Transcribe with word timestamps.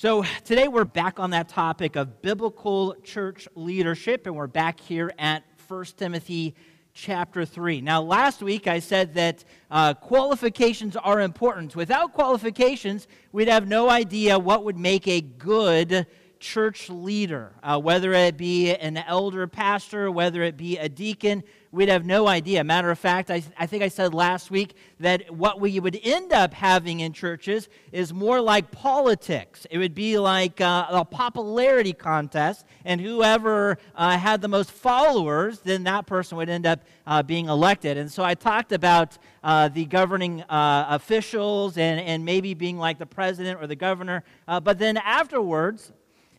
So, 0.00 0.22
today 0.44 0.68
we're 0.68 0.84
back 0.84 1.18
on 1.18 1.30
that 1.30 1.48
topic 1.48 1.96
of 1.96 2.22
biblical 2.22 2.94
church 3.02 3.48
leadership, 3.56 4.28
and 4.28 4.36
we're 4.36 4.46
back 4.46 4.78
here 4.78 5.12
at 5.18 5.42
1 5.66 5.84
Timothy 5.96 6.54
chapter 6.94 7.44
3. 7.44 7.80
Now, 7.80 8.00
last 8.00 8.40
week 8.40 8.68
I 8.68 8.78
said 8.78 9.14
that 9.14 9.42
uh, 9.72 9.94
qualifications 9.94 10.94
are 10.94 11.20
important. 11.20 11.74
Without 11.74 12.12
qualifications, 12.12 13.08
we'd 13.32 13.48
have 13.48 13.66
no 13.66 13.90
idea 13.90 14.38
what 14.38 14.62
would 14.62 14.78
make 14.78 15.08
a 15.08 15.20
good 15.20 16.06
church 16.38 16.88
leader, 16.88 17.56
uh, 17.64 17.80
whether 17.80 18.12
it 18.12 18.36
be 18.36 18.72
an 18.72 18.98
elder 18.98 19.48
pastor, 19.48 20.12
whether 20.12 20.44
it 20.44 20.56
be 20.56 20.78
a 20.78 20.88
deacon, 20.88 21.42
we'd 21.70 21.88
have 21.88 22.06
no 22.06 22.26
idea. 22.26 22.64
Matter 22.64 22.90
of 22.90 22.98
fact, 22.98 23.30
I, 23.30 23.42
I 23.56 23.66
think 23.66 23.82
I 23.82 23.88
said 23.88 24.14
last 24.14 24.50
week 24.50 24.74
that 25.00 25.30
what 25.30 25.60
we 25.60 25.78
would 25.78 25.98
end 26.02 26.32
up 26.32 26.54
having 26.54 27.00
in 27.00 27.12
churches 27.12 27.68
is 27.92 28.12
more 28.12 28.40
like 28.40 28.70
politics. 28.70 29.66
It 29.70 29.78
would 29.78 29.94
be 29.94 30.18
like 30.18 30.60
uh, 30.60 30.86
a 30.88 31.04
popularity 31.04 31.92
contest, 31.92 32.64
and 32.84 33.00
whoever 33.00 33.78
uh, 33.94 34.16
had 34.16 34.40
the 34.40 34.48
most 34.48 34.70
followers, 34.70 35.60
then 35.60 35.84
that 35.84 36.06
person 36.06 36.38
would 36.38 36.48
end 36.48 36.66
up 36.66 36.80
uh, 37.06 37.22
being 37.22 37.48
elected. 37.48 37.98
And 37.98 38.10
so 38.10 38.24
I 38.24 38.34
talked 38.34 38.72
about 38.72 39.18
uh, 39.44 39.68
the 39.68 39.84
governing 39.84 40.42
uh, 40.42 40.86
officials 40.88 41.76
and, 41.76 42.00
and 42.00 42.24
maybe 42.24 42.54
being 42.54 42.78
like 42.78 42.98
the 42.98 43.06
president 43.06 43.60
or 43.60 43.66
the 43.66 43.76
governor. 43.76 44.24
Uh, 44.46 44.60
but 44.60 44.78
then 44.78 44.96
afterwards, 44.96 45.92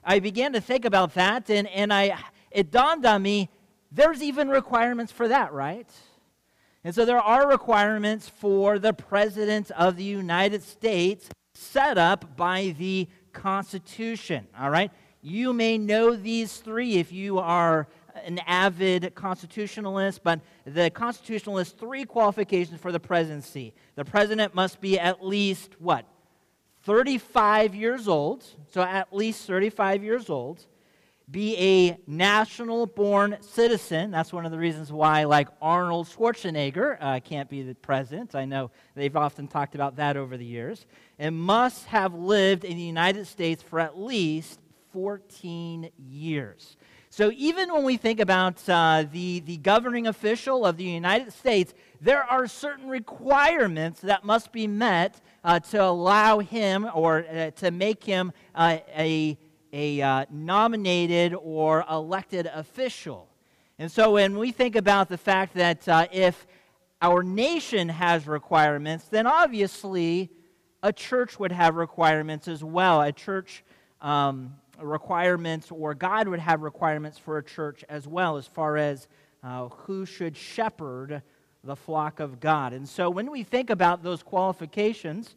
I 0.04 0.20
began 0.20 0.54
to 0.54 0.62
think 0.62 0.86
about 0.86 1.14
that, 1.14 1.50
and, 1.50 1.68
and 1.68 1.94
I, 1.94 2.18
it 2.52 2.72
dawned 2.72 3.06
on 3.06 3.22
me 3.22 3.50
there's 3.92 4.22
even 4.22 4.50
requirements 4.50 5.12
for 5.12 5.28
that, 5.28 5.54
right? 5.54 5.90
And 6.84 6.96
so 6.96 7.06
there 7.06 7.20
are 7.20 7.48
requirements 7.48 8.30
for 8.30 8.80
the 8.80 8.94
President 8.94 9.72
of 9.72 9.98
the 9.98 10.04
United 10.04 10.64
States 10.64 11.30
set 11.54 11.98
up 11.98 12.38
by 12.38 12.76
the 12.78 13.08
Constitution, 13.34 14.48
all 14.58 14.70
right? 14.70 14.92
You 15.22 15.52
may 15.52 15.78
know 15.78 16.16
these 16.16 16.58
three 16.58 16.96
if 16.96 17.12
you 17.12 17.40
are 17.40 17.88
an 18.26 18.40
avid 18.48 19.14
constitutionalist, 19.16 20.24
but 20.24 20.40
the 20.66 20.90
Constitution 20.90 21.54
lists 21.54 21.74
three 21.78 22.06
qualifications 22.06 22.80
for 22.80 22.92
the 22.92 23.00
presidency. 23.00 23.74
The 23.96 24.06
president 24.06 24.56
must 24.56 24.80
be 24.80 25.00
at 25.00 25.26
least 25.26 25.76
what? 25.80 26.06
35 26.84 27.76
years 27.76 28.08
old, 28.08 28.46
so 28.72 28.82
at 28.82 29.14
least 29.14 29.46
35 29.46 30.04
years 30.04 30.30
old, 30.30 30.66
be 31.32 31.56
a 31.58 31.98
national 32.08 32.86
born 32.88 33.38
citizen. 33.42 34.12
That's 34.12 34.34
one 34.34 34.46
of 34.46 34.52
the 34.52 34.58
reasons 34.58 34.92
why, 34.92 35.26
like 35.26 35.48
Arnold 35.62 36.08
Schwarzenegger, 36.08 36.98
uh, 37.00 37.20
can't 37.20 37.50
be 37.50 37.62
the 37.62 37.76
president. 37.76 38.36
I 38.36 38.46
know 38.46 38.72
they've 38.96 39.16
often 39.16 39.48
talked 39.48 39.76
about 39.76 39.98
that 39.98 40.18
over 40.18 40.38
the 40.38 40.46
years. 40.46 40.86
And 41.20 41.38
must 41.38 41.86
have 41.86 42.14
lived 42.14 42.64
in 42.64 42.78
the 42.78 42.84
United 42.84 43.28
States 43.28 43.62
for 43.62 43.80
at 43.80 44.00
least 44.00 44.60
14 44.92 45.90
years. 45.98 46.78
So 47.12 47.32
even 47.36 47.74
when 47.74 47.84
we 47.84 47.98
think 47.98 48.20
about 48.20 48.62
uh, 48.70 49.04
the, 49.12 49.40
the 49.42 49.58
governing 49.58 50.08
official 50.08 50.66
of 50.66 50.78
the 50.78 50.84
United 50.84 51.34
States, 51.34 51.74
there 52.00 52.24
are 52.24 52.48
certain 52.48 52.88
requirements 52.88 54.02
that 54.02 54.24
must 54.24 54.52
be 54.52 54.68
met 54.68 55.20
uh, 55.44 55.60
to 55.60 55.84
allow 55.84 56.40
him 56.40 56.88
or 56.94 57.26
uh, 57.26 57.52
to 57.52 57.72
make 57.72 58.04
him 58.04 58.32
uh, 58.54 58.78
a, 58.96 59.38
a 59.72 60.02
uh, 60.02 60.26
nominated 60.30 61.34
or 61.34 61.86
elected 61.90 62.46
official. 62.48 63.28
And 63.78 63.92
so 63.92 64.14
when 64.14 64.38
we 64.38 64.52
think 64.52 64.76
about 64.76 65.10
the 65.10 65.18
fact 65.18 65.54
that 65.56 65.88
uh, 65.88 66.08
if 66.12 66.48
our 67.02 67.24
nation 67.24 67.90
has 67.90 68.28
requirements, 68.28 69.06
then 69.06 69.26
obviously 69.26 70.30
a 70.84 70.92
church 70.92 71.40
would 71.40 71.52
have 71.52 71.76
requirements 71.76 72.48
as 72.48 72.64
well. 72.64 73.02
A 73.02 73.12
church 73.12 73.64
um, 74.02 74.56
requirements, 74.82 75.72
or 75.72 75.94
God 75.94 76.28
would 76.28 76.40
have 76.40 76.62
requirements 76.62 77.18
for 77.18 77.38
a 77.38 77.44
church 77.44 77.84
as 77.90 78.08
well, 78.08 78.38
as 78.38 78.48
far 78.48 78.78
as 78.78 79.08
uh, 79.44 79.68
who 79.70 80.06
should 80.06 80.36
shepherd 80.36 81.22
the 81.64 81.76
flock 81.76 82.20
of 82.20 82.40
God. 82.40 82.74
And 82.74 82.88
so 82.88 83.10
when 83.10 83.32
we 83.32 83.44
think 83.44 83.70
about 83.70 84.04
those 84.04 84.24
qualifications, 84.24 85.36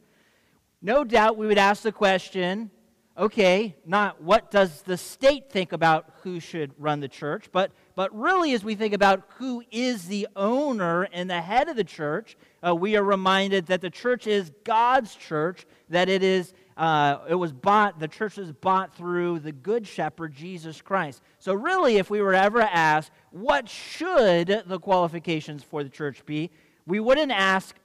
no 0.81 1.05
doubt 1.05 1.37
we 1.37 1.47
would 1.47 1.59
ask 1.59 1.83
the 1.83 1.93
question 1.93 2.71
okay, 3.17 3.77
not 3.85 4.23
what 4.23 4.51
does 4.51 4.83
the 4.83 4.97
state 4.97 5.51
think 5.51 5.73
about 5.73 6.07
who 6.23 6.41
should 6.41 6.73
run 6.79 7.01
the 7.01 7.09
church, 7.09 7.51
but, 7.53 7.73
but 7.95 8.17
really 8.19 8.53
as 8.53 8.65
we 8.65 8.75
think 8.75 8.95
about 8.95 9.23
who 9.37 9.63
is 9.71 10.07
the 10.07 10.29
owner 10.35 11.03
and 11.13 11.29
the 11.29 11.41
head 11.41 11.69
of 11.69 11.77
the 11.77 11.85
church, 11.85 12.37
uh, 12.67 12.75
we 12.75 12.97
are 12.97 13.05
reminded 13.05 13.67
that 13.67 13.81
the 13.81 13.91
church 13.91 14.27
is 14.27 14.51
God's 14.65 15.15
church, 15.15 15.67
that 15.89 16.09
it 16.09 16.23
is 16.23 16.55
uh, 16.77 17.19
it 17.29 17.35
was 17.35 17.53
bought, 17.53 17.99
the 17.99 18.09
church 18.09 18.39
was 18.39 18.51
bought 18.53 18.95
through 18.95 19.39
the 19.39 19.53
good 19.53 19.87
shepherd, 19.87 20.35
Jesus 20.35 20.81
Christ. 20.81 21.23
So, 21.39 21.53
really, 21.53 21.99
if 21.99 22.09
we 22.09 22.23
were 22.23 22.35
ever 22.35 22.63
asked, 22.63 23.13
what 23.31 23.69
should 23.69 24.63
the 24.67 24.79
qualifications 24.79 25.63
for 25.63 25.85
the 25.85 25.91
church 25.91 26.25
be, 26.25 26.51
we 26.87 26.99
wouldn't 26.99 27.33
ask 27.33 27.77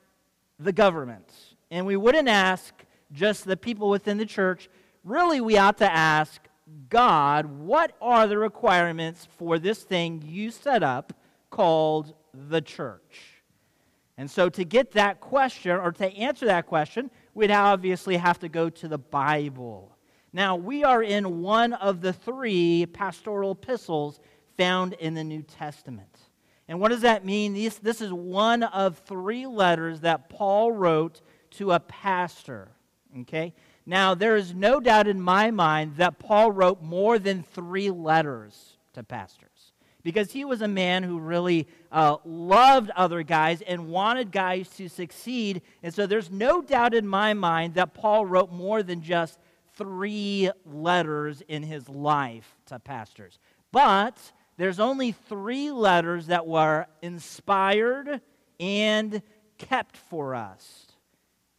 the 0.59 0.71
government, 0.71 1.29
and 1.69 1.85
we 1.85 1.97
wouldn't 1.97 2.29
ask 2.29 2.73
just 3.11 3.45
the 3.45 3.57
people 3.57 3.89
within 3.89 4.17
the 4.17 4.25
church. 4.25 4.69
Really, 5.03 5.41
we 5.41 5.57
ought 5.57 5.77
to 5.77 5.91
ask 5.91 6.41
God, 6.89 7.45
what 7.45 7.93
are 8.01 8.27
the 8.27 8.37
requirements 8.37 9.27
for 9.37 9.57
this 9.57 9.83
thing 9.83 10.21
you 10.25 10.51
set 10.51 10.83
up 10.83 11.13
called 11.49 12.13
the 12.33 12.61
church? 12.61 13.41
And 14.17 14.29
so, 14.29 14.49
to 14.49 14.65
get 14.65 14.91
that 14.93 15.19
question, 15.19 15.71
or 15.71 15.91
to 15.93 16.07
answer 16.13 16.47
that 16.47 16.65
question, 16.65 17.11
we'd 17.33 17.51
obviously 17.51 18.17
have 18.17 18.39
to 18.39 18.49
go 18.49 18.69
to 18.69 18.87
the 18.87 18.97
Bible. 18.97 19.95
Now, 20.33 20.55
we 20.55 20.83
are 20.83 21.03
in 21.03 21.41
one 21.41 21.73
of 21.73 22.01
the 22.01 22.13
three 22.13 22.85
pastoral 22.87 23.51
epistles 23.51 24.19
found 24.57 24.93
in 24.93 25.13
the 25.13 25.23
New 25.23 25.43
Testament. 25.43 26.19
And 26.67 26.79
what 26.79 26.89
does 26.89 27.01
that 27.01 27.23
mean? 27.23 27.53
This, 27.53 28.01
is 28.01 28.11
one 28.11 28.63
of 28.63 28.97
three 28.99 29.47
letters 29.47 30.01
that 30.01 30.29
Paul 30.29 30.71
wrote 30.71 31.21
to 31.51 31.71
a 31.71 31.79
pastor. 31.79 32.69
Okay? 33.21 33.53
Now, 33.89 34.15
there 34.15 34.35
is 34.35 34.53
no 34.53 34.81
doubt 34.81 35.07
in 35.07 35.21
my 35.21 35.49
mind 35.49 35.95
that 35.95 36.19
Paul 36.19 36.51
wrote 36.51 36.81
more 36.81 37.17
than 37.17 37.41
three 37.41 37.89
letters 37.89 38.75
to 38.91 39.01
pastors 39.01 39.71
because 40.03 40.29
he 40.33 40.43
was 40.43 40.61
a 40.61 40.67
man 40.67 41.03
who 41.03 41.19
really 41.19 41.69
uh, 41.89 42.17
loved 42.25 42.89
other 42.97 43.23
guys 43.23 43.61
and 43.61 43.87
wanted 43.87 44.29
guys 44.29 44.67
to 44.71 44.89
succeed. 44.89 45.61
And 45.83 45.93
so 45.93 46.05
there's 46.05 46.29
no 46.29 46.61
doubt 46.61 46.93
in 46.93 47.07
my 47.07 47.33
mind 47.33 47.75
that 47.75 47.93
Paul 47.93 48.25
wrote 48.25 48.51
more 48.51 48.83
than 48.83 49.01
just 49.01 49.39
three 49.75 50.51
letters 50.65 51.41
in 51.47 51.63
his 51.63 51.87
life 51.87 52.57
to 52.65 52.79
pastors. 52.79 53.39
But 53.71 54.17
there's 54.57 54.81
only 54.81 55.13
three 55.13 55.71
letters 55.71 56.27
that 56.27 56.45
were 56.45 56.87
inspired 57.01 58.19
and 58.59 59.21
kept 59.57 59.95
for 59.95 60.35
us. 60.35 60.86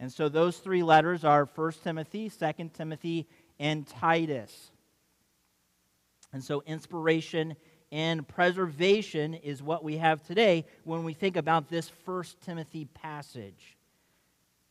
And 0.01 0.13
so 0.13 0.29
those 0.29 0.59
three 0.59 0.83
letters 0.83 1.25
are 1.25 1.49
1 1.55 1.73
Timothy, 1.83 2.31
2 2.31 2.71
Timothy, 2.75 3.27
and 3.59 3.87
Titus. 3.87 4.71
And 6.33 6.43
so 6.43 6.63
inspiration 6.67 7.57
and 7.91 8.27
preservation 8.27 9.35
is 9.35 9.63
what 9.63 9.83
we 9.83 9.97
have 9.97 10.23
today 10.27 10.67
when 10.85 11.05
we 11.05 11.15
think 11.15 11.37
about 11.37 11.69
this 11.69 11.89
First 11.89 12.41
Timothy 12.43 12.85
passage. 12.85 13.77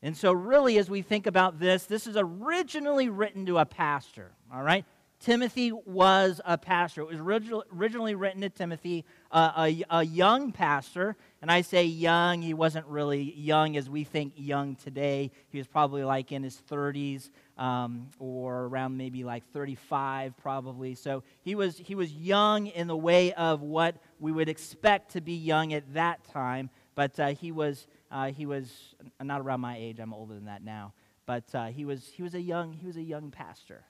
And 0.03 0.15
so, 0.15 0.31
really, 0.31 0.77
as 0.77 0.89
we 0.89 1.01
think 1.01 1.25
about 1.25 1.59
this, 1.59 1.85
this 1.85 2.05
is 2.05 2.15
originally 2.15 3.09
written 3.09 3.47
to 3.47 3.57
a 3.57 3.65
pastor, 3.65 4.31
all 4.53 4.61
right? 4.61 4.85
Timothy 5.19 5.71
was 5.71 6.39
a 6.45 6.57
pastor. 6.57 7.01
It 7.01 7.07
was 7.07 7.19
originally 7.19 8.13
written 8.13 8.41
to 8.41 8.49
Timothy, 8.49 9.03
uh, 9.31 9.51
a, 9.57 9.83
a 9.89 10.03
young 10.03 10.51
pastor. 10.51 11.15
And 11.41 11.51
I 11.51 11.61
say 11.61 11.85
young, 11.85 12.43
he 12.43 12.53
wasn't 12.53 12.85
really 12.85 13.33
young 13.33 13.77
as 13.77 13.89
we 13.89 14.03
think 14.03 14.33
young 14.35 14.75
today. 14.75 15.31
He 15.49 15.57
was 15.57 15.65
probably 15.65 16.03
like 16.03 16.31
in 16.31 16.43
his 16.43 16.61
30s 16.69 17.31
um, 17.57 18.09
or 18.19 18.65
around 18.65 18.95
maybe 18.95 19.23
like 19.23 19.43
35 19.51 20.37
probably. 20.37 20.93
So 20.93 21.23
he 21.41 21.55
was, 21.55 21.77
he 21.77 21.95
was 21.95 22.13
young 22.13 22.67
in 22.67 22.87
the 22.87 22.97
way 22.97 23.33
of 23.33 23.61
what 23.61 23.95
we 24.19 24.31
would 24.31 24.49
expect 24.49 25.13
to 25.13 25.21
be 25.21 25.33
young 25.33 25.73
at 25.73 25.93
that 25.95 26.23
time, 26.25 26.69
but 26.93 27.19
uh, 27.19 27.29
he, 27.29 27.51
was, 27.51 27.87
uh, 28.11 28.27
he 28.27 28.45
was 28.45 28.95
not 29.21 29.41
around 29.41 29.61
my 29.61 29.77
age. 29.77 29.99
I'm 29.99 30.13
older 30.13 30.35
than 30.35 30.45
that 30.45 30.63
now. 30.63 30.93
But 31.25 31.53
uh, 31.55 31.65
he, 31.67 31.85
was, 31.85 32.07
he, 32.13 32.23
was 32.23 32.35
a 32.35 32.41
young, 32.41 32.71
he 32.71 32.85
was 32.85 32.97
a 32.97 33.01
young 33.01 33.31
pastor. 33.31 33.83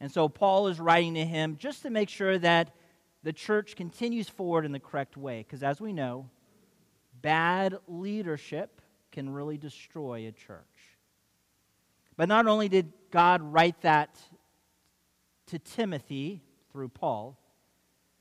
And 0.00 0.10
so 0.10 0.28
Paul 0.28 0.68
is 0.68 0.80
writing 0.80 1.14
to 1.14 1.24
him 1.24 1.56
just 1.58 1.82
to 1.82 1.90
make 1.90 2.08
sure 2.08 2.38
that 2.38 2.74
the 3.22 3.32
church 3.32 3.74
continues 3.76 4.28
forward 4.28 4.64
in 4.64 4.72
the 4.72 4.80
correct 4.80 5.16
way. 5.16 5.38
Because 5.38 5.62
as 5.62 5.80
we 5.80 5.92
know, 5.92 6.28
bad 7.22 7.76
leadership 7.88 8.80
can 9.12 9.30
really 9.30 9.56
destroy 9.56 10.26
a 10.26 10.32
church. 10.32 10.60
But 12.16 12.28
not 12.28 12.46
only 12.46 12.68
did 12.68 12.92
God 13.10 13.40
write 13.42 13.80
that 13.82 14.18
to 15.46 15.58
Timothy 15.58 16.42
through 16.70 16.88
Paul, 16.88 17.38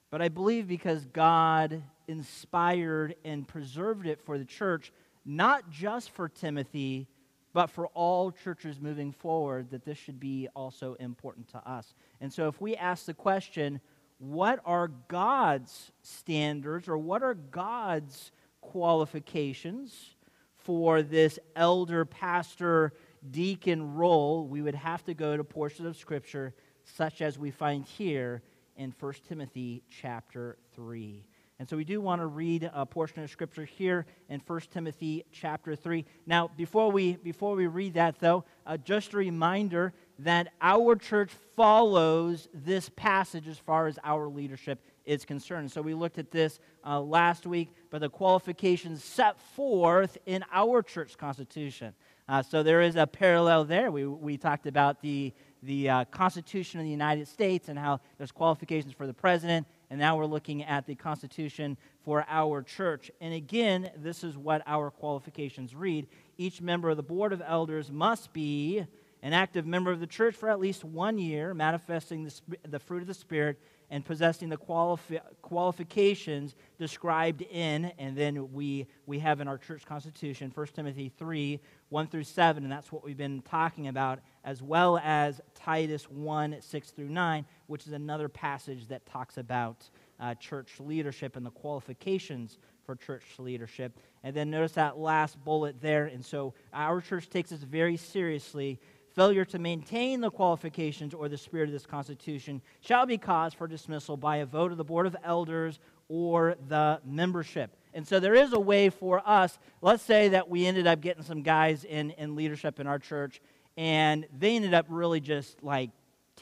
but 0.10 0.22
I 0.22 0.30
believe 0.30 0.68
because 0.68 1.06
God 1.06 1.82
inspired 2.08 3.16
and 3.26 3.48
preserved 3.48 4.06
it 4.06 4.22
for 4.22 4.38
the 4.38 4.46
church, 4.46 4.92
not 5.26 5.70
just 5.70 6.12
for 6.12 6.30
Timothy, 6.30 7.08
but 7.54 7.68
for 7.68 7.88
all 7.88 8.32
churches 8.32 8.82
moving 8.82 9.12
forward, 9.12 9.70
that 9.70 9.86
this 9.86 9.98
should 9.98 10.20
be 10.20 10.48
also 10.56 10.96
important 10.96 11.48
to 11.50 11.70
us. 11.70 11.94
And 12.20 12.34
so 12.34 12.48
if 12.48 12.60
we 12.60 12.76
ask 12.76 13.06
the 13.06 13.14
question, 13.14 13.80
what 14.18 14.60
are 14.66 14.90
God's 15.08 15.92
standards 16.02 16.88
or 16.88 16.98
what 16.98 17.24
are 17.24 17.36
God's 17.36 18.32
qualifications 18.62 20.16
for 20.56 21.02
this 21.02 21.38
elder, 21.56 22.06
pastor, 22.06 22.94
deacon 23.30 23.96
role, 23.96 24.48
we 24.48 24.62
would 24.62 24.76
have 24.76 25.04
to 25.06 25.14
go 25.14 25.38
to 25.38 25.44
portions 25.44 25.88
of 25.88 25.98
Scripture 25.98 26.54
such 26.86 27.22
as 27.22 27.38
we 27.38 27.52
find 27.52 27.86
here 27.86 28.42
in 28.78 28.94
1 29.00 29.14
Timothy 29.28 29.84
chapter 29.90 30.58
3. 30.76 31.24
And 31.64 31.70
so 31.70 31.78
we 31.78 31.86
do 31.86 32.02
want 32.02 32.20
to 32.20 32.26
read 32.26 32.70
a 32.74 32.86
portion 32.86 33.24
of 33.24 33.30
scripture 33.30 33.64
here 33.64 34.06
in 34.28 34.42
1 34.46 34.62
Timothy 34.74 35.24
chapter 35.32 35.78
3. 35.78 36.04
Now, 36.26 36.52
before 36.58 36.92
we, 36.92 37.16
before 37.16 37.56
we 37.56 37.68
read 37.68 37.94
that, 37.94 38.20
though, 38.20 38.44
uh, 38.68 38.76
just 38.76 39.14
a 39.14 39.18
reminder 39.18 39.94
that 40.20 40.50
our 40.62 40.98
church 40.98 41.32
follows 41.56 42.50
this 42.54 42.90
passage 42.98 43.48
as 43.48 43.58
far 43.58 43.88
as 43.88 43.98
our 44.04 44.28
leadership 44.28 44.84
is 45.06 45.24
concerned. 45.24 45.72
So 45.72 45.82
we 45.82 45.94
looked 45.94 46.18
at 46.18 46.32
this 46.32 46.60
uh, 46.86 47.00
last 47.00 47.48
week, 47.48 47.70
but 47.90 48.02
the 48.02 48.10
qualifications 48.10 49.02
set 49.02 49.40
forth 49.40 50.18
in 50.26 50.44
our 50.52 50.82
church 50.82 51.18
constitution. 51.18 51.94
Uh, 52.28 52.42
so 52.42 52.62
there 52.62 52.82
is 52.82 52.98
a 52.98 53.08
parallel 53.08 53.64
there. 53.64 53.90
We, 53.90 54.06
we 54.06 54.36
talked 54.38 54.66
about 54.66 55.02
the, 55.02 55.34
the 55.62 55.90
uh, 55.90 56.06
Constitution 56.06 56.82
of 56.82 56.86
the 56.86 56.92
United 56.92 57.30
States 57.30 57.70
and 57.70 57.80
how 57.80 58.02
there's 58.18 58.34
qualifications 58.34 58.94
for 58.94 59.08
the 59.08 59.14
president, 59.14 59.66
and 59.90 60.00
now 60.00 60.18
we're 60.18 60.26
looking 60.26 60.64
at 60.64 60.86
the 60.86 60.96
Constitution 60.96 61.78
for 62.04 62.26
our 62.28 62.62
church. 62.62 63.12
And 63.22 63.34
again, 63.34 63.92
this 63.98 64.24
is 64.24 64.38
what 64.38 64.62
our 64.66 64.90
qualifications 64.92 65.76
read. 65.76 66.08
Each 66.38 66.62
member 66.62 66.90
of 66.90 66.98
the 66.98 67.04
Board 67.04 67.34
of 67.34 67.42
Elders 67.46 67.92
must 67.92 68.34
be 68.34 68.86
an 69.22 69.34
active 69.34 69.66
member 69.66 69.92
of 69.92 70.00
the 70.00 70.08
church 70.08 70.36
for 70.36 70.50
at 70.50 70.60
least 70.60 70.84
one 70.84 71.18
year, 71.18 71.54
manifesting 71.54 72.26
the, 72.26 72.58
the 72.68 72.80
fruit 72.80 73.02
of 73.02 73.08
the 73.08 73.14
Spirit 73.14 73.58
and 73.90 74.04
possessing 74.04 74.50
the 74.50 74.58
qualifi- 74.58 75.22
qualifications 75.42 76.56
described 76.80 77.44
in, 77.44 77.86
and 78.00 78.18
then 78.18 78.52
we, 78.52 78.88
we 79.06 79.20
have 79.20 79.40
in 79.40 79.48
our 79.48 79.58
church 79.58 79.86
constitution, 79.86 80.52
1 80.54 80.68
Timothy 80.74 81.12
3 81.18 81.60
1 81.90 82.08
through 82.08 82.24
7, 82.24 82.64
and 82.64 82.72
that's 82.72 82.92
what 82.92 83.04
we've 83.06 83.18
been 83.18 83.44
talking 83.44 83.88
about, 83.88 84.18
as 84.44 84.64
well 84.64 84.98
as 85.04 85.40
Titus 85.54 86.10
1 86.10 86.58
6 86.60 86.90
through 86.90 87.10
9, 87.10 87.46
which 87.74 87.88
is 87.88 87.94
another 87.94 88.30
passage 88.30 88.88
that 88.90 89.04
talks 89.08 89.38
about 89.38 89.90
uh, 90.20 90.36
church 90.36 90.80
leadership 90.80 91.36
and 91.36 91.44
the 91.44 91.50
qualifications 91.50 92.60
for 92.86 92.96
church 92.96 93.24
leadership. 93.40 93.98
And 94.24 94.36
then 94.36 94.52
notice 94.52 94.74
that 94.74 95.00
last 95.00 95.44
bullet 95.44 95.82
there. 95.82 96.06
And 96.06 96.24
so 96.24 96.54
our 96.72 97.02
church 97.02 97.32
takes 97.32 97.50
this 97.50 97.64
very 97.64 97.98
seriously 97.98 98.80
failure 99.16 99.44
to 99.46 99.58
maintain 99.58 100.22
the 100.22 100.30
qualifications 100.30 101.16
or 101.16 101.28
the 101.28 101.36
spirit 101.36 101.68
of 101.68 101.74
this 101.74 101.88
Constitution 101.88 102.62
shall 102.82 103.08
be 103.08 103.18
cause 103.18 103.56
for 103.56 103.66
dismissal 103.68 104.18
by 104.18 104.38
a 104.38 104.46
vote 104.46 104.72
of 104.72 104.78
the 104.78 104.84
Board 104.84 105.08
of 105.08 105.16
Elders 105.24 105.80
or 106.10 106.56
the 106.68 107.02
membership. 107.04 107.76
And 107.96 108.08
so 108.08 108.20
there 108.20 108.36
is 108.36 108.54
a 108.54 108.60
way 108.60 108.92
for 108.92 109.20
us. 109.28 109.58
Let's 109.82 110.04
say 110.04 110.30
that 110.30 110.48
we 110.48 110.68
ended 110.68 110.86
up 110.86 111.02
getting 111.02 111.24
some 111.24 111.42
guys 111.42 111.86
in, 111.86 112.12
in 112.12 112.36
leadership 112.36 112.80
in 112.80 112.86
our 112.86 113.00
church, 113.00 113.42
and 113.78 114.28
they 114.38 114.56
ended 114.56 114.76
up 114.76 114.86
really 114.90 115.20
just 115.20 115.64
like 115.64 115.90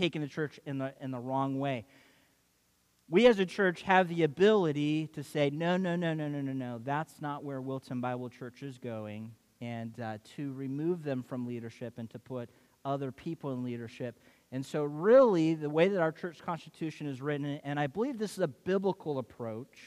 taking 0.02 0.22
the 0.22 0.28
church 0.28 0.60
in 0.66 0.80
the, 0.80 0.92
in 1.00 1.12
the 1.12 1.20
wrong 1.20 1.60
way. 1.60 1.86
We 3.08 3.28
as 3.28 3.38
a 3.38 3.46
church 3.46 3.84
have 3.84 4.08
the 4.08 4.24
ability 4.24 5.08
to 5.14 5.22
say, 5.22 5.52
no, 5.52 5.78
no, 5.78 5.96
no, 5.96 6.16
no, 6.16 6.28
no, 6.28 6.42
no, 6.42 6.54
no, 6.54 6.82
that's 6.84 7.22
not 7.22 7.44
where 7.44 7.62
Wilton 7.62 8.02
Bible 8.02 8.30
Church 8.30 8.64
is 8.64 8.80
going, 8.80 9.32
and 9.60 10.00
uh, 10.00 10.18
to 10.38 10.54
remove 10.54 11.04
them 11.04 11.22
from 11.22 11.46
leadership 11.46 11.94
and 11.98 12.10
to 12.10 12.18
put 12.18 12.50
other 12.84 13.12
people 13.12 13.54
in 13.54 13.64
leadership. 13.64 14.18
And 14.52 14.66
so, 14.66 14.84
really, 14.84 15.54
the 15.54 15.70
way 15.70 15.88
that 15.88 16.02
our 16.02 16.12
church 16.12 16.40
constitution 16.42 17.06
is 17.06 17.22
written, 17.22 17.60
and 17.64 17.80
I 17.80 17.86
believe 17.86 18.18
this 18.18 18.34
is 18.34 18.40
a 18.40 18.48
biblical 18.48 19.20
approach, 19.20 19.78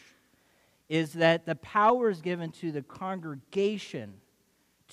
is 0.88 1.14
that 1.14 1.44
the 1.44 1.56
power 1.56 2.08
is 2.08 2.20
given 2.20 2.52
to 2.52 2.70
the 2.70 2.82
congregation 2.82 4.14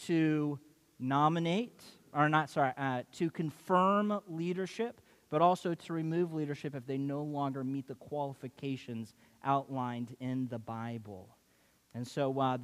to 0.08 0.58
nominate, 1.00 1.84
or 2.14 2.30
not, 2.30 2.50
sorry, 2.50 2.72
uh, 2.78 3.04
to 3.18 3.30
confirm 3.30 4.20
leadership, 4.28 5.01
but 5.32 5.42
also 5.42 5.74
to 5.74 5.94
remove 5.94 6.34
leadership 6.34 6.76
if 6.76 6.86
they 6.86 7.00
no 7.00 7.24
longer 7.24 7.64
meet 7.64 7.88
the 7.88 7.96
qualifications 7.96 9.16
outlined 9.44 10.16
in 10.20 10.48
the 10.50 10.60
Bible. 10.60 11.36
And 11.96 12.08
so, 12.08 12.40
uh, 12.40 12.60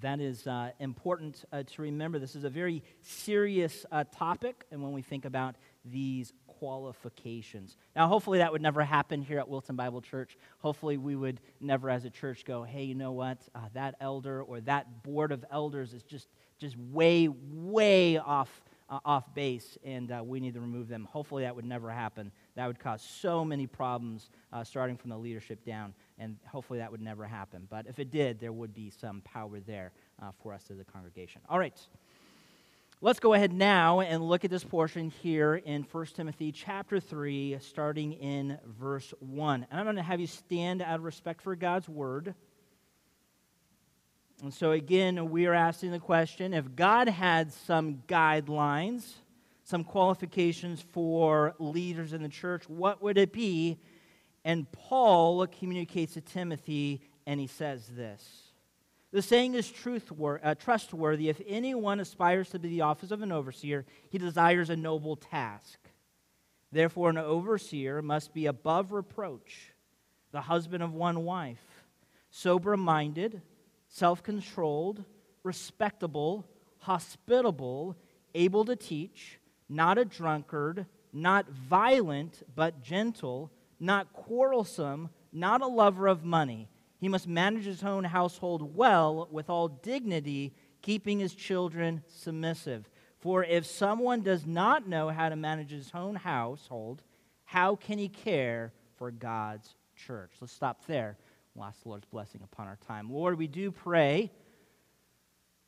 that 0.00 0.18
is 0.18 0.46
uh, 0.46 0.70
important 0.80 1.44
uh, 1.52 1.62
to 1.62 1.82
remember. 1.82 2.18
This 2.18 2.34
is 2.34 2.44
a 2.44 2.50
very 2.50 2.82
serious 3.02 3.84
uh, 3.92 4.04
topic, 4.16 4.64
and 4.70 4.82
when 4.82 4.92
we 4.92 5.02
think 5.02 5.26
about 5.26 5.56
these 5.84 6.32
qualifications. 6.46 7.76
Now, 7.94 8.08
hopefully, 8.08 8.38
that 8.38 8.50
would 8.50 8.62
never 8.62 8.82
happen 8.82 9.20
here 9.20 9.38
at 9.38 9.48
Wilton 9.48 9.76
Bible 9.76 10.00
Church. 10.00 10.38
Hopefully, 10.60 10.96
we 10.96 11.14
would 11.14 11.38
never, 11.60 11.90
as 11.90 12.06
a 12.06 12.10
church, 12.10 12.46
go, 12.46 12.62
hey, 12.62 12.84
you 12.84 12.94
know 12.94 13.12
what? 13.12 13.38
Uh, 13.54 13.60
that 13.74 13.96
elder 14.00 14.42
or 14.42 14.60
that 14.62 15.02
board 15.02 15.32
of 15.32 15.44
elders 15.50 15.92
is 15.92 16.02
just, 16.02 16.28
just 16.58 16.76
way, 16.78 17.28
way 17.28 18.16
off, 18.16 18.62
uh, 18.88 19.00
off 19.04 19.34
base, 19.34 19.78
and 19.84 20.10
uh, 20.12 20.22
we 20.24 20.40
need 20.40 20.54
to 20.54 20.60
remove 20.60 20.88
them. 20.88 21.08
Hopefully, 21.10 21.44
that 21.44 21.56
would 21.56 21.64
never 21.64 21.90
happen. 21.90 22.32
That 22.56 22.66
would 22.66 22.78
cause 22.78 23.02
so 23.02 23.44
many 23.44 23.66
problems, 23.66 24.30
starting 24.64 24.96
from 24.96 25.10
the 25.10 25.18
leadership 25.18 25.64
down 25.64 25.94
and 26.18 26.36
hopefully 26.46 26.78
that 26.78 26.90
would 26.90 27.00
never 27.00 27.24
happen. 27.24 27.66
But 27.68 27.86
if 27.86 27.98
it 27.98 28.10
did, 28.10 28.40
there 28.40 28.52
would 28.52 28.74
be 28.74 28.90
some 28.90 29.20
power 29.22 29.60
there 29.60 29.92
uh, 30.22 30.30
for 30.42 30.52
us 30.52 30.70
as 30.70 30.78
a 30.78 30.84
congregation. 30.84 31.40
All 31.48 31.58
right. 31.58 31.78
Let's 33.00 33.20
go 33.20 33.34
ahead 33.34 33.52
now 33.52 34.00
and 34.00 34.22
look 34.22 34.44
at 34.44 34.50
this 34.50 34.64
portion 34.64 35.10
here 35.10 35.56
in 35.56 35.82
1 35.82 36.06
Timothy 36.14 36.52
chapter 36.52 37.00
3, 37.00 37.58
starting 37.60 38.12
in 38.14 38.58
verse 38.78 39.12
1. 39.18 39.66
And 39.70 39.78
I'm 39.80 39.84
going 39.84 39.96
to 39.96 40.02
have 40.02 40.20
you 40.20 40.26
stand 40.26 40.80
out 40.80 41.00
of 41.00 41.04
respect 41.04 41.42
for 41.42 41.54
God's 41.54 41.88
word. 41.88 42.34
And 44.42 44.52
so, 44.52 44.72
again, 44.72 45.30
we 45.30 45.46
are 45.46 45.54
asking 45.54 45.92
the 45.92 45.98
question 45.98 46.52
if 46.52 46.74
God 46.74 47.08
had 47.08 47.52
some 47.52 48.02
guidelines, 48.08 49.14
some 49.62 49.84
qualifications 49.84 50.84
for 50.92 51.54
leaders 51.58 52.12
in 52.12 52.22
the 52.22 52.28
church, 52.28 52.68
what 52.68 53.02
would 53.02 53.16
it 53.16 53.32
be? 53.32 53.78
And 54.44 54.70
Paul 54.72 55.46
communicates 55.46 56.14
to 56.14 56.20
Timothy, 56.20 57.00
and 57.26 57.40
he 57.40 57.46
says 57.46 57.86
this 57.88 58.52
The 59.12 59.22
saying 59.22 59.54
is 59.54 59.72
uh, 59.86 60.54
trustworthy. 60.56 61.28
If 61.28 61.40
anyone 61.46 62.00
aspires 62.00 62.50
to 62.50 62.58
be 62.58 62.68
the 62.68 62.82
office 62.82 63.10
of 63.10 63.22
an 63.22 63.32
overseer, 63.32 63.86
he 64.10 64.18
desires 64.18 64.68
a 64.68 64.76
noble 64.76 65.16
task. 65.16 65.78
Therefore, 66.70 67.08
an 67.08 67.18
overseer 67.18 68.02
must 68.02 68.34
be 68.34 68.46
above 68.46 68.90
reproach, 68.90 69.72
the 70.32 70.40
husband 70.40 70.82
of 70.82 70.92
one 70.92 71.24
wife, 71.24 71.84
sober 72.30 72.76
minded, 72.76 73.40
self 73.94 74.22
controlled, 74.22 75.04
respectable, 75.42 76.46
hospitable, 76.78 77.96
able 78.34 78.64
to 78.64 78.76
teach, 78.76 79.38
not 79.68 79.98
a 79.98 80.04
drunkard, 80.04 80.86
not 81.12 81.48
violent, 81.50 82.42
but 82.54 82.82
gentle 82.82 83.50
not 83.80 84.12
quarrelsome, 84.12 85.10
not 85.32 85.60
a 85.60 85.66
lover 85.66 86.06
of 86.06 86.24
money. 86.24 86.68
He 86.98 87.08
must 87.08 87.28
manage 87.28 87.64
his 87.64 87.82
own 87.82 88.04
household 88.04 88.74
well 88.74 89.28
with 89.30 89.50
all 89.50 89.68
dignity, 89.68 90.54
keeping 90.80 91.18
his 91.18 91.34
children 91.34 92.02
submissive. 92.06 92.88
For 93.18 93.44
if 93.44 93.66
someone 93.66 94.22
does 94.22 94.46
not 94.46 94.88
know 94.88 95.08
how 95.10 95.28
to 95.28 95.36
manage 95.36 95.70
his 95.70 95.90
own 95.94 96.14
household, 96.14 97.02
how 97.44 97.76
can 97.76 97.98
he 97.98 98.08
care 98.08 98.72
for 98.96 99.10
God's 99.10 99.74
church? 99.96 100.32
Let's 100.40 100.52
stop 100.52 100.86
there. 100.86 101.18
We'll 101.54 101.66
ask 101.66 101.82
the 101.82 101.88
Lord's 101.88 102.06
blessing 102.06 102.40
upon 102.42 102.66
our 102.66 102.78
time. 102.86 103.12
Lord, 103.12 103.38
we 103.38 103.46
do 103.46 103.70
pray 103.70 104.32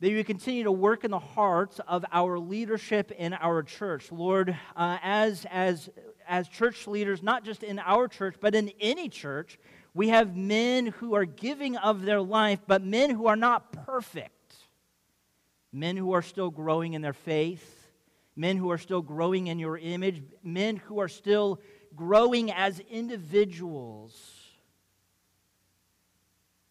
that 0.01 0.11
you 0.11 0.25
continue 0.25 0.65
to 0.65 0.73
work 0.73 1.05
in 1.05 1.11
the 1.11 1.19
hearts 1.19 1.81
of 1.87 2.05
our 2.13 2.39
leadership 2.39 3.13
in 3.13 3.33
our 3.35 3.63
church. 3.63 4.11
Lord, 4.13 4.57
uh, 4.77 4.99
as, 5.03 5.47
as 5.51 5.89
as 6.27 6.49
church 6.49 6.87
leaders, 6.87 7.23
not 7.23 7.45
just 7.45 7.63
in 7.63 7.79
our 7.79 8.09
church, 8.09 8.37
but 8.41 8.55
in 8.55 8.73
any 8.81 9.09
church, 9.09 9.59
we 9.95 10.09
have 10.09 10.37
men 10.37 10.87
who 10.87 11.15
are 11.15 11.25
giving 11.25 11.77
of 11.77 12.03
their 12.03 12.21
life, 12.21 12.61
but 12.67 12.83
men 12.83 13.11
who 13.11 13.27
are 13.27 13.37
not 13.37 13.73
perfect. 13.73 14.33
Men 15.73 15.97
who 15.97 16.13
are 16.13 16.23
still 16.23 16.51
growing 16.51 16.95
in 16.95 17.03
their 17.03 17.13
faith, 17.13 17.91
men 18.35 18.57
who 18.57 18.71
are 18.71 18.79
still 18.79 19.03
growing 19.03 19.47
in 19.47 19.59
your 19.59 19.79
image, 19.79 20.23
men 20.43 20.77
who 20.77 21.01
are 21.01 21.09
still 21.09 21.61
growing 21.95 22.51
as 22.51 22.81
individuals. 22.91 24.36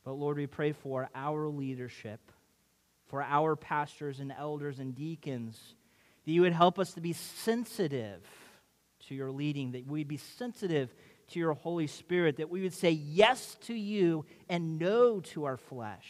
But 0.05 0.13
Lord, 0.13 0.37
we 0.37 0.47
pray 0.47 0.71
for 0.71 1.09
our 1.13 1.49
leadership, 1.49 2.31
for 3.07 3.21
our 3.21 3.57
pastors 3.57 4.21
and 4.21 4.31
elders 4.31 4.79
and 4.79 4.95
deacons, 4.95 5.59
that 6.23 6.31
you 6.31 6.41
would 6.41 6.53
help 6.53 6.79
us 6.79 6.93
to 6.93 7.01
be 7.01 7.11
sensitive 7.13 8.21
to 9.07 9.15
your 9.15 9.31
leading, 9.31 9.73
that 9.73 9.85
we'd 9.87 10.07
be 10.07 10.17
sensitive 10.17 10.93
to 11.29 11.39
your 11.39 11.53
Holy 11.53 11.87
Spirit, 11.87 12.37
that 12.37 12.49
we 12.51 12.61
would 12.61 12.73
say 12.73 12.91
yes 12.91 13.57
to 13.61 13.73
you 13.73 14.25
and 14.47 14.77
no 14.77 15.19
to 15.21 15.45
our 15.45 15.57
flesh. 15.57 16.05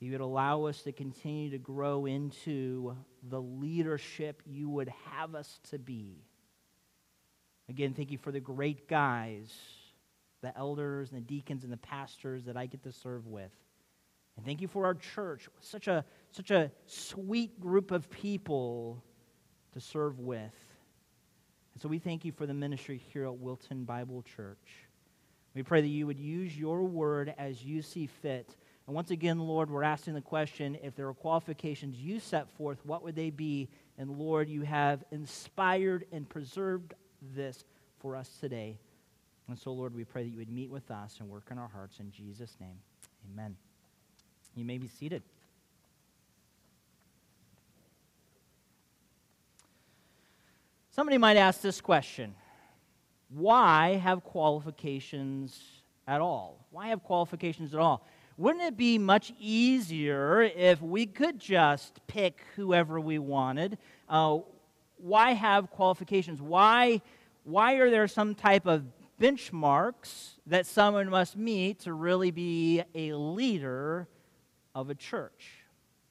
you 0.00 0.12
would 0.12 0.20
allow 0.22 0.64
us 0.64 0.82
to 0.82 0.92
continue 0.92 1.50
to 1.50 1.58
grow 1.58 2.06
into 2.06 2.96
the 3.28 3.40
leadership 3.40 4.42
you 4.46 4.68
would 4.68 4.88
have 5.10 5.34
us 5.34 5.60
to 5.70 5.78
be. 5.78 6.24
Again, 7.68 7.92
thank 7.92 8.10
you 8.10 8.18
for 8.18 8.32
the 8.32 8.40
great 8.40 8.88
guys, 8.88 9.52
the 10.42 10.56
elders 10.56 11.10
and 11.10 11.18
the 11.18 11.24
deacons 11.24 11.64
and 11.64 11.72
the 11.72 11.78
pastors 11.78 12.44
that 12.44 12.56
I 12.56 12.66
get 12.66 12.82
to 12.84 12.92
serve 12.92 13.26
with. 13.26 13.52
And 14.36 14.46
thank 14.46 14.60
you 14.60 14.68
for 14.68 14.86
our 14.86 14.94
church, 14.94 15.48
such 15.60 15.88
a, 15.88 16.04
such 16.30 16.50
a 16.50 16.70
sweet 16.86 17.60
group 17.60 17.90
of 17.90 18.08
people 18.10 19.02
to 19.72 19.80
serve 19.80 20.18
with. 20.18 20.40
And 21.74 21.82
so 21.82 21.88
we 21.88 21.98
thank 21.98 22.24
you 22.24 22.32
for 22.32 22.46
the 22.46 22.54
ministry 22.54 23.02
here 23.12 23.26
at 23.26 23.36
Wilton 23.36 23.84
Bible 23.84 24.22
Church. 24.36 24.88
We 25.54 25.62
pray 25.62 25.80
that 25.80 25.88
you 25.88 26.06
would 26.06 26.20
use 26.20 26.56
your 26.56 26.84
word 26.84 27.34
as 27.36 27.62
you 27.62 27.82
see 27.82 28.06
fit. 28.06 28.56
And 28.86 28.94
once 28.94 29.10
again, 29.10 29.38
Lord, 29.38 29.70
we're 29.70 29.82
asking 29.82 30.14
the 30.14 30.20
question 30.20 30.78
if 30.82 30.94
there 30.94 31.08
are 31.08 31.14
qualifications 31.14 31.96
you 31.96 32.20
set 32.20 32.50
forth, 32.50 32.78
what 32.84 33.02
would 33.02 33.16
they 33.16 33.30
be? 33.30 33.68
And 33.98 34.10
Lord, 34.10 34.48
you 34.48 34.62
have 34.62 35.04
inspired 35.10 36.06
and 36.12 36.28
preserved 36.28 36.94
this 37.34 37.64
for 37.98 38.16
us 38.16 38.28
today. 38.40 38.78
And 39.50 39.58
so, 39.58 39.72
Lord, 39.72 39.96
we 39.96 40.04
pray 40.04 40.22
that 40.22 40.28
you 40.28 40.38
would 40.38 40.48
meet 40.48 40.70
with 40.70 40.88
us 40.92 41.16
and 41.18 41.28
work 41.28 41.48
in 41.50 41.58
our 41.58 41.66
hearts 41.66 41.98
in 41.98 42.12
Jesus' 42.12 42.56
name. 42.60 42.78
Amen. 43.32 43.56
You 44.54 44.64
may 44.64 44.78
be 44.78 44.86
seated. 44.86 45.24
Somebody 50.90 51.18
might 51.18 51.36
ask 51.36 51.60
this 51.62 51.80
question 51.80 52.32
Why 53.28 53.96
have 53.96 54.22
qualifications 54.22 55.60
at 56.06 56.20
all? 56.20 56.64
Why 56.70 56.88
have 56.88 57.02
qualifications 57.02 57.74
at 57.74 57.80
all? 57.80 58.06
Wouldn't 58.36 58.62
it 58.62 58.76
be 58.76 58.98
much 58.98 59.32
easier 59.40 60.42
if 60.42 60.80
we 60.80 61.06
could 61.06 61.40
just 61.40 61.98
pick 62.06 62.44
whoever 62.54 63.00
we 63.00 63.18
wanted? 63.18 63.78
Uh, 64.08 64.38
why 64.96 65.32
have 65.32 65.70
qualifications? 65.70 66.40
Why, 66.40 67.02
why 67.42 67.74
are 67.74 67.90
there 67.90 68.06
some 68.06 68.36
type 68.36 68.66
of 68.66 68.84
benchmarks 69.20 70.30
that 70.46 70.66
someone 70.66 71.10
must 71.10 71.36
meet 71.36 71.80
to 71.80 71.92
really 71.92 72.30
be 72.30 72.82
a 72.94 73.12
leader 73.12 74.08
of 74.74 74.88
a 74.88 74.94
church? 74.94 75.60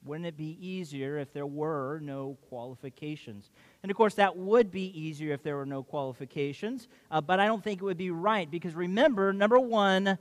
Wouldn't 0.02 0.26
it 0.26 0.36
be 0.36 0.56
easier 0.66 1.18
if 1.18 1.32
there 1.32 1.46
were 1.46 1.98
no 2.02 2.38
qualifications? 2.48 3.50
And 3.82 3.90
of 3.90 3.96
course, 3.96 4.14
that 4.14 4.36
would 4.36 4.70
be 4.70 4.98
easier 4.98 5.34
if 5.34 5.42
there 5.42 5.56
were 5.56 5.66
no 5.66 5.82
qualifications, 5.82 6.88
uh, 7.10 7.20
but 7.20 7.38
I 7.38 7.46
don't 7.46 7.62
think 7.62 7.82
it 7.82 7.84
would 7.84 7.98
be 7.98 8.10
right 8.10 8.50
because 8.50 8.74
remember, 8.74 9.32
number 9.32 9.58
one, 9.58 10.16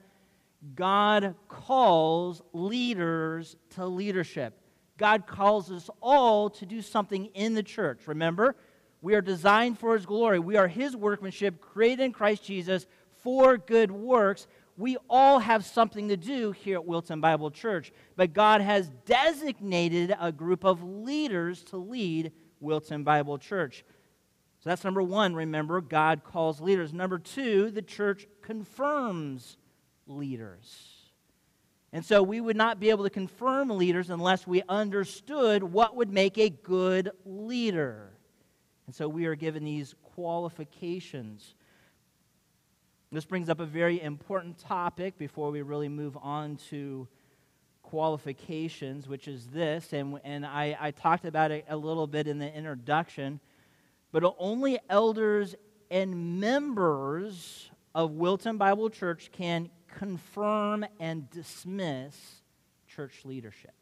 God 0.75 1.35
calls 1.47 2.41
leaders 2.51 3.55
to 3.75 3.85
leadership. 3.85 4.53
God 4.97 5.27
calls 5.27 5.71
us 5.71 5.89
all 6.01 6.49
to 6.49 6.65
do 6.65 6.81
something 6.81 7.27
in 7.27 7.53
the 7.53 7.63
church. 7.63 8.01
Remember, 8.05 8.57
we 9.01 9.15
are 9.15 9.21
designed 9.21 9.79
for 9.79 9.95
His 9.95 10.05
glory. 10.05 10.39
We 10.39 10.57
are 10.57 10.67
His 10.67 10.95
workmanship, 10.95 11.61
created 11.61 12.03
in 12.03 12.11
Christ 12.11 12.43
Jesus 12.43 12.85
for 13.23 13.57
good 13.57 13.91
works. 13.91 14.47
We 14.77 14.97
all 15.09 15.39
have 15.39 15.65
something 15.65 16.07
to 16.07 16.17
do 16.17 16.51
here 16.51 16.75
at 16.75 16.85
Wilton 16.85 17.19
Bible 17.19 17.51
Church, 17.51 17.91
but 18.15 18.33
God 18.33 18.61
has 18.61 18.89
designated 19.05 20.15
a 20.19 20.31
group 20.31 20.63
of 20.63 20.81
leaders 20.83 21.63
to 21.65 21.77
lead 21.77 22.31
Wilton 22.59 23.03
Bible 23.03 23.37
Church. 23.37 23.83
So 24.61 24.69
that's 24.69 24.83
number 24.83 25.01
one. 25.01 25.35
Remember, 25.35 25.79
God 25.79 26.23
calls 26.23 26.59
leaders. 26.59 26.93
Number 26.93 27.19
two, 27.19 27.71
the 27.71 27.81
church 27.81 28.27
confirms 28.41 29.57
leaders. 30.05 30.95
And 31.91 32.05
so 32.05 32.21
we 32.21 32.39
would 32.39 32.57
not 32.57 32.79
be 32.79 32.89
able 32.89 33.05
to 33.05 33.09
confirm 33.09 33.69
leaders 33.69 34.09
unless 34.09 34.45
we 34.45 34.61
understood 34.69 35.63
what 35.63 35.95
would 35.95 36.11
make 36.11 36.37
a 36.37 36.49
good 36.49 37.11
leader. 37.25 38.11
And 38.89 38.95
so 38.95 39.07
we 39.07 39.27
are 39.27 39.35
given 39.35 39.63
these 39.63 39.93
qualifications. 40.15 41.53
This 43.11 43.23
brings 43.23 43.47
up 43.47 43.59
a 43.59 43.65
very 43.67 44.01
important 44.01 44.57
topic 44.57 45.15
before 45.19 45.51
we 45.51 45.61
really 45.61 45.89
move 45.89 46.17
on 46.19 46.55
to 46.71 47.07
qualifications, 47.83 49.07
which 49.07 49.27
is 49.27 49.45
this. 49.49 49.93
And, 49.93 50.19
and 50.23 50.43
I, 50.43 50.75
I 50.79 50.89
talked 50.89 51.25
about 51.25 51.51
it 51.51 51.65
a 51.69 51.77
little 51.77 52.07
bit 52.07 52.27
in 52.27 52.39
the 52.39 52.51
introduction. 52.51 53.39
But 54.11 54.23
only 54.39 54.79
elders 54.89 55.53
and 55.91 56.39
members 56.39 57.69
of 57.93 58.13
Wilton 58.13 58.57
Bible 58.57 58.89
Church 58.89 59.29
can 59.31 59.69
confirm 59.99 60.83
and 60.99 61.29
dismiss 61.29 62.41
church 62.87 63.23
leadership. 63.23 63.75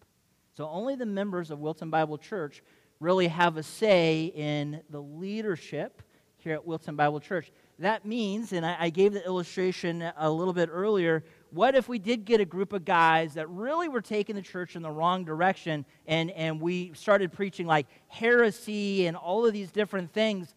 So 0.58 0.68
only 0.68 0.96
the 0.96 1.06
members 1.06 1.50
of 1.50 1.60
Wilton 1.60 1.90
Bible 1.90 2.18
Church 2.18 2.62
really 3.00 3.28
have 3.28 3.58
a 3.58 3.64
say 3.64 4.32
in 4.36 4.82
the 4.90 5.02
leadership 5.02 6.02
here 6.38 6.54
at 6.54 6.66
Wilton 6.66 6.96
Bible 6.96 7.20
Church. 7.20 7.52
That 7.80 8.06
means, 8.06 8.54
and 8.54 8.66
I, 8.66 8.76
I 8.80 8.90
gave 8.90 9.14
the 9.14 9.24
illustration 9.26 10.04
a 10.18 10.30
little 10.32 10.54
bit 10.54 10.70
earlier, 10.72 11.24
what 11.52 11.76
if 11.76 11.88
we 11.88 12.00
did 12.00 12.26
get 12.26 12.42
a 12.42 12.46
group 12.46 12.74
of 12.74 12.86
guys 12.86 13.36
that 13.36 13.48
really 13.50 13.88
were 13.88 14.02
taking 14.02 14.36
the 14.36 14.42
church 14.42 14.76
in 14.76 14.82
the 14.82 14.92
wrong 14.92 15.24
direction 15.26 15.86
and, 16.08 16.32
and 16.32 16.60
we 16.60 16.92
started 16.94 17.32
preaching 17.32 17.68
like 17.68 17.88
heresy 18.08 19.06
and 19.06 19.16
all 19.16 19.46
of 19.46 19.54
these 19.54 19.72
different 19.72 20.12
things? 20.12 20.54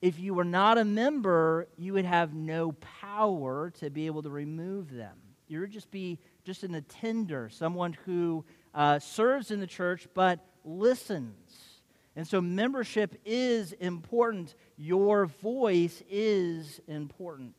if 0.00 0.18
you 0.18 0.34
were 0.34 0.44
not 0.44 0.78
a 0.78 0.84
member, 0.84 1.68
you 1.76 1.92
would 1.94 2.04
have 2.04 2.34
no 2.34 2.72
power 2.72 3.70
to 3.80 3.90
be 3.90 4.06
able 4.06 4.22
to 4.22 4.30
remove 4.30 4.92
them. 4.92 5.16
You 5.48 5.60
would 5.60 5.70
just 5.70 5.90
be 5.90 6.18
just 6.44 6.62
an 6.62 6.74
attender, 6.74 7.48
someone 7.48 7.94
who 8.04 8.44
uh, 8.74 8.98
serves 8.98 9.50
in 9.50 9.60
the 9.60 9.66
church 9.66 10.06
but 10.14 10.40
listens. 10.64 11.47
And 12.18 12.26
so 12.26 12.40
membership 12.40 13.14
is 13.24 13.70
important. 13.74 14.56
Your 14.76 15.26
voice 15.26 16.02
is 16.10 16.80
important. 16.88 17.54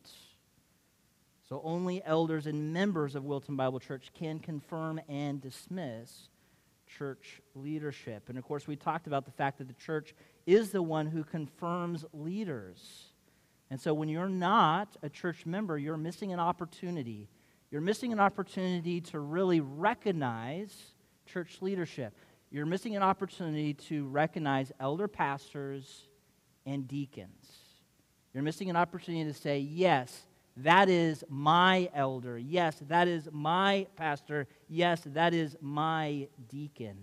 So 1.48 1.62
only 1.64 2.04
elders 2.04 2.46
and 2.46 2.70
members 2.70 3.14
of 3.14 3.24
Wilton 3.24 3.56
Bible 3.56 3.80
Church 3.80 4.10
can 4.12 4.38
confirm 4.38 5.00
and 5.08 5.40
dismiss 5.40 6.28
church 6.86 7.40
leadership. 7.54 8.28
And 8.28 8.36
of 8.36 8.44
course, 8.44 8.66
we 8.66 8.76
talked 8.76 9.06
about 9.06 9.24
the 9.24 9.30
fact 9.30 9.56
that 9.56 9.66
the 9.66 9.82
church 9.82 10.14
is 10.44 10.72
the 10.72 10.82
one 10.82 11.06
who 11.06 11.24
confirms 11.24 12.04
leaders. 12.12 13.14
And 13.70 13.80
so 13.80 13.94
when 13.94 14.10
you're 14.10 14.28
not 14.28 14.94
a 15.02 15.08
church 15.08 15.46
member, 15.46 15.78
you're 15.78 15.96
missing 15.96 16.34
an 16.34 16.38
opportunity. 16.38 17.30
You're 17.70 17.80
missing 17.80 18.12
an 18.12 18.20
opportunity 18.20 19.00
to 19.00 19.20
really 19.20 19.60
recognize 19.60 20.92
church 21.24 21.62
leadership. 21.62 22.12
You're 22.50 22.66
missing 22.66 22.96
an 22.96 23.02
opportunity 23.02 23.74
to 23.74 24.06
recognize 24.08 24.72
elder 24.80 25.06
pastors 25.06 26.08
and 26.66 26.88
deacons. 26.88 27.46
You're 28.34 28.42
missing 28.42 28.70
an 28.70 28.76
opportunity 28.76 29.24
to 29.24 29.38
say, 29.38 29.58
yes, 29.58 30.26
that 30.56 30.88
is 30.88 31.24
my 31.28 31.88
elder. 31.94 32.38
Yes, 32.38 32.76
that 32.88 33.08
is 33.08 33.28
my 33.32 33.86
pastor. 33.96 34.46
Yes, 34.68 35.02
that 35.06 35.32
is 35.32 35.56
my 35.60 36.28
deacon. 36.48 36.98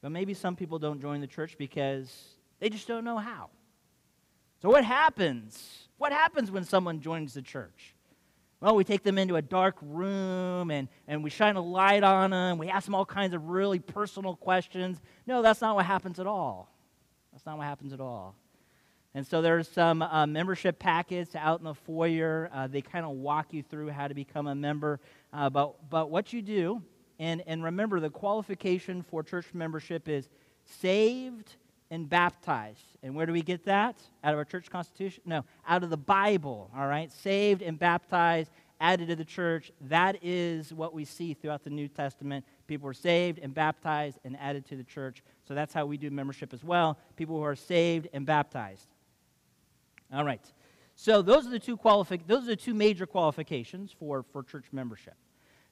But 0.00 0.10
maybe 0.10 0.34
some 0.34 0.56
people 0.56 0.78
don't 0.78 1.00
join 1.00 1.20
the 1.20 1.26
church 1.26 1.56
because 1.58 2.10
they 2.58 2.68
just 2.68 2.88
don't 2.88 3.04
know 3.04 3.18
how. 3.18 3.50
So, 4.60 4.70
what 4.70 4.84
happens? 4.84 5.88
What 5.98 6.12
happens 6.12 6.50
when 6.50 6.64
someone 6.64 7.00
joins 7.00 7.34
the 7.34 7.42
church? 7.42 7.94
Well, 8.62 8.76
we 8.76 8.84
take 8.84 9.02
them 9.02 9.18
into 9.18 9.34
a 9.34 9.42
dark 9.42 9.74
room 9.82 10.70
and, 10.70 10.86
and 11.08 11.24
we 11.24 11.30
shine 11.30 11.56
a 11.56 11.60
light 11.60 12.04
on 12.04 12.30
them. 12.30 12.58
We 12.58 12.68
ask 12.68 12.84
them 12.84 12.94
all 12.94 13.04
kinds 13.04 13.34
of 13.34 13.48
really 13.48 13.80
personal 13.80 14.36
questions. 14.36 15.00
No, 15.26 15.42
that's 15.42 15.60
not 15.60 15.74
what 15.74 15.84
happens 15.84 16.20
at 16.20 16.28
all. 16.28 16.72
That's 17.32 17.44
not 17.44 17.58
what 17.58 17.64
happens 17.64 17.92
at 17.92 18.00
all. 18.00 18.36
And 19.14 19.26
so 19.26 19.42
there's 19.42 19.66
some 19.66 20.00
uh, 20.00 20.28
membership 20.28 20.78
packets 20.78 21.34
out 21.34 21.58
in 21.58 21.64
the 21.64 21.74
foyer. 21.74 22.50
Uh, 22.54 22.68
they 22.68 22.82
kind 22.82 23.04
of 23.04 23.10
walk 23.16 23.52
you 23.52 23.64
through 23.64 23.88
how 23.88 24.06
to 24.06 24.14
become 24.14 24.46
a 24.46 24.54
member. 24.54 25.00
Uh, 25.32 25.50
but, 25.50 25.90
but 25.90 26.08
what 26.08 26.32
you 26.32 26.40
do, 26.40 26.80
and, 27.18 27.42
and 27.48 27.64
remember 27.64 27.98
the 27.98 28.10
qualification 28.10 29.02
for 29.02 29.24
church 29.24 29.46
membership 29.52 30.08
is 30.08 30.28
saved 30.64 31.56
and 31.92 32.08
baptized. 32.08 32.86
And 33.02 33.14
where 33.14 33.26
do 33.26 33.32
we 33.34 33.42
get 33.42 33.66
that? 33.66 33.96
Out 34.24 34.32
of 34.32 34.38
our 34.38 34.46
church 34.46 34.70
constitution? 34.70 35.22
No, 35.26 35.44
out 35.68 35.84
of 35.84 35.90
the 35.90 35.96
Bible, 35.98 36.70
all 36.74 36.86
right? 36.86 37.12
Saved 37.12 37.60
and 37.60 37.78
baptized, 37.78 38.50
added 38.80 39.08
to 39.08 39.14
the 39.14 39.26
church. 39.26 39.70
That 39.82 40.16
is 40.22 40.72
what 40.72 40.94
we 40.94 41.04
see 41.04 41.34
throughout 41.34 41.64
the 41.64 41.70
New 41.70 41.88
Testament. 41.88 42.46
People 42.66 42.86
were 42.86 42.94
saved 42.94 43.38
and 43.40 43.54
baptized 43.54 44.18
and 44.24 44.38
added 44.40 44.66
to 44.68 44.76
the 44.76 44.84
church. 44.84 45.22
So 45.46 45.54
that's 45.54 45.74
how 45.74 45.84
we 45.84 45.98
do 45.98 46.10
membership 46.10 46.54
as 46.54 46.64
well. 46.64 46.98
People 47.16 47.36
who 47.36 47.42
are 47.42 47.54
saved 47.54 48.08
and 48.14 48.24
baptized. 48.24 48.86
All 50.10 50.24
right. 50.24 50.40
So 50.96 51.20
those 51.20 51.46
are 51.46 51.50
the 51.50 51.58
two 51.58 51.76
qualifi- 51.76 52.26
those 52.26 52.44
are 52.44 52.46
the 52.46 52.56
two 52.56 52.74
major 52.74 53.04
qualifications 53.04 53.94
for, 53.98 54.24
for 54.32 54.42
church 54.42 54.64
membership. 54.72 55.14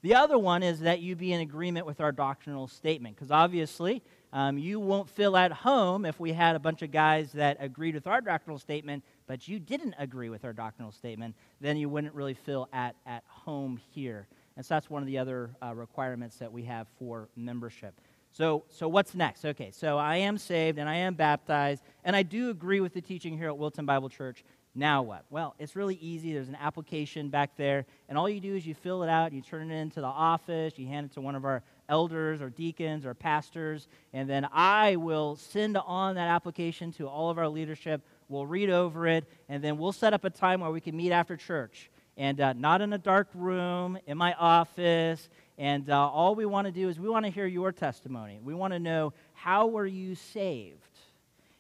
The 0.03 0.15
other 0.15 0.39
one 0.39 0.63
is 0.63 0.81
that 0.81 1.01
you 1.01 1.17
be 1.17 1.33
in 1.33 1.41
agreement 1.41 1.87
with 1.87 2.01
our 2.01 2.13
doctrinal 2.13 2.69
statement, 2.69 3.17
because 3.17 3.31
obviously 3.31 4.03
um, 4.33 4.59
you 4.59 4.79
won't 4.79 5.09
feel 5.09 5.37
at 5.37 5.53
home 5.53 6.05
if 6.05 6.21
we 6.21 6.33
had 6.33 6.55
a 6.55 6.61
bunch 6.61 6.83
of 6.83 6.91
guys 6.91 7.33
that 7.33 7.57
agreed 7.61 7.95
with 7.95 8.07
our 8.07 8.21
doctrinal 8.21 8.59
statement, 8.59 9.05
but 9.27 9.49
you 9.49 9.59
didn't 9.59 9.95
agree 9.99 10.29
with 10.29 10.45
our 10.45 10.53
doctrinal 10.53 10.93
statement, 10.93 11.35
then 11.61 11.77
you 11.77 11.89
wouldn't 11.89 12.15
really 12.15 12.35
feel 12.35 12.69
at, 12.73 12.95
at 13.07 13.25
home 13.27 13.81
here. 13.91 14.29
And 14.57 14.65
so 14.65 14.75
that's 14.75 14.91
one 14.91 15.03
of 15.03 15.07
the 15.07 15.19
other 15.19 15.51
uh, 15.63 15.75
requirements 15.75 16.37
that 16.37 16.53
we 16.53 16.65
have 16.65 16.87
for 16.99 17.29
membership. 17.35 18.01
So, 18.33 18.65
so 18.69 18.87
what's 18.87 19.15
next? 19.15 19.45
Okay, 19.45 19.73
so 19.73 19.99
I 19.99 20.17
am 20.17 20.39
saved 20.39 20.79
and 20.79 20.89
I 20.89 20.97
am 20.97 21.15
baptized, 21.15 21.83
and 22.05 22.15
I 22.15 22.23
do 22.23 22.51
agree 22.51 22.81
with 22.81 22.95
the 22.95 23.01
teaching 23.01 23.37
here 23.37 23.49
at 23.49 23.59
Wilton 23.59 23.87
Bible 23.87 24.09
Church. 24.09 24.45
Now 24.73 25.03
what? 25.03 25.25
Well, 25.31 25.57
it's 25.59 25.75
really 25.75 25.97
easy. 25.97 26.33
There's 26.33 26.49
an 26.49 26.59
application 26.61 27.29
back 27.29 27.57
there, 27.57 27.87
and 28.09 28.17
all 28.17 28.29
you 28.29 28.39
do 28.39 28.55
is 28.55 28.65
you 28.65 28.75
fill 28.75 29.03
it 29.03 29.09
out, 29.09 29.33
you 29.33 29.43
turn 29.43 29.69
it 29.69 29.75
into 29.75 30.01
the 30.01 30.07
office, 30.07 30.75
you 30.77 30.87
hand 30.87 31.07
it 31.07 31.15
to 31.15 31.21
one 31.21 31.35
of 31.35 31.45
our 31.45 31.65
elders 31.91 32.41
or 32.41 32.49
deacons 32.49 33.05
or 33.05 33.13
pastors, 33.13 33.89
and 34.15 34.31
then 34.31 34.49
I 34.53 34.97
will 34.97 35.37
send 35.37 35.77
on 35.77 36.15
that 36.15 36.29
application 36.29 36.93
to 36.93 37.07
all 37.07 37.29
of 37.29 37.37
our 37.37 37.49
leadership. 37.49 38.01
We'll 38.29 38.47
read 38.47 38.71
over 38.71 39.07
it, 39.07 39.25
and 39.51 39.63
then 39.63 39.77
we'll 39.77 39.93
set 39.93 40.15
up 40.15 40.25
a 40.25 40.31
time 40.31 40.61
where 40.61 40.71
we 40.71 40.81
can 40.81 40.97
meet 40.97 41.13
after 41.13 41.37
church. 41.37 41.91
And 42.17 42.41
uh, 42.41 42.53
not 42.55 42.81
in 42.81 42.93
a 42.93 42.99
dark 42.99 43.29
room, 43.35 43.99
in 44.07 44.17
my 44.17 44.35
office, 44.35 45.29
and 45.59 45.91
uh, 45.91 46.09
all 46.09 46.35
we 46.35 46.47
want 46.47 46.67
to 46.67 46.73
do 46.73 46.89
is 46.89 46.99
we 46.99 47.11
want 47.11 47.27
to 47.27 47.31
hear 47.31 47.47
your 47.47 47.71
testimony. 47.71 48.41
We 48.43 48.55
want 48.55 48.73
to 48.73 48.79
know 48.79 49.13
how 49.35 49.67
were 49.67 49.87
you 49.87 50.15
saved? 50.15 50.99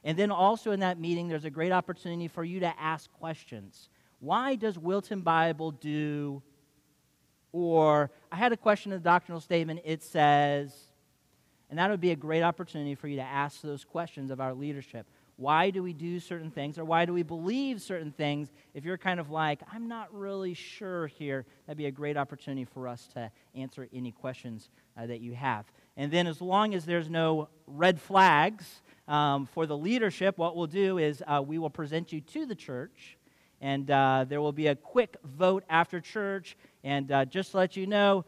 And 0.05 0.19
then 0.19 0.31
also 0.31 0.71
in 0.71 0.81
that 0.81 0.99
meeting, 0.99 1.29
there's 1.29 1.45
a 1.45 1.51
great 1.51 1.73
opportunity 1.73 2.27
for 2.27 2.43
you 2.43 2.61
to 2.61 2.81
ask 2.81 3.13
questions. 3.13 3.91
Why 4.21 4.55
does 4.55 4.79
Wilton 4.79 5.21
Bible 5.21 5.73
do? 5.73 6.43
Or 7.53 8.11
I 8.33 8.37
had 8.37 8.53
a 8.53 8.57
question 8.57 8.93
in 8.93 8.99
the 8.99 9.05
doctrinal 9.05 9.41
statement. 9.41 9.81
It 9.85 10.03
says, 10.03 10.73
and 11.69 11.79
that 11.79 11.91
would 11.91 12.01
be 12.01 12.13
a 12.13 12.17
great 12.17 12.43
opportunity 12.43 12.95
for 12.95 13.09
you 13.09 13.17
to 13.17 13.23
ask 13.23 13.61
those 13.61 13.85
questions 13.85 14.31
of 14.31 14.41
our 14.41 14.55
leadership. 14.55 15.07
Why 15.37 15.71
do 15.71 15.83
we 15.83 15.95
do 15.95 16.21
certain 16.21 16.51
things 16.51 16.79
or 16.79 16.85
why 16.85 17.07
do 17.07 17.15
we 17.15 17.23
believe 17.23 17.81
certain 17.81 18.13
things? 18.13 18.53
If 18.75 18.85
you're 18.85 18.99
kind 18.99 19.19
of 19.19 19.31
like, 19.31 19.61
I'm 19.73 19.89
not 19.89 20.15
really 20.15 20.53
sure 20.53 21.07
here, 21.07 21.47
that'd 21.67 21.79
be 21.79 21.87
a 21.87 21.91
great 21.91 22.19
opportunity 22.19 22.67
for 22.67 22.87
us 22.87 23.09
to 23.15 23.33
answer 23.55 23.89
any 23.93 24.13
questions 24.13 24.69
uh, 24.99 25.07
that 25.07 25.21
you 25.21 25.33
have. 25.35 25.65
And 25.97 26.13
then, 26.13 26.27
as 26.27 26.41
long 26.41 26.75
as 26.75 26.85
there's 26.85 27.09
no 27.09 27.49
red 27.67 28.01
flags 28.01 28.83
um, 29.09 29.47
for 29.47 29.67
the 29.67 29.77
leadership, 29.77 30.39
what 30.39 30.57
we'll 30.57 30.67
do 30.67 30.99
is 30.99 31.23
uh, 31.27 31.43
we 31.45 31.59
will 31.59 31.71
present 31.71 32.13
you 32.13 32.21
to 32.21 32.47
the 32.47 32.55
church. 32.55 33.17
And 33.61 33.91
uh, 33.91 34.25
there 34.29 34.41
will 34.41 34.53
be 34.53 34.69
a 34.69 34.75
quick 34.75 35.17
vote 35.25 35.65
after 35.69 36.01
church. 36.01 36.57
And 36.83 37.11
uh, 37.13 37.25
just 37.27 37.51
to 37.53 37.59
let 37.59 37.77
you 37.77 37.87
know, 37.87 38.25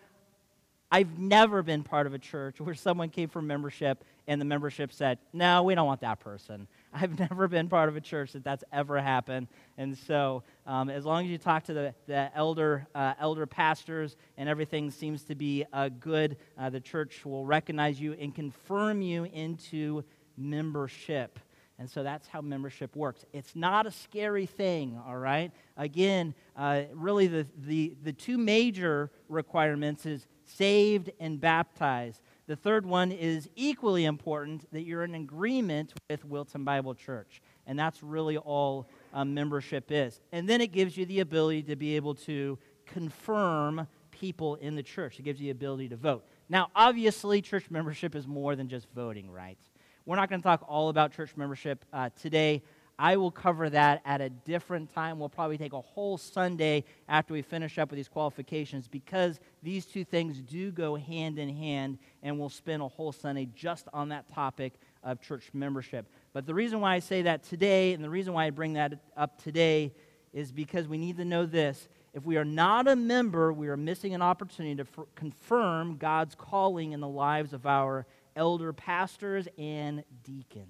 I've 0.91 1.19
never 1.19 1.62
been 1.62 1.83
part 1.83 2.07
of 2.07 2.12
a 2.12 2.19
church 2.19 2.61
where 2.61 2.75
someone 2.75 3.09
came 3.09 3.31
for 3.31 3.41
membership 3.41 4.05
and 4.27 4.39
the 4.39 4.45
membership 4.45 4.93
said, 4.93 5.19
No, 5.33 5.62
we 5.62 5.75
don't 5.75 5.87
want 5.87 6.03
that 6.03 6.21
person. 6.21 6.69
I've 6.93 7.19
never 7.19 7.49
been 7.49 7.71
part 7.71 7.89
of 7.89 7.97
a 7.97 8.01
church 8.01 8.33
that 8.33 8.45
that's 8.45 8.62
ever 8.73 9.01
happened. 9.01 9.49
And 9.79 9.97
so, 9.97 10.43
um, 10.67 10.91
as 10.91 11.07
long 11.07 11.25
as 11.25 11.31
you 11.31 11.39
talk 11.39 11.65
to 11.65 11.73
the, 11.73 11.95
the 12.07 12.31
elder, 12.37 12.87
uh, 12.95 13.15
elder 13.19 13.47
pastors 13.47 14.17
and 14.37 14.51
everything 14.51 14.91
seems 14.91 15.23
to 15.25 15.35
be 15.35 15.65
uh, 15.73 15.89
good, 15.89 16.37
uh, 16.59 16.69
the 16.69 16.81
church 16.81 17.25
will 17.25 17.47
recognize 17.47 17.99
you 17.99 18.12
and 18.12 18.35
confirm 18.35 19.01
you 19.01 19.25
into 19.25 20.05
membership. 20.37 21.39
And 21.83 21.91
so 21.91 22.05
that's 22.05 22.29
how 22.29 22.41
membership 22.41 22.95
works. 22.95 23.25
It's 23.33 23.57
not 23.57 23.87
a 23.87 23.91
scary 23.91 24.47
thing, 24.47 25.01
all 25.05 25.17
right? 25.17 25.51
Again, 25.77 26.33
uh, 26.57 26.83
really, 26.93 27.27
the, 27.27 27.45
the, 27.59 27.97
the 28.05 28.12
two 28.12 28.39
major 28.39 29.11
requirements 29.29 30.07
is 30.07 30.29
saved 30.45 31.11
and 31.19 31.41
baptized. 31.41 32.21
The 32.47 32.55
third 32.55 32.87
one 32.87 33.11
is 33.11 33.51
equally 33.57 34.05
important 34.05 34.73
that 34.73 34.83
you're 34.83 35.03
in 35.03 35.17
agreement 35.17 35.93
with 36.09 36.25
Wilton 36.25 36.62
Bible 36.62 36.95
Church. 36.95 37.43
And 37.67 37.77
that's 37.77 38.01
really 38.01 38.37
all 38.37 38.89
um, 39.12 39.35
membership 39.35 39.91
is. 39.91 40.21
And 40.31 40.49
then 40.49 40.61
it 40.61 40.71
gives 40.71 40.97
you 40.97 41.05
the 41.05 41.19
ability 41.19 41.65
to 41.65 41.75
be 41.75 41.97
able 41.97 42.15
to 42.15 42.61
confirm 42.87 43.89
people 44.12 44.55
in 44.55 44.77
the 44.77 44.85
church. 44.85 45.19
It 45.19 45.23
gives 45.23 45.41
you 45.41 45.47
the 45.47 45.51
ability 45.51 45.89
to 45.89 45.97
vote. 45.97 46.25
Now, 46.49 46.71
obviously, 46.77 47.43
church 47.43 47.65
membership 47.71 48.15
is 48.15 48.29
more 48.29 48.55
than 48.55 48.69
just 48.69 48.87
voting, 48.95 49.29
right? 49.33 49.59
We're 50.05 50.17
not 50.17 50.29
going 50.29 50.41
to 50.41 50.45
talk 50.45 50.65
all 50.67 50.89
about 50.89 51.13
church 51.13 51.37
membership 51.37 51.85
uh, 51.93 52.11
today. 52.21 52.63
I 52.99 53.17
will 53.17 53.31
cover 53.31 53.71
that 53.71 54.03
at 54.05 54.21
a 54.21 54.29
different 54.31 54.93
time. 54.93 55.21
We'll 55.21 55.29
probably 55.29 55.59
take 55.59 55.73
a 55.73 55.81
whole 55.81 56.19
Sunday 56.19 56.85
after 57.09 57.33
we 57.33 57.43
finish 57.43 57.79
up 57.79 57.91
with 57.91 57.97
these 57.97 58.09
qualifications 58.09 58.88
because 58.88 59.38
these 59.62 59.87
two 59.87 60.05
things 60.05 60.41
do 60.41 60.73
go 60.73 60.97
hand 60.97 61.38
in 61.38 61.49
hand, 61.49 61.99
and 62.23 62.38
we'll 62.38 62.49
spend 62.49 62.83
a 62.83 62.88
whole 62.88 63.12
Sunday 63.12 63.49
just 63.55 63.87
on 63.93 64.09
that 64.09 64.29
topic 64.33 64.75
of 65.05 65.21
church 65.21 65.51
membership. 65.53 66.07
But 66.33 66.47
the 66.47 66.55
reason 66.55 66.81
why 66.81 66.97
I 66.97 66.99
say 66.99 67.23
that 67.23 67.45
today, 67.45 67.93
and 67.93 68.03
the 68.03 68.11
reason 68.11 68.33
why 68.33 68.47
I 68.47 68.51
bring 68.51 68.73
that 68.73 68.95
up 69.17 69.41
today, 69.41 69.95
is 70.33 70.51
because 70.51 70.88
we 70.88 70.99
need 70.99 71.17
to 71.19 71.25
know 71.25 71.47
this. 71.47 71.88
If 72.12 72.25
we 72.25 72.37
are 72.37 72.45
not 72.45 72.88
a 72.88 72.97
member, 72.97 73.53
we 73.53 73.69
are 73.69 73.77
missing 73.77 74.15
an 74.15 74.23
opportunity 74.23 74.75
to 74.77 74.83
f- 74.83 75.07
confirm 75.15 75.97
God's 75.97 76.35
calling 76.35 76.93
in 76.93 77.01
the 77.01 77.09
lives 77.09 77.53
of 77.53 77.67
our 77.67 78.07
elder 78.37 78.73
pastors 78.73 79.49
and 79.59 80.05
deacons. 80.23 80.68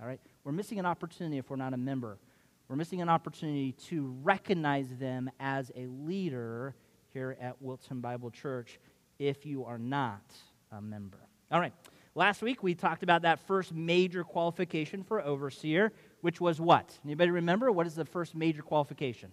All 0.00 0.06
right? 0.06 0.20
We're 0.44 0.52
missing 0.52 0.78
an 0.78 0.86
opportunity 0.86 1.38
if 1.38 1.50
we're 1.50 1.56
not 1.56 1.74
a 1.74 1.78
member. 1.78 2.18
We're 2.68 2.76
missing 2.76 3.00
an 3.00 3.08
opportunity 3.08 3.72
to 3.88 4.14
recognize 4.22 4.88
them 4.96 5.30
as 5.40 5.72
a 5.74 5.86
leader 5.86 6.74
here 7.12 7.36
at 7.40 7.60
Wilton 7.62 8.00
Bible 8.00 8.30
Church 8.30 8.78
if 9.18 9.46
you 9.46 9.64
are 9.64 9.78
not 9.78 10.22
a 10.70 10.80
member. 10.80 11.18
All 11.50 11.60
right. 11.60 11.72
Last 12.14 12.42
week 12.42 12.62
we 12.62 12.74
talked 12.74 13.02
about 13.02 13.22
that 13.22 13.38
first 13.46 13.72
major 13.72 14.24
qualification 14.24 15.02
for 15.02 15.22
overseer, 15.22 15.92
which 16.20 16.40
was 16.40 16.60
what? 16.60 16.98
Anybody 17.04 17.30
remember? 17.30 17.72
What 17.72 17.86
is 17.86 17.94
the 17.94 18.04
first 18.04 18.34
major 18.34 18.62
qualification? 18.62 19.30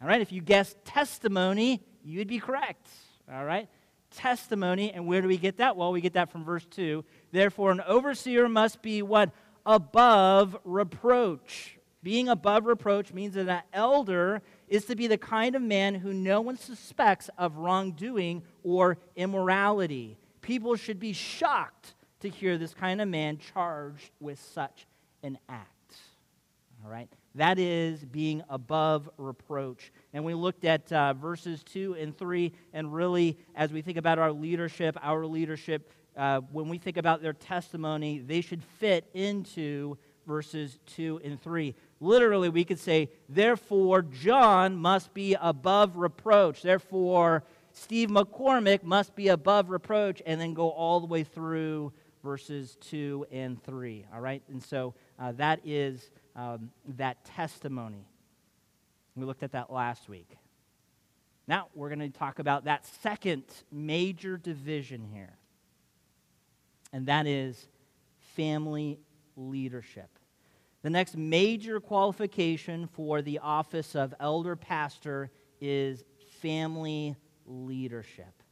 All 0.00 0.08
right, 0.08 0.20
if 0.20 0.32
you 0.32 0.42
guessed 0.42 0.76
testimony, 0.84 1.82
you 2.02 2.18
would 2.18 2.28
be 2.28 2.38
correct. 2.38 2.88
All 3.32 3.44
right? 3.44 3.68
Testimony, 4.16 4.92
and 4.92 5.06
where 5.06 5.20
do 5.20 5.28
we 5.28 5.36
get 5.36 5.58
that? 5.58 5.76
Well, 5.76 5.92
we 5.92 6.00
get 6.00 6.14
that 6.14 6.30
from 6.30 6.44
verse 6.44 6.66
2. 6.70 7.04
Therefore, 7.30 7.70
an 7.70 7.82
overseer 7.86 8.48
must 8.48 8.82
be 8.82 9.02
what? 9.02 9.30
above 9.66 10.56
reproach. 10.64 11.78
Being 12.02 12.28
above 12.28 12.66
reproach 12.66 13.12
means 13.12 13.34
that 13.34 13.48
an 13.48 13.62
elder 13.72 14.40
is 14.68 14.84
to 14.86 14.94
be 14.94 15.08
the 15.08 15.18
kind 15.18 15.56
of 15.56 15.62
man 15.62 15.96
who 15.96 16.12
no 16.12 16.40
one 16.40 16.56
suspects 16.56 17.28
of 17.36 17.56
wrongdoing 17.56 18.42
or 18.62 18.96
immorality. 19.16 20.16
People 20.40 20.76
should 20.76 21.00
be 21.00 21.12
shocked 21.12 21.94
to 22.20 22.28
hear 22.28 22.56
this 22.56 22.72
kind 22.72 23.00
of 23.00 23.08
man 23.08 23.38
charged 23.38 24.10
with 24.20 24.40
such 24.40 24.86
an 25.24 25.36
act. 25.48 25.96
All 26.84 26.90
right? 26.90 27.08
That 27.36 27.58
is 27.58 28.04
being 28.04 28.42
above 28.48 29.08
reproach. 29.18 29.92
And 30.12 30.24
we 30.24 30.34
looked 30.34 30.64
at 30.64 30.90
uh, 30.90 31.12
verses 31.12 31.62
2 31.64 31.94
and 31.94 32.16
3, 32.16 32.52
and 32.72 32.92
really, 32.92 33.38
as 33.54 33.72
we 33.72 33.82
think 33.82 33.98
about 33.98 34.18
our 34.18 34.32
leadership, 34.32 34.96
our 35.02 35.26
leadership 35.26 35.92
uh, 36.16 36.40
when 36.50 36.68
we 36.68 36.78
think 36.78 36.96
about 36.96 37.20
their 37.20 37.34
testimony, 37.34 38.18
they 38.18 38.40
should 38.40 38.62
fit 38.78 39.04
into 39.12 39.98
verses 40.26 40.78
2 40.86 41.20
and 41.22 41.40
3. 41.40 41.74
Literally, 42.00 42.48
we 42.48 42.64
could 42.64 42.78
say, 42.78 43.10
therefore, 43.28 44.02
John 44.02 44.76
must 44.76 45.12
be 45.12 45.36
above 45.38 45.96
reproach. 45.96 46.62
Therefore, 46.62 47.44
Steve 47.72 48.08
McCormick 48.08 48.82
must 48.82 49.14
be 49.14 49.28
above 49.28 49.68
reproach, 49.68 50.22
and 50.24 50.40
then 50.40 50.54
go 50.54 50.70
all 50.70 51.00
the 51.00 51.06
way 51.06 51.22
through 51.22 51.92
verses 52.24 52.76
2 52.80 53.26
and 53.30 53.62
3. 53.62 54.06
All 54.14 54.20
right? 54.20 54.42
And 54.48 54.62
so 54.62 54.94
uh, 55.18 55.32
that 55.32 55.60
is 55.64 56.10
um, 56.36 56.70
that 56.96 57.24
testimony. 57.24 58.06
We 59.16 59.24
looked 59.24 59.42
at 59.42 59.52
that 59.52 59.72
last 59.72 60.08
week. 60.08 60.36
Now, 61.48 61.68
we're 61.74 61.88
going 61.88 62.00
to 62.00 62.10
talk 62.10 62.38
about 62.38 62.64
that 62.64 62.86
second 63.02 63.44
major 63.72 64.36
division 64.36 65.02
here 65.12 65.36
and 66.96 67.06
that 67.06 67.26
is 67.26 67.68
family 68.34 68.98
leadership. 69.36 70.08
The 70.82 70.88
next 70.88 71.16
major 71.16 71.80
qualification 71.80 72.88
for 72.92 73.22
the 73.22 73.40
office 73.40 73.94
of 73.94 74.14
elder 74.20 74.56
pastor 74.56 75.30
is 75.60 76.04
family 76.40 77.16
leadership. 77.44 78.42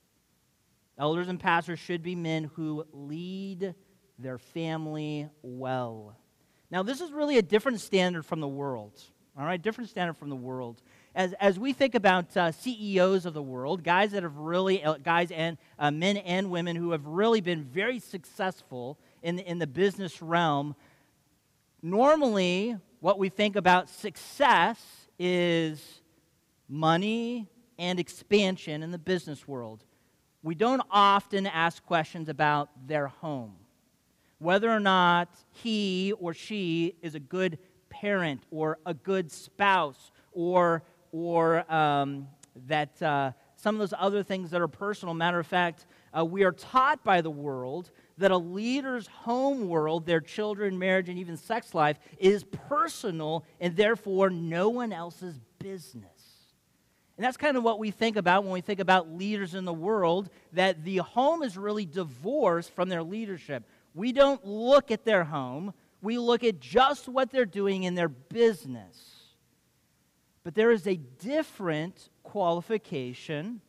Elders 0.99 1.29
and 1.29 1.39
pastors 1.41 1.79
should 1.79 2.03
be 2.03 2.15
men 2.15 2.51
who 2.55 2.85
lead 2.93 3.75
their 4.19 4.39
family 4.39 5.29
well. 5.43 6.15
Now, 6.71 6.83
this 6.83 7.01
is 7.01 7.13
really 7.13 7.39
a 7.39 7.43
different 7.43 7.81
standard 7.81 8.25
from 8.25 8.41
the 8.41 8.49
world. 8.49 9.01
All 9.39 9.45
right, 9.45 9.61
different 9.61 9.91
standard 9.91 10.17
from 10.17 10.31
the 10.31 10.37
world 10.37 10.81
as, 11.15 11.33
as 11.35 11.59
we 11.59 11.73
think 11.73 11.95
about 11.95 12.37
uh, 12.37 12.51
CEOs 12.51 13.25
of 13.25 13.35
the 13.35 13.43
world, 13.43 13.85
guys 13.85 14.11
that 14.13 14.23
have 14.23 14.37
really, 14.37 14.83
uh, 14.83 14.95
guys 14.95 15.31
and 15.31 15.57
uh, 15.79 15.91
men 15.91 16.17
and 16.19 16.51
women 16.51 16.75
who 16.75 16.91
have 16.91 17.07
really 17.07 17.41
been 17.41 17.63
very 17.63 18.01
successful 18.01 18.99
in 19.23 19.37
the, 19.37 19.49
in 19.49 19.59
the 19.59 19.67
business 19.67 20.21
realm, 20.21 20.75
normally 21.83 22.77
what 23.01 23.19
we 23.19 23.29
think 23.29 23.55
about 23.55 23.89
success 23.89 25.09
is 25.19 26.01
money 26.69 27.47
and 27.79 28.01
expansion 28.01 28.83
in 28.83 28.91
the 28.91 28.99
business 28.99 29.47
world. 29.47 29.85
We 30.43 30.55
don't 30.55 30.83
often 30.91 31.47
ask 31.47 31.85
questions 31.87 32.29
about 32.29 32.71
their 32.89 33.07
home, 33.07 33.55
whether 34.45 34.71
or 34.71 34.81
not 34.81 35.29
he 35.51 36.13
or 36.21 36.35
she 36.35 36.95
is 37.03 37.15
a 37.15 37.21
good 37.21 37.59
parent 37.89 38.43
or 38.51 38.79
a 38.85 38.95
good 38.95 39.33
spouse 39.33 40.13
or 40.33 40.83
or 41.13 41.73
um, 41.73 42.27
that 42.67 43.01
uh, 43.01 43.31
some 43.57 43.77
of 43.77 43.79
those 43.79 43.95
other 43.99 44.23
things 44.23 44.51
that 44.51 44.61
are 44.61 44.69
personal. 44.69 45.15
Matter 45.15 45.39
of 45.39 45.47
fact, 45.47 45.87
uh, 46.17 46.25
we 46.25 46.43
are 46.43 46.53
taught 46.53 47.03
by 47.05 47.21
the 47.21 47.31
world 47.31 47.91
that 48.19 48.31
a 48.31 48.37
leader's 48.37 49.07
home 49.07 49.69
world, 49.69 50.07
their 50.07 50.21
children, 50.21 50.79
marriage, 50.79 51.09
and 51.09 51.19
even 51.19 51.37
sex 51.37 51.73
life, 51.73 51.99
is 52.19 52.45
personal 52.45 53.45
and 53.61 53.77
therefore 53.77 54.29
no 54.29 54.69
one 54.69 54.93
else's 54.93 55.41
business. 55.59 56.11
And 57.17 57.25
that's 57.25 57.37
kind 57.37 57.57
of 57.57 57.63
what 57.63 57.79
we 57.79 57.93
think 57.93 58.17
about 58.17 58.43
when 58.43 58.53
we 58.53 58.61
think 58.61 58.81
about 58.81 59.13
leaders 59.13 59.55
in 59.55 59.65
the 59.65 59.73
world, 59.73 60.31
that 60.53 60.85
the 60.85 60.99
home 60.99 61.43
is 61.43 61.57
really 61.57 61.87
divorced 61.87 62.73
from 62.73 62.89
their 62.89 63.05
leadership. 63.05 63.65
We 63.95 64.13
don't 64.13 64.45
look 64.45 64.91
at 64.91 65.05
their 65.05 65.25
home, 65.25 65.73
we 66.03 66.19
look 66.19 66.45
at 66.45 66.61
just 66.61 67.09
what 67.09 67.31
they're 67.31 67.47
doing 67.47 67.85
in 67.85 67.95
their 67.95 68.09
business. 68.09 69.15
But 70.43 70.55
there 70.55 70.71
is 70.71 70.87
a 70.87 70.97
different 70.97 72.11
qualification 72.23 73.63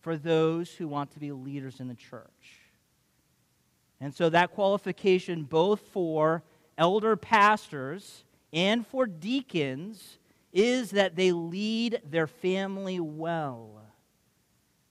for 0.00 0.16
those 0.16 0.70
who 0.70 0.88
want 0.88 1.12
to 1.12 1.20
be 1.20 1.30
leaders 1.30 1.78
in 1.78 1.86
the 1.86 1.94
church. 1.94 2.58
And 4.00 4.12
so 4.12 4.28
that 4.30 4.50
qualification, 4.50 5.44
both 5.44 5.80
for 5.92 6.42
elder 6.76 7.14
pastors 7.14 8.24
and 8.52 8.84
for 8.84 9.06
deacons, 9.06 10.18
is 10.52 10.90
that 10.90 11.14
they 11.14 11.30
lead 11.30 12.02
their 12.10 12.26
family 12.26 12.98
well. 12.98 13.80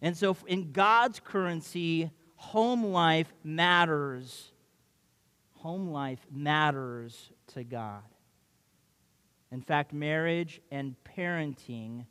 And 0.02 0.17
so, 0.17 0.36
in 0.47 0.71
God's 0.71 1.19
currency, 1.19 2.10
home 2.36 2.86
life 2.86 3.32
matters. 3.43 4.51
Home 5.62 5.89
life 5.91 6.26
matters 6.32 7.30
to 7.54 7.63
God. 7.63 8.02
In 9.52 9.62
fact, 9.62 9.93
marriage 9.93 10.60
and 10.71 10.95
parenting 11.15 12.06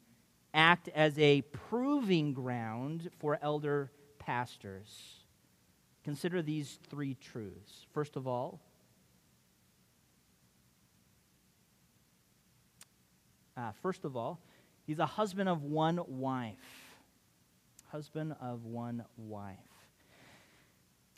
act 0.54 0.88
as 0.94 1.18
a 1.18 1.42
proving 1.42 2.32
ground 2.32 3.10
for 3.18 3.40
elder 3.42 3.90
pastors. 4.20 5.24
Consider 6.04 6.42
these 6.42 6.78
three 6.90 7.14
truths. 7.14 7.86
First 7.92 8.14
of 8.14 8.28
all, 8.28 8.60
uh, 13.56 13.72
first 13.82 14.04
of 14.04 14.16
all, 14.16 14.38
he's 14.86 15.00
a 15.00 15.06
husband 15.06 15.48
of 15.48 15.64
one 15.64 15.98
wife. 16.06 16.54
Husband 17.88 18.36
of 18.40 18.64
one 18.64 19.04
wife. 19.16 19.56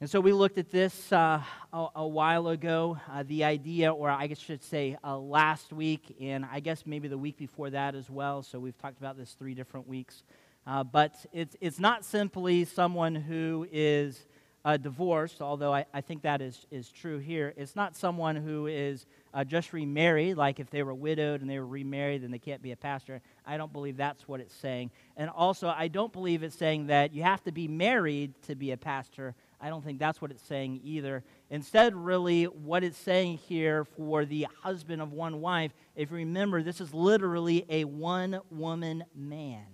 And 0.03 0.11
so 0.11 0.19
we 0.19 0.33
looked 0.33 0.59
at 0.59 0.73
this 0.73 1.13
uh, 1.13 1.41
a, 1.73 1.87
a, 1.95 2.05
while 2.05 2.49
ago, 2.49 2.99
uh, 3.09 3.23
the 3.25 3.45
idea, 3.45 3.93
or 3.93 4.11
I 4.11 4.35
should 4.35 4.65
say 4.65 4.97
uh, 5.05 5.17
last 5.17 5.73
week, 5.73 6.17
and 6.21 6.45
I 6.51 6.59
guess 6.59 6.83
maybe 6.85 7.07
the 7.07 7.17
week 7.17 7.37
before 7.37 7.71
that 7.71 7.95
as 7.95 8.11
well. 8.11 8.43
So 8.43 8.59
we've 8.59 8.77
talked 8.77 8.99
about 8.99 9.17
this 9.17 9.37
three 9.39 9.55
different 9.55 9.87
weeks. 9.87 10.25
Uh, 10.67 10.83
but 10.83 11.15
it's, 11.33 11.55
it's 11.61 11.79
not 11.79 12.05
simply 12.05 12.65
someone 12.65 13.15
who 13.15 13.69
is 13.71 14.27
uh, 14.65 14.77
divorced, 14.77 15.41
although 15.41 15.73
I, 15.73 15.87
I 15.93 16.01
think 16.01 16.23
that 16.23 16.41
is, 16.41 16.67
is 16.71 16.91
true 16.91 17.19
here. 17.19 17.53
It's 17.57 17.75
not 17.75 17.97
someone 17.97 18.37
who 18.37 18.67
is 18.67 19.07
uh, 19.35 19.45
just 19.45 19.73
remarried, 19.73 20.37
like 20.37 20.61
if 20.61 20.71
they 20.71 20.83
were 20.83 20.95
widowed 20.95 21.41
and 21.41 21.51
they 21.51 21.59
were 21.59 21.67
remarried, 21.67 22.23
then 22.23 22.31
they 22.31 22.39
can't 22.39 22.63
be 22.63 22.73
a 22.73 22.77
pastor. 22.77 23.21
I 23.47 23.57
don't 23.57 23.73
believe 23.73 23.97
that's 23.97 24.29
what 24.29 24.41
it's 24.41 24.55
saying. 24.55 24.91
And 25.17 25.31
also, 25.31 25.69
I 25.69 25.89
don't 25.89 26.13
believe 26.13 26.43
it's 26.43 26.57
saying 26.57 26.89
that 26.89 27.13
you 27.13 27.23
have 27.23 27.43
to 27.45 27.53
be 27.53 27.67
married 27.67 28.35
to 28.43 28.55
be 28.55 28.73
a 28.73 28.77
pastor. 28.77 29.35
I 29.63 29.69
don't 29.69 29.85
think 29.85 30.01
that's 30.01 30.21
what 30.21 30.33
it's 30.33 30.43
saying 30.43 30.81
either. 30.83 31.23
Instead, 31.49 31.95
really, 31.95 32.45
what 32.45 32.83
it's 32.83 32.99
saying 32.99 33.39
here 33.39 33.85
for 33.85 34.25
the 34.25 34.49
husband 34.63 35.01
of 35.01 35.13
one 35.13 35.41
wife, 35.41 35.71
if 35.95 36.11
you 36.11 36.17
remember, 36.17 36.65
this 36.65 36.81
is 36.81 36.93
literally 36.93 37.65
a 37.69 37.85
one 37.85 38.41
woman 38.51 39.05
man. 39.15 39.65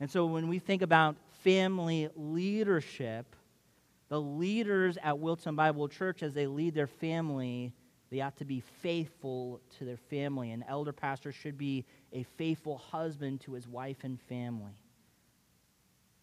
And 0.00 0.10
so 0.10 0.26
when 0.26 0.48
we 0.48 0.58
think 0.58 0.82
about 0.82 1.14
family 1.44 2.08
leadership, 2.16 3.36
the 4.08 4.20
leaders 4.20 4.98
at 5.00 5.20
Wilton 5.20 5.54
Bible 5.54 5.86
Church, 5.86 6.24
as 6.24 6.34
they 6.34 6.48
lead 6.48 6.74
their 6.74 6.88
family, 6.88 7.72
they 8.10 8.20
ought 8.20 8.36
to 8.38 8.44
be 8.44 8.64
faithful 8.82 9.60
to 9.78 9.84
their 9.84 9.96
family. 9.96 10.50
An 10.50 10.64
elder 10.66 10.92
pastor 10.92 11.30
should 11.30 11.56
be 11.56 11.84
a 12.12 12.24
faithful 12.36 12.78
husband 12.78 13.42
to 13.42 13.52
his 13.52 13.68
wife 13.68 13.98
and 14.02 14.20
family. 14.22 14.72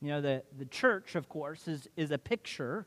You 0.02 0.10
know, 0.10 0.22
the, 0.22 0.44
the 0.58 0.66
church, 0.66 1.16
of 1.16 1.28
course, 1.28 1.68
is, 1.68 1.88
is 1.96 2.12
a 2.12 2.18
picture 2.18 2.86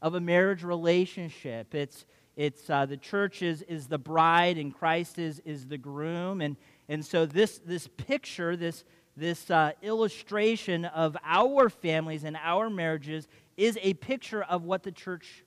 of 0.00 0.14
a 0.14 0.20
marriage 0.20 0.62
relationship. 0.62 1.74
It's, 1.74 2.06
it's 2.36 2.70
uh, 2.70 2.86
the 2.86 2.96
church 2.96 3.42
is, 3.42 3.62
is 3.62 3.88
the 3.88 3.98
bride 3.98 4.56
and 4.56 4.74
Christ 4.74 5.18
is, 5.18 5.40
is 5.44 5.66
the 5.66 5.76
groom. 5.76 6.40
And, 6.40 6.56
and 6.88 7.04
so 7.04 7.26
this, 7.26 7.60
this 7.64 7.88
picture, 7.88 8.56
this, 8.56 8.84
this 9.16 9.50
uh, 9.50 9.72
illustration 9.82 10.86
of 10.86 11.16
our 11.22 11.68
families 11.68 12.24
and 12.24 12.38
our 12.42 12.70
marriages 12.70 13.28
is 13.58 13.78
a 13.82 13.92
picture 13.94 14.42
of 14.42 14.64
what 14.64 14.82
the 14.82 14.92
church, 14.92 15.44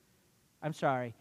I'm 0.62 0.72
sorry, 0.72 1.14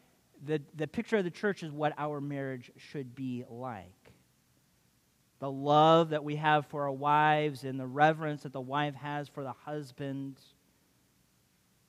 the, 0.45 0.61
the 0.75 0.87
picture 0.87 1.17
of 1.17 1.23
the 1.23 1.31
church 1.31 1.63
is 1.63 1.71
what 1.71 1.93
our 1.97 2.21
marriage 2.21 2.71
should 2.77 3.15
be 3.15 3.43
like 3.49 4.02
the 5.43 5.51
love 5.51 6.11
that 6.11 6.23
we 6.23 6.37
have 6.37 6.65
for 6.67 6.83
our 6.83 6.91
wives 6.93 7.65
and 7.65 7.77
the 7.77 7.85
reverence 7.85 8.43
that 8.43 8.53
the 8.53 8.61
wife 8.61 8.95
has 8.95 9.27
for 9.27 9.43
the 9.43 9.51
husband. 9.51 10.39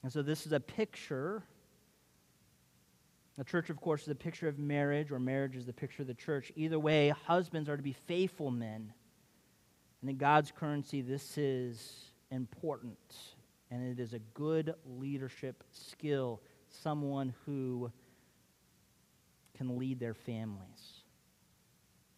And 0.02 0.12
so, 0.12 0.22
this 0.22 0.44
is 0.44 0.50
a 0.50 0.58
picture. 0.58 1.44
The 3.38 3.44
church, 3.44 3.70
of 3.70 3.80
course, 3.80 4.02
is 4.02 4.08
a 4.08 4.14
picture 4.16 4.48
of 4.48 4.58
marriage, 4.58 5.12
or 5.12 5.20
marriage 5.20 5.54
is 5.54 5.66
the 5.66 5.72
picture 5.72 6.02
of 6.02 6.08
the 6.08 6.14
church. 6.14 6.50
Either 6.56 6.80
way, 6.80 7.10
husbands 7.28 7.68
are 7.68 7.76
to 7.76 7.82
be 7.82 7.92
faithful 7.92 8.50
men. 8.50 8.92
And 10.00 10.10
in 10.10 10.16
God's 10.16 10.50
currency, 10.50 11.00
this 11.00 11.38
is 11.38 12.10
important. 12.32 12.98
And 13.70 13.88
it 13.88 14.02
is 14.02 14.14
a 14.14 14.20
good 14.34 14.74
leadership 14.84 15.62
skill, 15.70 16.40
someone 16.68 17.32
who 17.46 17.92
can 19.56 19.78
lead 19.78 20.00
their 20.00 20.14
families. 20.14 21.03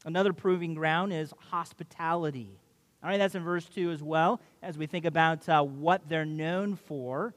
Another 0.07 0.33
proving 0.33 0.75
ground 0.75 1.12
is 1.12 1.35
hospitality. 1.51 2.61
All 3.03 3.11
right, 3.11 3.19
that's 3.19 3.35
in 3.35 3.42
verse 3.42 3.64
2 3.66 3.90
as 3.90 4.01
well, 4.01 4.40
as 4.62 4.79
we 4.79 4.87
think 4.87 5.05
about 5.05 5.49
uh, 5.49 5.64
what 5.64 6.09
they're 6.09 6.25
known 6.25 6.77
for. 6.77 7.35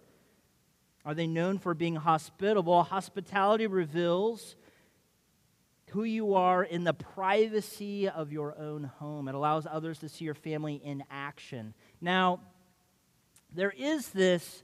Are 1.03 1.15
they 1.15 1.25
known 1.25 1.58
for 1.58 1.73
being 1.73 1.95
hospitable? 1.95 2.84
Hospitality 2.84 3.65
reveals 3.65 4.55
who 5.89 6.03
you 6.03 6.36
are 6.36 6.63
in 6.63 6.84
the 6.84 6.93
privacy 6.93 8.08
of 8.08 8.32
your 8.32 8.55
own 8.60 8.84
home. 8.84 9.27
It 9.27 9.34
allows 9.34 9.65
others 9.65 9.97
to 9.99 10.10
see 10.10 10.25
your 10.25 10.36
family 10.36 10.75
in 10.75 11.03
action. 11.10 11.73
Now, 11.99 12.39
there 13.51 13.73
is 13.75 14.10
this, 14.10 14.62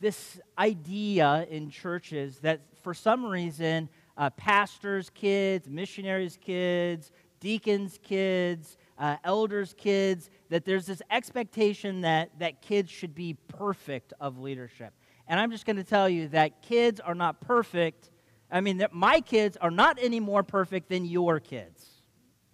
this 0.00 0.40
idea 0.58 1.46
in 1.48 1.70
churches 1.70 2.40
that 2.40 2.62
for 2.82 2.92
some 2.92 3.24
reason, 3.24 3.88
uh, 4.22 4.30
pastors' 4.30 5.10
kids, 5.10 5.68
missionaries' 5.68 6.38
kids, 6.40 7.10
deacons' 7.40 7.98
kids, 8.04 8.76
uh, 8.96 9.16
elders' 9.24 9.74
kids, 9.76 10.30
that 10.48 10.64
there's 10.64 10.86
this 10.86 11.02
expectation 11.10 12.02
that, 12.02 12.30
that 12.38 12.62
kids 12.62 12.88
should 12.88 13.16
be 13.16 13.34
perfect 13.48 14.12
of 14.20 14.38
leadership. 14.38 14.92
And 15.26 15.40
I'm 15.40 15.50
just 15.50 15.66
going 15.66 15.74
to 15.74 15.82
tell 15.82 16.08
you 16.08 16.28
that 16.28 16.62
kids 16.62 17.00
are 17.00 17.16
not 17.16 17.40
perfect. 17.40 18.12
I 18.48 18.60
mean, 18.60 18.86
my 18.92 19.20
kids 19.20 19.56
are 19.56 19.72
not 19.72 19.98
any 20.00 20.20
more 20.20 20.44
perfect 20.44 20.88
than 20.88 21.04
your 21.04 21.40
kids. 21.40 21.84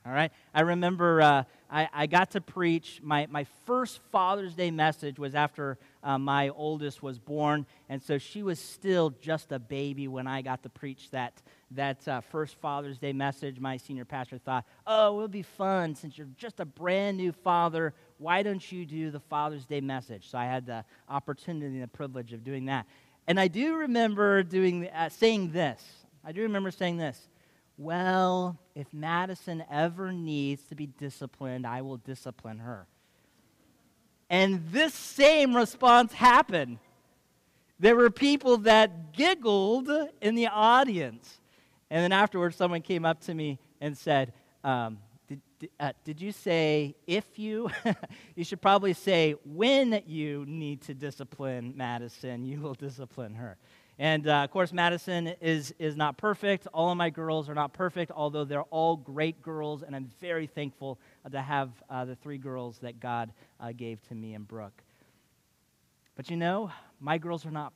All 0.07 0.12
right? 0.12 0.33
I 0.54 0.62
remember 0.62 1.20
uh, 1.20 1.42
I, 1.70 1.87
I, 1.92 2.07
got 2.07 2.31
to 2.31 2.40
preach. 2.40 3.00
My, 3.02 3.26
my 3.28 3.44
first 3.66 4.00
Father's 4.11 4.54
Day 4.54 4.70
message 4.70 5.18
was 5.18 5.35
after 5.35 5.76
uh, 6.02 6.18
my 6.18 6.48
oldest 6.50 7.02
was 7.02 7.18
born. 7.18 7.66
And 7.88 8.02
so 8.02 8.18
she 8.18 8.42
was 8.42 8.58
still 8.58 9.11
just 9.11 9.52
a 9.52 9.58
baby 9.58 10.08
when 10.08 10.26
I 10.26 10.42
got 10.42 10.62
to 10.62 10.68
preach 10.68 11.11
that, 11.11 11.42
that 11.72 12.06
uh, 12.06 12.20
first 12.20 12.56
Father's 12.56 12.98
Day 12.98 13.12
message. 13.12 13.61
My 13.61 13.76
senior 13.76 14.04
pastor 14.04 14.38
thought, 14.38 14.64
oh, 14.87 15.16
it'll 15.16 15.28
be 15.28 15.42
fun 15.42 15.94
since 15.94 16.16
you're 16.16 16.28
just 16.37 16.61
a 16.61 16.64
brand 16.64 17.16
new 17.16 17.32
father. 17.32 17.94
Why 18.18 18.42
don't 18.42 18.72
you 18.72 18.84
do 18.87 19.11
the 19.11 19.20
Father's 19.20 19.66
Day 19.66 19.80
message? 19.80 20.30
So 20.30 20.38
I 20.38 20.44
had 20.44 20.66
the 20.66 20.84
opportunity 21.08 21.66
and 21.66 21.82
the 21.82 21.88
privilege 21.88 22.32
of 22.32 22.44
doing 22.44 22.66
that. 22.66 22.87
And 23.26 23.38
I 23.38 23.48
do 23.48 23.76
remember 23.76 24.42
doing, 24.42 24.88
uh, 24.88 25.08
saying 25.08 25.52
this. 25.52 25.82
I 26.24 26.32
do 26.32 26.42
remember 26.42 26.70
saying 26.70 26.96
this 26.96 27.28
well, 27.78 28.58
if 28.74 28.92
Madison 28.92 29.64
ever 29.70 30.12
needs 30.12 30.64
to 30.64 30.74
be 30.74 30.87
disciplined, 30.87 31.64
I 31.64 31.82
will 31.82 31.98
discipline 31.98 32.58
her. 32.58 32.88
And 34.30 34.66
this 34.70 34.94
same 34.94 35.56
response 35.56 36.12
happened. 36.12 36.78
There 37.80 37.96
were 37.96 38.10
people 38.10 38.58
that 38.58 39.12
giggled 39.12 39.90
in 40.20 40.34
the 40.34 40.48
audience. 40.48 41.40
And 41.90 42.02
then 42.02 42.12
afterwards, 42.12 42.56
someone 42.56 42.82
came 42.82 43.04
up 43.04 43.20
to 43.22 43.34
me 43.34 43.58
and 43.80 43.96
said, 43.96 44.32
um, 44.64 44.98
did, 45.26 45.70
uh, 45.80 45.92
did 46.04 46.20
you 46.20 46.30
say 46.30 46.94
if 47.06 47.38
you? 47.38 47.70
you 48.36 48.44
should 48.44 48.60
probably 48.60 48.92
say 48.92 49.34
when 49.44 50.02
you 50.06 50.44
need 50.46 50.82
to 50.82 50.94
discipline 50.94 51.72
Madison, 51.76 52.44
you 52.44 52.60
will 52.60 52.74
discipline 52.74 53.34
her. 53.34 53.56
And 53.98 54.28
uh, 54.28 54.44
of 54.44 54.50
course, 54.52 54.72
Madison 54.72 55.26
is, 55.40 55.74
is 55.78 55.96
not 55.96 56.16
perfect. 56.16 56.68
All 56.72 56.90
of 56.90 56.96
my 56.96 57.11
girls 57.11 57.48
are 57.48 57.54
not 57.54 57.72
perfect, 57.72 58.12
although 58.14 58.44
they're 58.44 58.62
all 58.62 58.96
great 58.96 59.42
girls, 59.42 59.82
and 59.82 59.94
I'm 59.96 60.08
very 60.20 60.46
thankful 60.46 61.00
to 61.30 61.40
have 61.40 61.70
uh, 61.90 62.04
the 62.04 62.14
three 62.14 62.38
girls 62.38 62.78
that 62.78 63.00
God 63.00 63.32
uh, 63.58 63.72
gave 63.72 64.00
to 64.08 64.14
me 64.14 64.34
and 64.34 64.46
Brooke. 64.46 64.82
But 66.14 66.30
you 66.30 66.37
know, 66.37 66.70
my 67.00 67.18
girls 67.18 67.44
are 67.44 67.50
not 67.50 67.72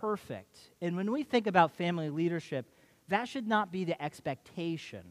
perfect. 0.00 0.58
And 0.80 0.96
when 0.96 1.12
we 1.12 1.22
think 1.22 1.46
about 1.46 1.72
family 1.72 2.08
leadership, 2.08 2.66
that 3.08 3.28
should 3.28 3.46
not 3.46 3.70
be 3.70 3.84
the 3.84 4.02
expectation. 4.02 5.04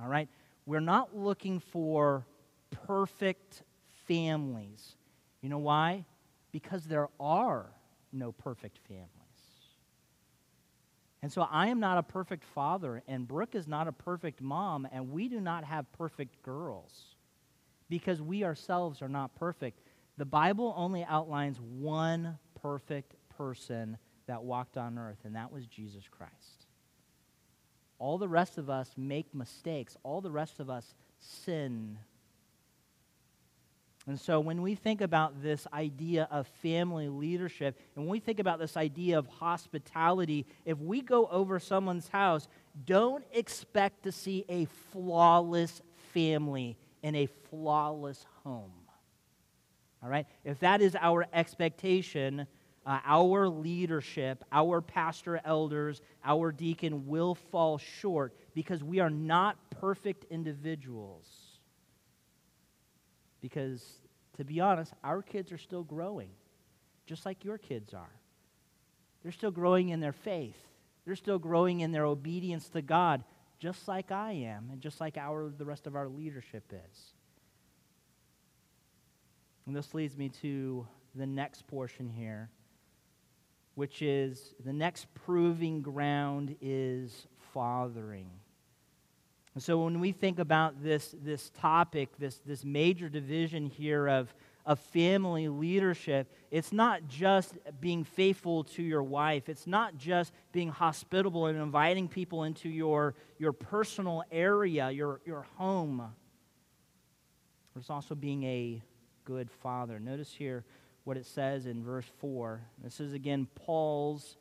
All 0.00 0.08
right? 0.08 0.28
We're 0.66 0.80
not 0.80 1.16
looking 1.16 1.58
for 1.58 2.24
perfect 2.86 3.62
families. 4.06 4.94
You 5.42 5.48
know 5.48 5.58
why? 5.58 6.04
Because 6.52 6.84
there 6.84 7.08
are 7.18 7.66
no 8.12 8.32
perfect 8.32 8.78
families. 8.88 9.13
And 11.24 11.32
so 11.32 11.48
I 11.50 11.68
am 11.68 11.80
not 11.80 11.96
a 11.96 12.02
perfect 12.02 12.44
father, 12.44 13.02
and 13.08 13.26
Brooke 13.26 13.54
is 13.54 13.66
not 13.66 13.88
a 13.88 13.92
perfect 13.92 14.42
mom, 14.42 14.86
and 14.92 15.10
we 15.10 15.26
do 15.26 15.40
not 15.40 15.64
have 15.64 15.90
perfect 15.92 16.42
girls 16.42 17.16
because 17.88 18.20
we 18.20 18.44
ourselves 18.44 19.00
are 19.00 19.08
not 19.08 19.34
perfect. 19.34 19.80
The 20.18 20.26
Bible 20.26 20.74
only 20.76 21.02
outlines 21.02 21.58
one 21.58 22.38
perfect 22.60 23.14
person 23.38 23.96
that 24.26 24.44
walked 24.44 24.76
on 24.76 24.98
earth, 24.98 25.16
and 25.24 25.34
that 25.34 25.50
was 25.50 25.64
Jesus 25.66 26.04
Christ. 26.10 26.66
All 27.98 28.18
the 28.18 28.28
rest 28.28 28.58
of 28.58 28.68
us 28.68 28.90
make 28.98 29.34
mistakes, 29.34 29.96
all 30.02 30.20
the 30.20 30.30
rest 30.30 30.60
of 30.60 30.68
us 30.68 30.94
sin 31.20 31.96
and 34.06 34.20
so 34.20 34.38
when 34.38 34.60
we 34.60 34.74
think 34.74 35.00
about 35.00 35.42
this 35.42 35.66
idea 35.72 36.28
of 36.30 36.46
family 36.62 37.08
leadership, 37.08 37.78
and 37.96 38.04
when 38.04 38.12
we 38.12 38.20
think 38.20 38.38
about 38.38 38.58
this 38.58 38.76
idea 38.76 39.18
of 39.18 39.26
hospitality, 39.26 40.44
if 40.66 40.78
we 40.78 41.00
go 41.00 41.26
over 41.28 41.58
someone's 41.58 42.08
house, 42.08 42.46
don't 42.84 43.24
expect 43.32 44.02
to 44.02 44.12
see 44.12 44.44
a 44.48 44.66
flawless 44.92 45.80
family 46.12 46.76
in 47.02 47.14
a 47.14 47.26
flawless 47.48 48.26
home. 48.42 48.72
All 50.02 50.10
right? 50.10 50.26
If 50.44 50.60
that 50.60 50.82
is 50.82 50.94
our 51.00 51.26
expectation, 51.32 52.46
uh, 52.84 52.98
our 53.06 53.48
leadership, 53.48 54.44
our 54.52 54.82
pastor 54.82 55.40
elders, 55.46 56.02
our 56.22 56.52
deacon 56.52 57.06
will 57.06 57.34
fall 57.34 57.78
short 57.78 58.34
because 58.54 58.84
we 58.84 59.00
are 59.00 59.08
not 59.08 59.56
perfect 59.80 60.26
individuals 60.30 61.43
because, 63.44 63.84
to 64.38 64.42
be 64.42 64.58
honest, 64.58 64.94
our 65.04 65.20
kids 65.20 65.52
are 65.52 65.58
still 65.58 65.82
growing, 65.82 66.30
just 67.04 67.26
like 67.26 67.44
your 67.44 67.58
kids 67.58 67.92
are. 67.92 68.14
They're 69.22 69.32
still 69.32 69.50
growing 69.50 69.90
in 69.90 70.00
their 70.00 70.14
faith, 70.14 70.56
they're 71.04 71.14
still 71.14 71.38
growing 71.38 71.80
in 71.80 71.92
their 71.92 72.06
obedience 72.06 72.70
to 72.70 72.80
God, 72.80 73.22
just 73.58 73.86
like 73.86 74.10
I 74.10 74.32
am, 74.32 74.70
and 74.72 74.80
just 74.80 74.98
like 74.98 75.18
our, 75.18 75.50
the 75.50 75.66
rest 75.66 75.86
of 75.86 75.94
our 75.94 76.08
leadership 76.08 76.72
is. 76.72 77.12
And 79.66 79.76
this 79.76 79.92
leads 79.92 80.16
me 80.16 80.30
to 80.40 80.86
the 81.14 81.26
next 81.26 81.66
portion 81.66 82.08
here, 82.08 82.48
which 83.74 84.00
is 84.00 84.54
the 84.64 84.72
next 84.72 85.06
proving 85.12 85.82
ground 85.82 86.56
is 86.62 87.26
fathering. 87.52 88.30
And 89.54 89.62
so 89.62 89.84
when 89.84 90.00
we 90.00 90.12
think 90.12 90.38
about 90.38 90.82
this, 90.82 91.14
this 91.22 91.50
topic, 91.50 92.10
this, 92.18 92.40
this 92.44 92.64
major 92.64 93.08
division 93.08 93.66
here 93.66 94.08
of, 94.08 94.34
of 94.66 94.80
family 94.80 95.48
leadership, 95.48 96.32
it's 96.50 96.72
not 96.72 97.06
just 97.06 97.54
being 97.80 98.02
faithful 98.02 98.64
to 98.64 98.82
your 98.82 99.04
wife. 99.04 99.48
It's 99.48 99.66
not 99.66 99.96
just 99.96 100.32
being 100.52 100.70
hospitable 100.70 101.46
and 101.46 101.58
inviting 101.58 102.08
people 102.08 102.44
into 102.44 102.68
your, 102.68 103.14
your 103.38 103.52
personal 103.52 104.24
area, 104.32 104.90
your, 104.90 105.20
your 105.24 105.46
home. 105.56 106.02
It's 107.76 107.90
also 107.90 108.16
being 108.16 108.42
a 108.44 108.82
good 109.24 109.50
father. 109.50 110.00
Notice 110.00 110.32
here 110.32 110.64
what 111.04 111.16
it 111.16 111.26
says 111.26 111.66
in 111.66 111.84
verse 111.84 112.06
4. 112.18 112.60
This 112.82 112.98
is 112.98 113.12
again 113.12 113.46
Paul's 113.54 114.36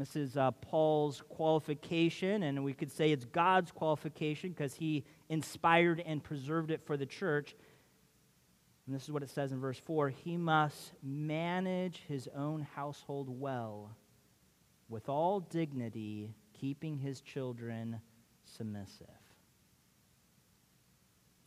this 0.00 0.16
is 0.16 0.36
uh, 0.36 0.50
Paul's 0.50 1.22
qualification, 1.28 2.42
and 2.42 2.64
we 2.64 2.72
could 2.72 2.90
say 2.90 3.12
it's 3.12 3.24
God's 3.24 3.70
qualification 3.70 4.50
because 4.50 4.74
he 4.74 5.04
inspired 5.28 6.02
and 6.04 6.22
preserved 6.22 6.70
it 6.70 6.82
for 6.84 6.96
the 6.96 7.06
church. 7.06 7.54
And 8.86 8.94
this 8.94 9.04
is 9.04 9.10
what 9.10 9.22
it 9.22 9.30
says 9.30 9.52
in 9.52 9.60
verse 9.60 9.78
4 9.78 10.10
He 10.10 10.36
must 10.36 10.92
manage 11.02 12.02
his 12.08 12.28
own 12.36 12.66
household 12.74 13.28
well, 13.28 13.96
with 14.88 15.08
all 15.08 15.40
dignity, 15.40 16.34
keeping 16.52 16.98
his 16.98 17.20
children 17.20 18.00
submissive. 18.44 19.06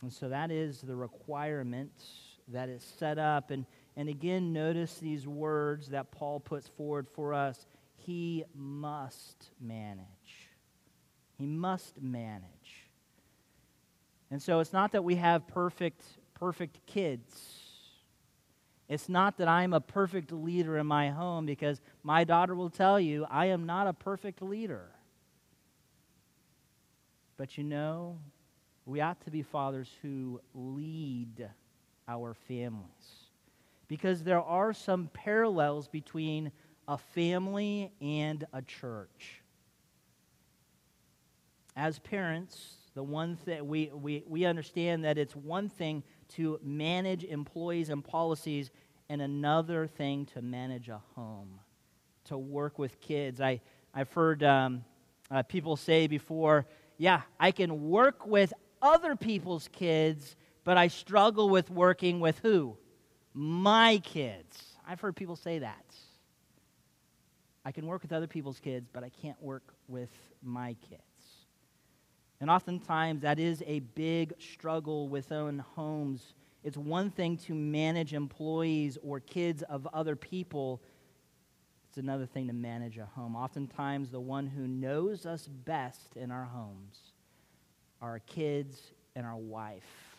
And 0.02 0.12
so 0.12 0.28
that 0.30 0.50
is 0.50 0.80
the 0.80 0.96
requirement 0.96 1.92
that 2.48 2.68
is 2.68 2.82
set 2.98 3.18
up. 3.18 3.50
And, 3.50 3.66
and 3.96 4.08
again, 4.08 4.52
notice 4.52 4.94
these 4.94 5.26
words 5.26 5.88
that 5.88 6.10
Paul 6.10 6.40
puts 6.40 6.68
forward 6.68 7.06
for 7.12 7.34
us 7.34 7.66
he 8.06 8.44
must 8.54 9.50
manage. 9.60 10.50
He 11.38 11.46
must 11.46 12.00
manage. 12.00 12.88
And 14.30 14.40
so 14.42 14.60
it's 14.60 14.72
not 14.72 14.92
that 14.92 15.02
we 15.02 15.16
have 15.16 15.46
perfect, 15.48 16.04
perfect 16.34 16.86
kids. 16.86 17.60
It's 18.88 19.08
not 19.08 19.38
that 19.38 19.48
I'm 19.48 19.72
a 19.72 19.80
perfect 19.80 20.32
leader 20.32 20.78
in 20.78 20.86
my 20.86 21.10
home 21.10 21.46
because 21.46 21.80
my 22.02 22.24
daughter 22.24 22.54
will 22.54 22.70
tell 22.70 22.98
you 22.98 23.26
I 23.30 23.46
am 23.46 23.66
not 23.66 23.86
a 23.86 23.92
perfect 23.92 24.42
leader. 24.42 24.90
But 27.36 27.56
you 27.56 27.64
know, 27.64 28.18
we 28.84 29.00
ought 29.00 29.20
to 29.24 29.30
be 29.30 29.42
fathers 29.42 29.88
who 30.02 30.40
lead 30.54 31.48
our 32.08 32.34
families. 32.34 33.28
Because 33.88 34.22
there 34.22 34.42
are 34.42 34.72
some 34.72 35.08
parallels 35.12 35.88
between 35.88 36.52
a 36.90 36.98
family 36.98 37.92
and 38.00 38.44
a 38.52 38.60
church. 38.60 39.42
As 41.76 42.00
parents, 42.00 42.74
the 42.94 43.02
one 43.02 43.36
thing 43.36 43.68
we, 43.68 43.92
we, 43.94 44.24
we 44.26 44.44
understand 44.44 45.04
that 45.04 45.16
it's 45.16 45.36
one 45.36 45.68
thing 45.68 46.02
to 46.30 46.58
manage 46.64 47.22
employees 47.22 47.90
and 47.90 48.04
policies 48.04 48.72
and 49.08 49.22
another 49.22 49.86
thing 49.86 50.26
to 50.34 50.42
manage 50.42 50.88
a 50.88 51.00
home, 51.14 51.60
to 52.24 52.36
work 52.36 52.76
with 52.76 53.00
kids. 53.00 53.40
I, 53.40 53.60
I've 53.94 54.12
heard 54.12 54.42
um, 54.42 54.84
uh, 55.30 55.44
people 55.44 55.76
say 55.76 56.08
before, 56.08 56.66
yeah, 56.98 57.22
I 57.38 57.52
can 57.52 57.88
work 57.88 58.26
with 58.26 58.52
other 58.82 59.14
people's 59.14 59.68
kids, 59.70 60.34
but 60.64 60.76
I 60.76 60.88
struggle 60.88 61.50
with 61.50 61.70
working 61.70 62.18
with 62.18 62.40
who? 62.40 62.76
My 63.32 63.98
kids. 63.98 64.60
I've 64.88 65.00
heard 65.00 65.14
people 65.14 65.36
say 65.36 65.60
that. 65.60 65.84
I 67.70 67.72
can 67.72 67.86
work 67.86 68.02
with 68.02 68.12
other 68.12 68.26
people's 68.26 68.58
kids, 68.58 68.88
but 68.92 69.04
I 69.04 69.10
can't 69.22 69.40
work 69.40 69.62
with 69.86 70.10
my 70.42 70.74
kids. 70.90 71.04
And 72.40 72.50
oftentimes 72.50 73.22
that 73.22 73.38
is 73.38 73.62
a 73.64 73.78
big 73.78 74.32
struggle 74.40 75.08
within 75.08 75.60
homes. 75.60 76.34
It's 76.64 76.76
one 76.76 77.12
thing 77.12 77.36
to 77.36 77.54
manage 77.54 78.12
employees 78.12 78.98
or 79.04 79.20
kids 79.20 79.62
of 79.62 79.86
other 79.92 80.16
people, 80.16 80.82
it's 81.88 81.98
another 81.98 82.26
thing 82.26 82.48
to 82.48 82.52
manage 82.52 82.98
a 82.98 83.06
home. 83.06 83.36
Oftentimes, 83.36 84.10
the 84.10 84.18
one 84.18 84.48
who 84.48 84.66
knows 84.66 85.24
us 85.24 85.46
best 85.46 86.16
in 86.16 86.32
our 86.32 86.46
homes 86.46 86.98
are 88.02 88.10
our 88.10 88.18
kids 88.18 88.80
and 89.14 89.24
our 89.24 89.36
wife. 89.36 90.16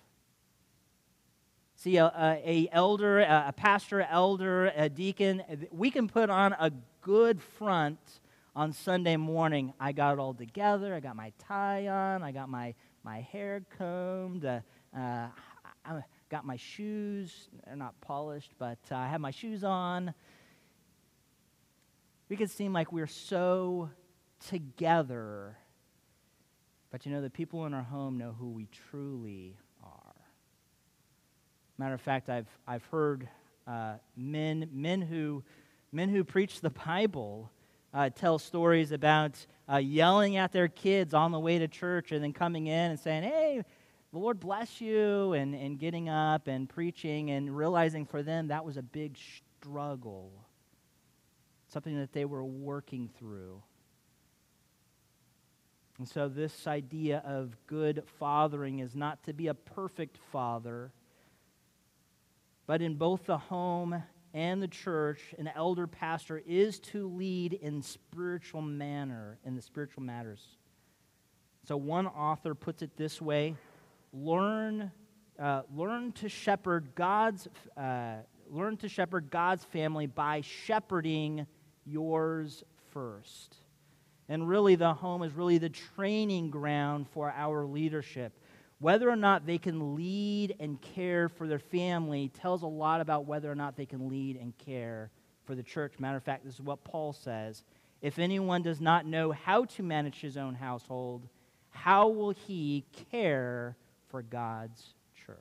See, 1.76 1.98
a, 1.98 2.06
a, 2.06 2.42
a 2.46 2.70
elder, 2.72 3.20
a, 3.20 3.46
a 3.48 3.54
pastor, 3.54 4.08
elder, 4.10 4.68
a 4.68 4.88
deacon, 4.88 5.44
we 5.70 5.92
can 5.92 6.08
put 6.08 6.30
on 6.30 6.54
a 6.54 6.72
good 7.02 7.42
front 7.42 8.00
on 8.56 8.74
Sunday 8.74 9.18
morning. 9.18 9.74
I 9.80 9.92
got 9.92 10.14
it 10.14 10.20
all 10.20 10.34
together. 10.34 10.94
I 10.94 11.00
got 11.00 11.16
my 11.16 11.32
tie 11.40 11.88
on. 11.88 12.24
I 12.24 12.32
got 12.32 12.50
my, 12.50 12.74
my 13.04 13.22
hair 13.22 13.64
combed. 13.78 14.46
Uh, 14.46 14.60
uh, 14.96 15.28
I 15.86 16.04
got 16.30 16.46
my 16.46 16.58
shoes. 16.58 17.50
They're 17.66 17.76
not 17.76 18.00
polished, 18.02 18.52
but 18.60 18.80
uh, 18.92 18.96
I 18.96 19.08
have 19.08 19.22
my 19.22 19.32
shoes 19.32 19.64
on. 19.64 20.14
We 22.30 22.38
could 22.38 22.50
seem 22.50 22.72
like 22.72 22.92
we're 22.92 23.08
so 23.08 23.90
together. 24.48 25.58
But 26.92 27.06
you 27.06 27.12
know, 27.12 27.22
the 27.22 27.30
people 27.30 27.66
in 27.66 27.74
our 27.74 27.84
home 27.84 28.18
know 28.18 28.36
who 28.38 28.50
we 28.50 28.68
truly 28.90 29.58
are. 29.84 30.16
Matter 31.78 31.94
of 31.94 32.02
fact, 32.02 32.30
I've, 32.30 32.48
I've 32.68 32.84
heard 32.86 33.28
uh, 33.66 33.96
men, 34.16 34.70
men, 34.72 35.02
who, 35.02 35.44
men 35.92 36.10
who 36.10 36.24
preach 36.24 36.62
the 36.62 36.70
Bible 36.70 37.52
uh, 37.94 38.10
tell 38.10 38.40
stories 38.40 38.92
about 38.92 39.46
uh, 39.72 39.78
yelling 39.78 40.38
at 40.38 40.52
their 40.52 40.68
kids 40.68 41.14
on 41.14 41.32
the 41.32 41.40
way 41.40 41.60
to 41.60 41.68
church 41.68 42.12
and 42.12 42.24
then 42.24 42.34
coming 42.34 42.68
in 42.68 42.92
and 42.92 43.00
saying, 43.00 43.24
hey, 43.24 43.62
the 44.12 44.20
Lord 44.20 44.40
bless 44.40 44.82
you, 44.82 45.34
and, 45.34 45.56
and 45.56 45.80
getting 45.80 46.10
up 46.10 46.48
and 46.48 46.68
preaching 46.68 47.32
and 47.32 47.56
realizing 47.56 48.06
for 48.06 48.22
them 48.22 48.50
that 48.50 48.66
was 48.66 48.76
a 48.76 48.82
big 48.82 49.18
struggle, 49.62 50.34
something 51.70 51.98
that 51.98 52.12
they 52.12 52.26
were 52.26 52.44
working 52.44 53.10
through. 53.18 53.62
And 55.98 56.10
so, 56.10 56.28
this 56.28 56.68
idea 56.68 57.22
of 57.26 57.56
good 57.68 58.04
fathering 58.20 58.80
is 58.80 58.96
not 58.96 59.24
to 59.26 59.34
be 59.34 59.48
a 59.48 59.54
perfect 59.54 60.18
father, 60.32 60.92
but 62.68 62.82
in 62.82 62.96
both 62.96 63.26
the 63.28 63.38
home 63.38 64.04
and 64.34 64.62
the 64.62 64.68
church, 64.68 65.20
an 65.38 65.50
elder 65.56 65.88
pastor 65.88 66.42
is 66.46 66.80
to 66.80 67.08
lead 67.08 67.54
in 67.54 67.82
spiritual 67.82 68.62
manner, 68.62 69.38
in 69.46 69.56
the 69.56 69.62
spiritual 69.62 70.04
matters. 70.04 70.42
So, 71.68 71.78
one 71.78 72.08
author 72.08 72.56
puts 72.56 72.82
it 72.82 72.96
this 72.98 73.22
way 73.22 73.56
learn, 74.14 74.92
uh, 75.40 75.64
learn 75.76 76.12
to 76.14 76.30
shepherd 76.30 76.96
God's. 76.96 77.48
Uh, 77.78 78.18
learn 78.52 78.76
to 78.78 78.90
shepherd 78.90 79.30
God's 79.32 79.64
family 79.64 80.08
by 80.08 80.42
shepherding 80.42 81.48
yours 81.86 82.64
first. 82.92 83.56
And 84.28 84.48
really, 84.48 84.76
the 84.76 84.94
home 84.94 85.24
is 85.24 85.34
really 85.34 85.58
the 85.58 85.70
training 85.70 86.52
ground 86.52 87.08
for 87.10 87.32
our 87.32 87.66
leadership. 87.66 88.34
Whether 88.82 89.08
or 89.08 89.16
not 89.16 89.46
they 89.46 89.60
can 89.60 89.96
lead 89.96 90.56
and 90.60 90.82
care 90.82 91.30
for 91.30 91.48
their 91.48 91.60
family 91.60 92.30
tells 92.30 92.64
a 92.64 92.68
lot 92.68 93.00
about 93.00 93.28
whether 93.28 93.50
or 93.50 93.54
not 93.54 93.78
they 93.78 93.86
can 93.86 94.10
lead 94.10 94.38
and 94.38 94.58
care 94.58 95.12
for 95.46 95.54
the 95.54 95.62
church. 95.62 96.00
Matter 96.00 96.18
of 96.18 96.24
fact, 96.24 96.44
this 96.44 96.56
is 96.56 96.62
what 96.62 96.84
Paul 96.84 97.14
says. 97.14 97.64
If 98.02 98.18
anyone 98.18 98.64
does 98.64 98.82
not 98.82 99.06
know 99.06 99.32
how 99.32 99.66
to 99.66 99.84
manage 99.84 100.20
his 100.20 100.36
own 100.36 100.56
household, 100.56 101.28
how 101.70 102.08
will 102.08 102.32
he 102.32 102.84
care 103.12 103.78
for 104.10 104.24
God's 104.24 104.96
church? 105.14 105.38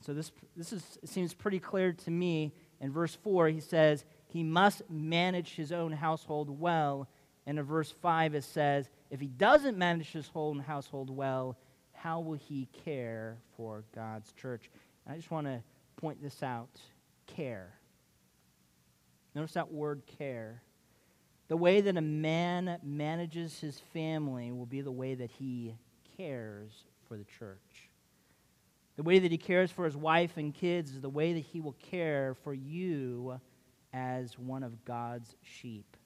So 0.00 0.14
this, 0.14 0.32
this 0.56 0.72
is, 0.72 0.98
seems 1.04 1.32
pretty 1.32 1.60
clear 1.60 1.92
to 1.92 2.10
me. 2.10 2.54
In 2.80 2.90
verse 2.90 3.14
4, 3.22 3.50
he 3.50 3.60
says, 3.60 4.04
he 4.26 4.42
must 4.42 4.82
manage 4.90 5.54
his 5.54 5.70
own 5.70 5.92
household 5.92 6.50
well. 6.60 7.08
And 7.46 7.56
in 7.56 7.64
verse 7.64 7.94
5, 8.02 8.34
it 8.34 8.42
says, 8.42 8.90
if 9.10 9.20
he 9.20 9.28
doesn't 9.28 9.76
manage 9.76 10.12
his 10.12 10.28
whole 10.28 10.58
household 10.58 11.10
well, 11.10 11.56
how 11.92 12.20
will 12.20 12.34
he 12.34 12.68
care 12.84 13.38
for 13.56 13.84
God's 13.94 14.32
church? 14.32 14.70
And 15.04 15.14
I 15.14 15.16
just 15.16 15.30
want 15.30 15.46
to 15.46 15.62
point 15.96 16.22
this 16.22 16.42
out 16.42 16.80
care. 17.26 17.72
Notice 19.34 19.52
that 19.52 19.72
word 19.72 20.02
care. 20.18 20.62
The 21.48 21.56
way 21.56 21.80
that 21.80 21.96
a 21.96 22.02
man 22.02 22.78
manages 22.82 23.60
his 23.60 23.80
family 23.92 24.50
will 24.50 24.66
be 24.66 24.80
the 24.80 24.92
way 24.92 25.14
that 25.14 25.30
he 25.30 25.74
cares 26.16 26.72
for 27.08 27.16
the 27.16 27.24
church. 27.24 27.90
The 28.96 29.02
way 29.02 29.18
that 29.18 29.30
he 29.30 29.38
cares 29.38 29.70
for 29.70 29.84
his 29.84 29.96
wife 29.96 30.36
and 30.38 30.54
kids 30.54 30.92
is 30.94 31.00
the 31.02 31.08
way 31.08 31.34
that 31.34 31.44
he 31.44 31.60
will 31.60 31.76
care 31.90 32.34
for 32.42 32.54
you 32.54 33.38
as 33.92 34.38
one 34.38 34.62
of 34.62 34.84
God's 34.84 35.36
sheep. 35.42 35.96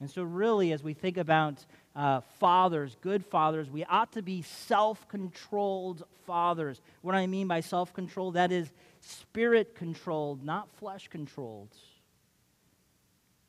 And 0.00 0.08
so, 0.08 0.22
really, 0.22 0.72
as 0.72 0.82
we 0.82 0.94
think 0.94 1.16
about 1.16 1.64
uh, 1.98 2.20
fathers, 2.38 2.96
good 3.00 3.26
fathers, 3.26 3.68
we 3.68 3.84
ought 3.84 4.12
to 4.12 4.22
be 4.22 4.40
self 4.40 5.08
controlled 5.08 6.04
fathers. 6.26 6.80
What 7.02 7.16
I 7.16 7.26
mean 7.26 7.48
by 7.48 7.58
self 7.58 7.92
controlled, 7.92 8.34
that 8.34 8.52
is 8.52 8.72
spirit 9.00 9.74
controlled, 9.74 10.44
not 10.44 10.70
flesh 10.78 11.08
controlled. 11.08 11.74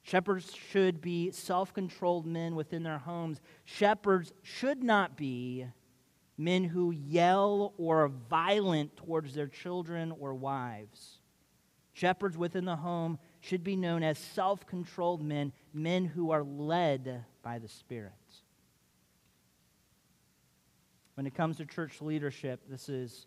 Shepherds 0.01 0.51
should 0.71 0.99
be 0.99 1.29
self 1.29 1.75
controlled 1.75 2.25
men 2.25 2.55
within 2.55 2.81
their 2.81 2.97
homes. 2.97 3.39
Shepherds 3.65 4.33
should 4.41 4.81
not 4.81 5.15
be 5.15 5.67
men 6.35 6.63
who 6.63 6.89
yell 6.89 7.75
or 7.77 8.05
are 8.05 8.11
violent 8.29 8.97
towards 8.97 9.35
their 9.35 9.47
children 9.47 10.11
or 10.19 10.33
wives. 10.33 11.19
Shepherds 11.93 12.35
within 12.35 12.65
the 12.65 12.77
home 12.77 13.19
should 13.41 13.63
be 13.63 13.75
known 13.75 14.01
as 14.01 14.17
self 14.17 14.65
controlled 14.65 15.21
men, 15.21 15.53
men 15.71 16.05
who 16.05 16.31
are 16.31 16.43
led 16.43 17.25
by 17.43 17.59
the 17.59 17.67
Spirit. 17.67 18.13
When 21.19 21.27
it 21.27 21.35
comes 21.35 21.57
to 21.57 21.65
church 21.65 22.01
leadership, 22.01 22.61
this 22.69 22.87
is 22.87 23.25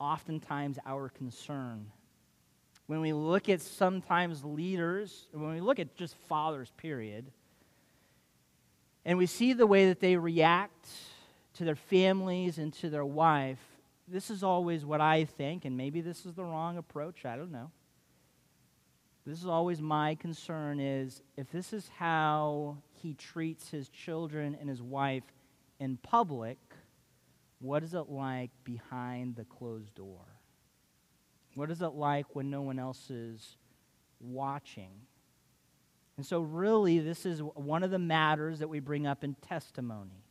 oftentimes 0.00 0.80
our 0.84 1.08
concern. 1.08 1.86
When 2.88 3.00
we 3.00 3.12
look 3.12 3.48
at 3.48 3.60
sometimes 3.60 4.44
leaders, 4.44 5.28
when 5.30 5.52
we 5.54 5.60
look 5.60 5.78
at 5.78 5.94
just 5.94 6.16
fathers, 6.26 6.72
period, 6.76 7.30
and 9.04 9.18
we 9.18 9.26
see 9.26 9.52
the 9.52 9.68
way 9.68 9.86
that 9.86 10.00
they 10.00 10.16
react 10.16 10.88
to 11.54 11.64
their 11.64 11.76
families 11.76 12.58
and 12.58 12.72
to 12.72 12.90
their 12.90 13.04
wife, 13.04 13.62
this 14.08 14.28
is 14.28 14.42
always 14.42 14.84
what 14.84 15.00
I 15.00 15.24
think, 15.24 15.64
and 15.64 15.76
maybe 15.76 16.00
this 16.00 16.26
is 16.26 16.34
the 16.34 16.42
wrong 16.42 16.76
approach, 16.76 17.24
I 17.24 17.36
don't 17.36 17.52
know 17.52 17.70
this 19.24 19.38
is 19.38 19.46
always 19.46 19.80
my 19.80 20.16
concern 20.16 20.80
is 20.80 21.22
if 21.36 21.52
this 21.52 21.72
is 21.72 21.88
how 21.96 22.78
he 22.90 23.14
treats 23.14 23.70
his 23.70 23.88
children 23.88 24.56
and 24.58 24.68
his 24.68 24.82
wife 24.82 25.22
in 25.78 25.96
public 25.98 26.58
what 27.62 27.82
is 27.82 27.94
it 27.94 28.08
like 28.08 28.50
behind 28.64 29.36
the 29.36 29.44
closed 29.44 29.94
door? 29.94 30.26
What 31.54 31.70
is 31.70 31.80
it 31.82 31.94
like 31.94 32.34
when 32.34 32.50
no 32.50 32.62
one 32.62 32.78
else 32.78 33.10
is 33.10 33.56
watching? 34.20 34.90
And 36.16 36.26
so 36.26 36.40
really 36.40 36.98
this 36.98 37.24
is 37.24 37.40
one 37.40 37.82
of 37.82 37.90
the 37.90 37.98
matters 37.98 38.58
that 38.58 38.68
we 38.68 38.80
bring 38.80 39.06
up 39.06 39.24
in 39.24 39.34
testimony. 39.34 40.24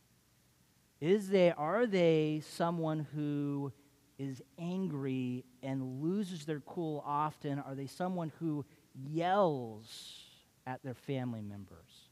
Is 1.00 1.28
they 1.28 1.50
are 1.50 1.86
they 1.86 2.42
someone 2.48 3.06
who 3.14 3.72
is 4.18 4.40
angry 4.58 5.44
and 5.62 6.00
loses 6.00 6.44
their 6.44 6.60
cool 6.60 7.02
often? 7.04 7.58
Are 7.58 7.74
they 7.74 7.88
someone 7.88 8.30
who 8.38 8.64
yells 8.94 10.22
at 10.66 10.82
their 10.82 10.94
family 10.94 11.42
members, 11.42 12.08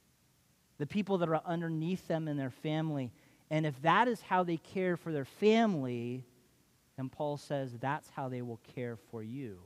the 0.79 0.87
people 0.87 1.19
that 1.19 1.29
are 1.29 1.43
underneath 1.45 2.07
them 2.09 2.29
in 2.29 2.37
their 2.37 2.51
family. 2.51 3.13
And 3.51 3.67
if 3.67 3.81
that 3.83 4.07
is 4.07 4.21
how 4.21 4.45
they 4.45 4.59
care 4.59 4.97
for 4.97 5.13
their 5.13 5.25
family, 5.25 6.25
then 6.97 7.09
Paul 7.09 7.37
says 7.37 7.73
that's 7.81 8.09
how 8.11 8.29
they 8.29 8.43
will 8.43 8.61
care 8.75 8.97
for 9.11 9.23
you 9.23 9.59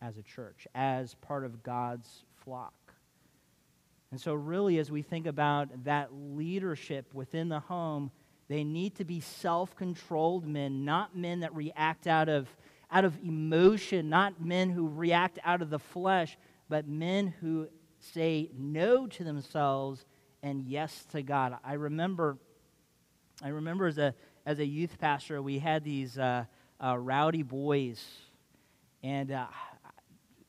as 0.00 0.18
a 0.18 0.22
church, 0.22 0.66
as 0.74 1.14
part 1.14 1.44
of 1.44 1.62
God's 1.62 2.24
flock. 2.44 2.74
And 4.10 4.20
so, 4.20 4.34
really, 4.34 4.78
as 4.78 4.90
we 4.90 5.02
think 5.02 5.26
about 5.26 5.84
that 5.84 6.10
leadership 6.12 7.14
within 7.14 7.48
the 7.48 7.60
home, 7.60 8.10
they 8.48 8.64
need 8.64 8.96
to 8.96 9.04
be 9.04 9.20
self 9.20 9.74
controlled 9.74 10.46
men, 10.46 10.84
not 10.84 11.16
men 11.16 11.40
that 11.40 11.54
react 11.54 12.06
out 12.06 12.28
of 12.28 12.48
out 12.90 13.06
of 13.06 13.16
emotion, 13.24 14.10
not 14.10 14.38
men 14.44 14.68
who 14.68 14.86
react 14.86 15.38
out 15.44 15.62
of 15.62 15.70
the 15.70 15.78
flesh, 15.78 16.36
but 16.68 16.86
men 16.86 17.32
who 17.40 17.68
say 17.98 18.50
no 18.58 19.06
to 19.06 19.24
themselves 19.24 20.04
and 20.42 20.62
yes 20.62 21.04
to 21.12 21.22
God. 21.22 21.56
I 21.64 21.74
remember, 21.74 22.38
I 23.42 23.48
remember 23.48 23.86
as 23.86 23.98
a 23.98 24.14
as 24.44 24.58
a 24.58 24.66
youth 24.66 24.98
pastor, 24.98 25.40
we 25.40 25.58
had 25.58 25.84
these 25.84 26.18
uh, 26.18 26.44
uh, 26.82 26.98
rowdy 26.98 27.42
boys, 27.42 28.04
and 29.02 29.30
uh, 29.30 29.46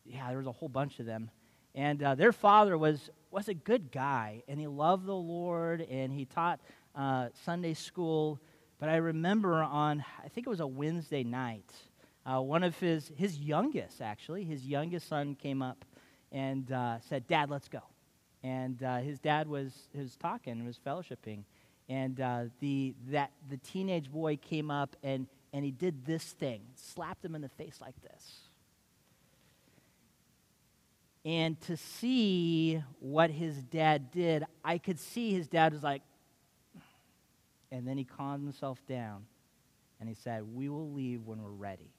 yeah, 0.06 0.28
there 0.30 0.38
was 0.38 0.48
a 0.48 0.52
whole 0.52 0.70
bunch 0.70 1.00
of 1.00 1.06
them, 1.06 1.30
and 1.76 2.02
uh, 2.02 2.16
their 2.16 2.32
father 2.32 2.78
was 2.78 3.10
was 3.32 3.48
a 3.48 3.54
good 3.54 3.92
guy, 3.92 4.44
and 4.48 4.60
he 4.60 4.68
loved 4.68 5.06
the 5.06 5.16
Lord, 5.16 5.82
and 5.82 6.12
he 6.12 6.26
taught 6.26 6.60
uh, 6.96 7.30
Sunday 7.46 7.74
school. 7.74 8.40
But 8.80 8.90
I 8.90 8.98
remember 8.98 9.56
on 9.56 10.04
I 10.24 10.28
think 10.28 10.48
it 10.48 10.50
was 10.50 10.60
a 10.60 10.68
Wednesday 10.68 11.24
night 11.24 11.72
uh, 12.26 12.40
one 12.42 12.64
of 12.64 12.78
his, 12.80 13.12
his 13.16 13.38
youngest, 13.38 14.02
actually, 14.02 14.46
his 14.46 14.66
youngest 14.66 15.08
son 15.08 15.36
came 15.36 15.62
up 15.62 15.84
and 16.32 16.68
said, 17.08 17.28
Dad, 17.28 17.50
let's 17.50 17.68
go. 17.68 17.82
And 18.44 18.82
uh, 18.84 18.98
his 18.98 19.20
dad 19.20 19.48
was, 19.48 19.72
was 19.94 20.16
talking, 20.18 20.66
was 20.66 20.80
fellowshipping. 20.86 21.44
And 21.88 22.20
uh, 22.20 22.46
the, 22.60 22.94
that, 23.10 23.32
the 23.50 23.58
teenage 23.58 24.12
boy 24.12 24.38
came 24.38 24.70
up 24.70 24.96
and, 25.04 25.28
and 25.54 25.64
he 25.64 25.72
did 25.72 26.06
this 26.06 26.24
thing, 26.24 26.62
slapped 26.76 27.24
him 27.24 27.36
in 27.36 27.42
the 27.42 27.50
face 27.50 27.80
like 27.80 27.96
this. 28.02 28.40
And 31.26 31.60
to 31.62 31.78
see 31.78 32.84
what 33.00 33.30
his 33.30 33.56
dad 33.64 34.12
did, 34.12 34.44
I 34.64 34.78
could 34.78 35.00
see 35.00 35.32
his 35.32 35.48
dad 35.48 35.72
was 35.72 35.84
like, 35.84 36.02
and 37.72 37.88
then 37.88 37.98
he 37.98 38.04
calmed 38.04 38.44
himself 38.44 38.80
down 38.88 39.26
and 40.00 40.10
he 40.10 40.16
said, 40.16 40.44
We 40.54 40.68
will 40.68 40.92
leave 40.92 41.26
when 41.26 41.42
we're 41.42 41.50
ready. 41.50 41.93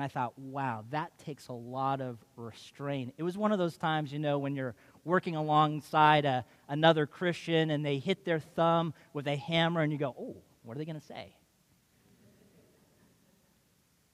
And 0.00 0.04
I 0.06 0.08
thought, 0.08 0.38
wow, 0.38 0.86
that 0.92 1.18
takes 1.18 1.48
a 1.48 1.52
lot 1.52 2.00
of 2.00 2.16
restraint. 2.34 3.12
It 3.18 3.22
was 3.22 3.36
one 3.36 3.52
of 3.52 3.58
those 3.58 3.76
times, 3.76 4.10
you 4.10 4.18
know, 4.18 4.38
when 4.38 4.56
you're 4.56 4.74
working 5.04 5.36
alongside 5.36 6.24
a, 6.24 6.46
another 6.70 7.04
Christian 7.04 7.68
and 7.68 7.84
they 7.84 7.98
hit 7.98 8.24
their 8.24 8.40
thumb 8.40 8.94
with 9.12 9.28
a 9.28 9.36
hammer 9.36 9.82
and 9.82 9.92
you 9.92 9.98
go, 9.98 10.16
oh, 10.18 10.36
what 10.62 10.74
are 10.74 10.78
they 10.78 10.86
going 10.86 10.98
to 10.98 11.06
say? 11.06 11.36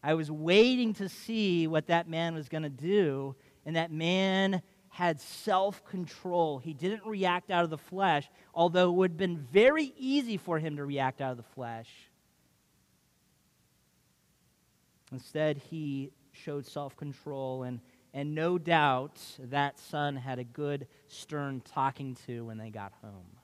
I 0.03 0.14
was 0.14 0.28
waiting 0.28 0.93
to 0.95 1.09
see 1.09 1.68
what 1.68 1.87
that 1.87 2.09
man 2.09 2.34
was 2.34 2.49
going 2.49 2.64
to 2.64 2.68
do, 2.68 3.37
and 3.64 3.76
that 3.76 3.93
man 3.93 4.62
had 4.89 5.20
self 5.20 5.84
control. 5.84 6.59
He 6.59 6.74
didn't 6.74 7.07
react 7.07 7.53
out 7.53 7.62
of 7.62 7.70
the 7.70 7.78
flesh, 7.78 8.28
although 8.53 8.89
it 8.89 8.95
would 8.95 9.11
have 9.12 9.18
been 9.18 9.47
very 9.53 9.95
easy 9.97 10.37
for 10.37 10.59
him 10.59 10.78
to 10.78 10.84
react 10.84 11.20
out 11.20 11.30
of 11.30 11.37
the 11.37 11.45
flesh. 11.55 11.89
Instead, 15.12 15.59
he 15.59 16.11
showed 16.32 16.66
self 16.66 16.96
control, 16.96 17.62
and, 17.62 17.80
and 18.12 18.34
no 18.34 18.59
doubt 18.59 19.20
that 19.38 19.78
son 19.78 20.16
had 20.16 20.38
a 20.38 20.44
good, 20.44 20.86
stern 21.07 21.61
talking 21.61 22.16
to 22.26 22.44
when 22.44 22.59
they 22.59 22.70
got 22.70 22.92
home. 23.02 23.36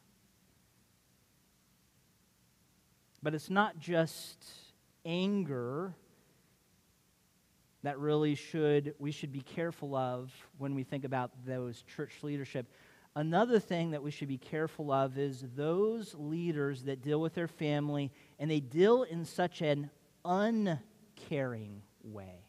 But 3.22 3.34
it's 3.34 3.50
not 3.50 3.78
just 3.78 4.44
anger 5.04 5.94
that 7.82 7.98
really 7.98 8.34
should 8.34 8.94
we 8.98 9.10
should 9.10 9.32
be 9.32 9.40
careful 9.40 9.94
of 9.94 10.32
when 10.58 10.74
we 10.74 10.84
think 10.84 11.04
about 11.04 11.30
those 11.44 11.82
church 11.82 12.12
leadership. 12.22 12.66
Another 13.14 13.58
thing 13.58 13.90
that 13.90 14.02
we 14.02 14.10
should 14.10 14.28
be 14.28 14.38
careful 14.38 14.90
of 14.90 15.18
is 15.18 15.44
those 15.54 16.14
leaders 16.14 16.84
that 16.84 17.02
deal 17.02 17.20
with 17.20 17.34
their 17.34 17.48
family 17.48 18.10
and 18.38 18.50
they 18.50 18.60
deal 18.60 19.02
in 19.02 19.24
such 19.24 19.60
an 19.60 19.90
uncaring 21.22 21.82
way. 22.02 22.46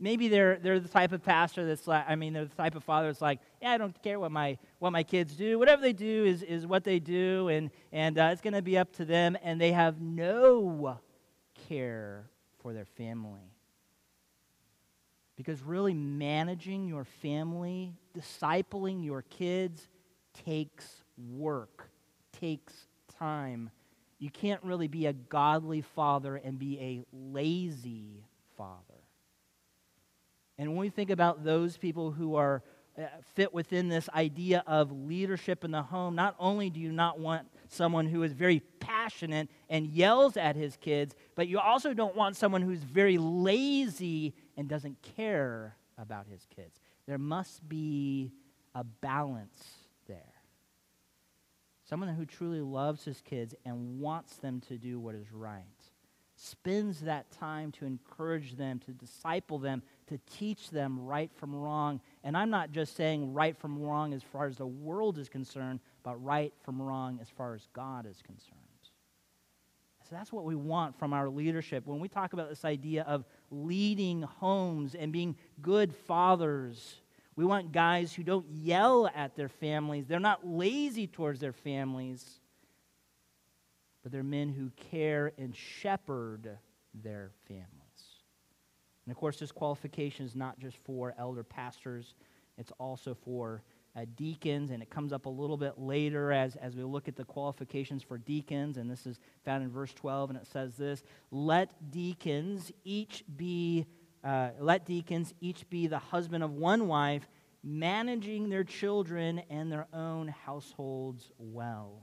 Maybe 0.00 0.28
they're, 0.28 0.58
they're 0.58 0.80
the 0.80 0.88
type 0.88 1.12
of 1.12 1.22
pastor 1.22 1.64
that's 1.64 1.86
like, 1.86 2.04
I 2.08 2.16
mean, 2.16 2.32
they're 2.32 2.44
the 2.44 2.54
type 2.54 2.74
of 2.74 2.82
father 2.82 3.06
that's 3.08 3.22
like, 3.22 3.40
yeah, 3.62 3.72
I 3.72 3.78
don't 3.78 4.00
care 4.02 4.18
what 4.18 4.32
my, 4.32 4.58
what 4.80 4.90
my 4.90 5.02
kids 5.02 5.34
do. 5.34 5.58
Whatever 5.58 5.82
they 5.82 5.92
do 5.92 6.24
is, 6.24 6.42
is 6.42 6.66
what 6.66 6.84
they 6.84 6.98
do, 6.98 7.48
and, 7.48 7.70
and 7.92 8.18
uh, 8.18 8.30
it's 8.32 8.40
going 8.40 8.54
to 8.54 8.62
be 8.62 8.76
up 8.76 8.92
to 8.96 9.04
them. 9.04 9.36
And 9.42 9.60
they 9.60 9.72
have 9.72 10.00
no 10.00 10.98
care 11.68 12.28
for 12.60 12.72
their 12.72 12.84
family. 12.84 13.52
Because 15.36 15.62
really, 15.62 15.94
managing 15.94 16.86
your 16.86 17.04
family, 17.04 17.94
discipling 18.16 19.04
your 19.04 19.22
kids, 19.22 19.88
takes 20.44 21.04
work, 21.32 21.88
takes 22.38 22.72
time. 23.18 23.70
You 24.24 24.30
can't 24.30 24.64
really 24.64 24.88
be 24.88 25.04
a 25.04 25.12
godly 25.12 25.82
father 25.82 26.36
and 26.36 26.58
be 26.58 26.80
a 26.80 27.04
lazy 27.12 28.24
father. 28.56 28.80
And 30.56 30.70
when 30.70 30.78
we 30.78 30.88
think 30.88 31.10
about 31.10 31.44
those 31.44 31.76
people 31.76 32.10
who 32.10 32.36
are 32.36 32.62
uh, 32.96 33.02
fit 33.34 33.52
within 33.52 33.90
this 33.90 34.08
idea 34.14 34.64
of 34.66 34.90
leadership 34.90 35.62
in 35.62 35.72
the 35.72 35.82
home, 35.82 36.14
not 36.14 36.36
only 36.38 36.70
do 36.70 36.80
you 36.80 36.90
not 36.90 37.20
want 37.20 37.46
someone 37.68 38.06
who 38.06 38.22
is 38.22 38.32
very 38.32 38.60
passionate 38.80 39.50
and 39.68 39.88
yells 39.88 40.38
at 40.38 40.56
his 40.56 40.78
kids, 40.78 41.14
but 41.34 41.46
you 41.46 41.58
also 41.58 41.92
don't 41.92 42.16
want 42.16 42.34
someone 42.34 42.62
who's 42.62 42.82
very 42.82 43.18
lazy 43.18 44.32
and 44.56 44.70
doesn't 44.70 44.96
care 45.16 45.76
about 45.98 46.26
his 46.28 46.46
kids. 46.56 46.80
There 47.06 47.18
must 47.18 47.68
be 47.68 48.32
a 48.74 48.84
balance. 48.84 49.83
Someone 51.84 52.08
who 52.14 52.24
truly 52.24 52.60
loves 52.60 53.04
his 53.04 53.20
kids 53.20 53.54
and 53.64 54.00
wants 54.00 54.36
them 54.36 54.60
to 54.68 54.78
do 54.78 54.98
what 54.98 55.14
is 55.14 55.30
right. 55.32 55.64
Spends 56.36 57.00
that 57.00 57.30
time 57.30 57.70
to 57.72 57.84
encourage 57.84 58.56
them, 58.56 58.80
to 58.80 58.92
disciple 58.92 59.58
them, 59.58 59.82
to 60.08 60.18
teach 60.36 60.70
them 60.70 60.98
right 60.98 61.30
from 61.32 61.54
wrong. 61.54 62.00
And 62.24 62.36
I'm 62.36 62.50
not 62.50 62.72
just 62.72 62.96
saying 62.96 63.34
right 63.34 63.56
from 63.56 63.80
wrong 63.80 64.12
as 64.14 64.22
far 64.22 64.46
as 64.46 64.56
the 64.56 64.66
world 64.66 65.18
is 65.18 65.28
concerned, 65.28 65.80
but 66.02 66.22
right 66.24 66.52
from 66.62 66.80
wrong 66.82 67.18
as 67.20 67.28
far 67.28 67.54
as 67.54 67.68
God 67.72 68.06
is 68.06 68.20
concerned. 68.22 68.58
So 70.08 70.16
that's 70.16 70.32
what 70.32 70.44
we 70.44 70.54
want 70.54 70.98
from 70.98 71.12
our 71.12 71.28
leadership. 71.28 71.86
When 71.86 72.00
we 72.00 72.08
talk 72.08 72.32
about 72.32 72.50
this 72.50 72.64
idea 72.64 73.04
of 73.04 73.24
leading 73.50 74.22
homes 74.22 74.94
and 74.94 75.12
being 75.12 75.36
good 75.62 75.94
fathers, 75.94 76.96
we 77.36 77.44
want 77.44 77.72
guys 77.72 78.12
who 78.12 78.22
don't 78.22 78.46
yell 78.48 79.10
at 79.14 79.36
their 79.36 79.48
families. 79.48 80.06
They're 80.06 80.20
not 80.20 80.46
lazy 80.46 81.06
towards 81.06 81.40
their 81.40 81.52
families, 81.52 82.40
but 84.02 84.12
they're 84.12 84.22
men 84.22 84.50
who 84.50 84.70
care 84.90 85.32
and 85.38 85.54
shepherd 85.54 86.58
their 86.94 87.30
families. 87.48 87.68
And 89.04 89.12
of 89.12 89.18
course, 89.18 89.38
this 89.38 89.52
qualification 89.52 90.24
is 90.24 90.34
not 90.34 90.58
just 90.58 90.76
for 90.84 91.14
elder 91.18 91.42
pastors, 91.42 92.14
it's 92.56 92.72
also 92.78 93.14
for 93.24 93.62
uh, 93.96 94.04
deacons, 94.16 94.70
and 94.70 94.82
it 94.82 94.90
comes 94.90 95.12
up 95.12 95.26
a 95.26 95.30
little 95.30 95.56
bit 95.56 95.78
later 95.78 96.32
as, 96.32 96.56
as 96.56 96.74
we 96.74 96.82
look 96.82 97.06
at 97.06 97.16
the 97.16 97.24
qualifications 97.24 98.02
for 98.02 98.18
deacons, 98.18 98.76
and 98.76 98.90
this 98.90 99.06
is 99.06 99.20
found 99.44 99.62
in 99.62 99.70
verse 99.70 99.92
12, 99.94 100.30
and 100.30 100.38
it 100.38 100.46
says 100.46 100.76
this 100.76 101.02
Let 101.30 101.90
deacons 101.90 102.72
each 102.84 103.24
be. 103.36 103.86
Uh, 104.24 104.50
let 104.58 104.86
deacons 104.86 105.34
each 105.40 105.68
be 105.68 105.86
the 105.86 105.98
husband 105.98 106.42
of 106.42 106.52
one 106.52 106.88
wife, 106.88 107.28
managing 107.62 108.48
their 108.48 108.64
children 108.64 109.42
and 109.50 109.70
their 109.70 109.86
own 109.92 110.28
households 110.28 111.30
well. 111.38 112.02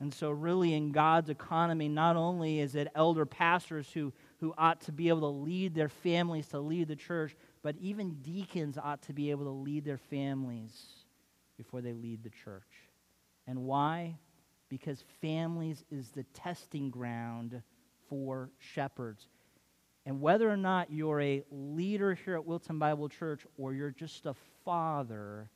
And 0.00 0.14
so, 0.14 0.30
really, 0.30 0.72
in 0.72 0.92
God's 0.92 1.28
economy, 1.28 1.88
not 1.88 2.16
only 2.16 2.60
is 2.60 2.74
it 2.74 2.88
elder 2.94 3.26
pastors 3.26 3.90
who, 3.92 4.14
who 4.38 4.54
ought 4.56 4.80
to 4.82 4.92
be 4.92 5.08
able 5.08 5.20
to 5.20 5.26
lead 5.26 5.74
their 5.74 5.90
families, 5.90 6.46
to 6.48 6.58
lead 6.58 6.88
the 6.88 6.96
church, 6.96 7.36
but 7.62 7.76
even 7.78 8.14
deacons 8.22 8.78
ought 8.78 9.02
to 9.02 9.12
be 9.12 9.30
able 9.30 9.44
to 9.44 9.50
lead 9.50 9.84
their 9.84 9.98
families 9.98 10.72
before 11.58 11.82
they 11.82 11.92
lead 11.92 12.22
the 12.22 12.30
church. 12.30 12.88
And 13.46 13.64
why? 13.64 14.16
Because 14.70 15.04
families 15.20 15.84
is 15.90 16.08
the 16.12 16.24
testing 16.32 16.88
ground 16.88 17.60
for 18.08 18.50
shepherds. 18.58 19.28
And 20.06 20.20
whether 20.20 20.50
or 20.50 20.56
not 20.56 20.90
you're 20.90 21.20
a 21.20 21.44
leader 21.50 22.14
here 22.14 22.34
at 22.34 22.44
Wilton 22.44 22.78
Bible 22.78 23.08
Church 23.08 23.46
or 23.58 23.74
you're 23.74 23.90
just 23.90 24.26
a 24.26 24.34
father, 24.64 25.50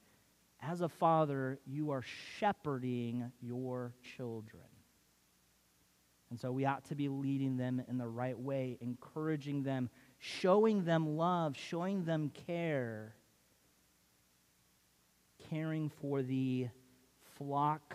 as 0.60 0.80
a 0.80 0.88
father, 0.88 1.58
you 1.66 1.90
are 1.90 2.02
shepherding 2.38 3.32
your 3.40 3.94
children. 4.16 4.62
And 6.30 6.38
so 6.38 6.52
we 6.52 6.64
ought 6.64 6.84
to 6.86 6.94
be 6.94 7.08
leading 7.08 7.56
them 7.56 7.82
in 7.88 7.96
the 7.96 8.08
right 8.08 8.38
way, 8.38 8.76
encouraging 8.80 9.62
them 9.62 9.88
showing 10.24 10.84
them 10.84 11.18
love, 11.18 11.54
showing 11.54 12.04
them 12.04 12.30
care, 12.46 13.14
caring 15.50 15.90
for 16.00 16.22
the 16.22 16.66
flock 17.36 17.94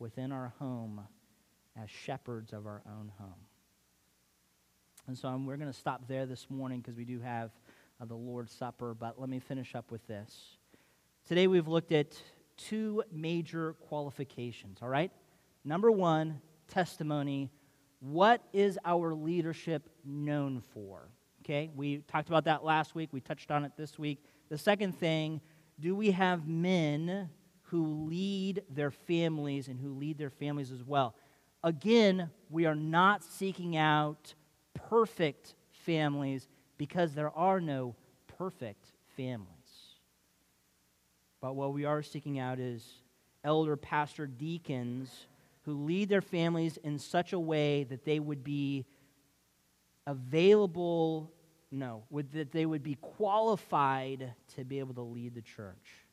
within 0.00 0.32
our 0.32 0.52
home 0.58 1.00
as 1.80 1.88
shepherds 1.88 2.52
of 2.52 2.66
our 2.66 2.82
own 2.86 3.12
home. 3.18 3.46
And 5.08 5.16
so 5.16 5.34
we're 5.42 5.56
going 5.56 5.72
to 5.72 5.78
stop 5.78 6.06
there 6.06 6.26
this 6.26 6.50
morning 6.50 6.80
because 6.80 6.94
we 6.94 7.06
do 7.06 7.18
have 7.20 7.50
uh, 7.98 8.04
the 8.04 8.14
Lord's 8.14 8.52
Supper, 8.52 8.92
but 8.92 9.18
let 9.18 9.30
me 9.30 9.38
finish 9.38 9.74
up 9.74 9.90
with 9.90 10.06
this. 10.06 10.58
Today 11.26 11.46
we've 11.46 11.66
looked 11.66 11.92
at 11.92 12.14
two 12.58 13.02
major 13.10 13.72
qualifications, 13.88 14.80
all 14.82 14.88
right? 14.90 15.10
Number 15.64 15.90
one, 15.90 16.42
testimony. 16.68 17.50
What 18.00 18.42
is 18.52 18.78
our 18.84 19.14
leadership 19.14 19.88
known 20.04 20.60
for? 20.74 21.08
Okay, 21.42 21.70
we 21.74 22.00
talked 22.00 22.28
about 22.28 22.44
that 22.44 22.62
last 22.62 22.94
week. 22.94 23.08
We 23.10 23.22
touched 23.22 23.50
on 23.50 23.64
it 23.64 23.72
this 23.78 23.98
week. 23.98 24.22
The 24.50 24.58
second 24.58 24.92
thing 24.98 25.40
do 25.80 25.96
we 25.96 26.10
have 26.10 26.46
men 26.46 27.30
who 27.62 28.06
lead 28.10 28.62
their 28.68 28.90
families 28.90 29.68
and 29.68 29.80
who 29.80 29.94
lead 29.94 30.18
their 30.18 30.28
families 30.28 30.70
as 30.70 30.84
well? 30.84 31.14
Again, 31.64 32.28
we 32.50 32.66
are 32.66 32.74
not 32.74 33.24
seeking 33.24 33.74
out 33.74 34.34
perfect 34.88 35.54
families 35.70 36.48
because 36.76 37.14
there 37.14 37.30
are 37.30 37.60
no 37.60 37.94
perfect 38.38 38.92
families. 39.16 39.48
But 41.40 41.54
what 41.56 41.72
we 41.72 41.84
are 41.84 42.02
seeking 42.02 42.38
out 42.38 42.58
is 42.58 42.84
elder, 43.44 43.76
pastor, 43.76 44.26
deacons 44.26 45.26
who 45.62 45.84
lead 45.84 46.08
their 46.08 46.22
families 46.22 46.78
in 46.78 46.98
such 46.98 47.32
a 47.32 47.38
way 47.38 47.84
that 47.84 48.04
they 48.04 48.18
would 48.18 48.42
be 48.42 48.86
available 50.06 51.32
no, 51.70 52.04
that 52.32 52.50
they 52.52 52.64
would 52.64 52.82
be 52.82 52.94
qualified 52.94 54.32
to 54.56 54.64
be 54.64 54.78
able 54.78 54.94
to 54.94 55.02
lead 55.02 55.34
the 55.34 55.42
church. 55.42 56.06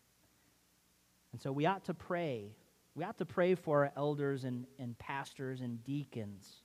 And 1.31 1.41
so 1.41 1.51
we 1.51 1.65
ought 1.65 1.85
to 1.85 1.93
pray. 1.93 2.55
We 2.93 3.03
ought 3.03 3.17
to 3.19 3.25
pray 3.25 3.55
for 3.55 3.85
our 3.85 3.91
elders 3.95 4.43
and, 4.43 4.65
and 4.79 4.97
pastors 4.97 5.61
and 5.61 5.83
deacons 5.83 6.61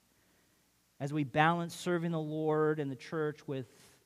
as 1.01 1.11
we 1.11 1.23
balance 1.23 1.75
serving 1.75 2.11
the 2.11 2.19
Lord 2.19 2.79
and 2.79 2.89
the 2.89 2.95
church 2.95 3.47
with 3.47 3.65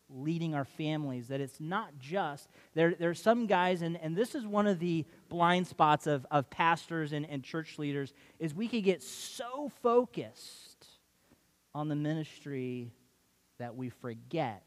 leading 0.09 0.55
our 0.55 0.63
families, 0.63 1.27
that 1.27 1.41
it's 1.41 1.59
not 1.59 1.89
just, 1.99 2.47
there, 2.73 2.95
there 2.95 3.09
are 3.09 3.13
some 3.13 3.47
guys, 3.47 3.81
and, 3.81 3.99
and 4.01 4.15
this 4.15 4.33
is 4.33 4.47
one 4.47 4.65
of 4.65 4.79
the 4.79 5.03
blind 5.27 5.67
spots 5.67 6.07
of, 6.07 6.25
of 6.31 6.49
pastors 6.49 7.11
and, 7.11 7.29
and 7.29 7.43
church 7.43 7.77
leaders, 7.77 8.13
is 8.39 8.55
we 8.55 8.69
can 8.69 8.81
get 8.81 9.03
so 9.03 9.69
focused 9.83 10.87
on 11.73 11.89
the 11.89 11.95
ministry 11.95 12.93
that 13.59 13.75
we 13.75 13.89
forget 13.89 14.63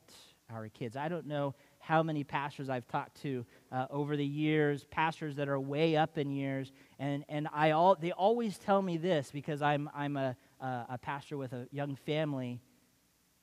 our 0.51 0.69
kids. 0.69 0.97
I 0.97 1.09
don't 1.09 1.27
know 1.27 1.55
how 1.79 2.03
many 2.03 2.25
pastors 2.25 2.69
I've 2.69 2.87
talked 2.89 3.23
to 3.23 3.47
uh, 3.73 3.87
over 3.89 4.19
the 4.19 4.27
years, 4.27 4.85
pastors 4.91 5.37
that 5.37 5.49
are 5.49 5.59
way 5.59 5.97
up 5.97 6.19
in 6.19 6.31
years, 6.31 6.73
and, 6.99 7.25
and 7.31 7.49
I 7.55 7.71
all, 7.71 7.97
they 7.99 8.13
always 8.13 8.59
tell 8.59 8.83
me 8.83 8.99
this 8.99 9.31
because 9.31 9.63
I'm, 9.63 9.89
I'm 9.95 10.19
a, 10.19 10.37
a, 10.61 10.87
a 10.91 10.99
pastor 10.99 11.37
with 11.37 11.53
a 11.53 11.67
young 11.71 11.97
family 11.97 12.61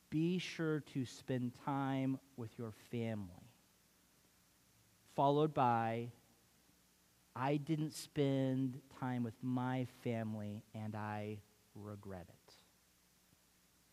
be 0.09 0.38
sure 0.38 0.80
to 0.93 1.05
spend 1.05 1.53
time 1.66 2.20
with 2.38 2.51
your 2.57 2.72
family. 2.91 3.49
followed 5.16 5.53
by, 5.53 6.11
I 7.36 7.57
didn't 7.57 7.93
spend 7.93 8.80
time 8.99 9.24
with 9.24 9.34
my 9.41 9.88
family 10.03 10.63
and 10.74 10.95
I 10.95 11.39
regret 11.74 12.28
it. 12.30 12.53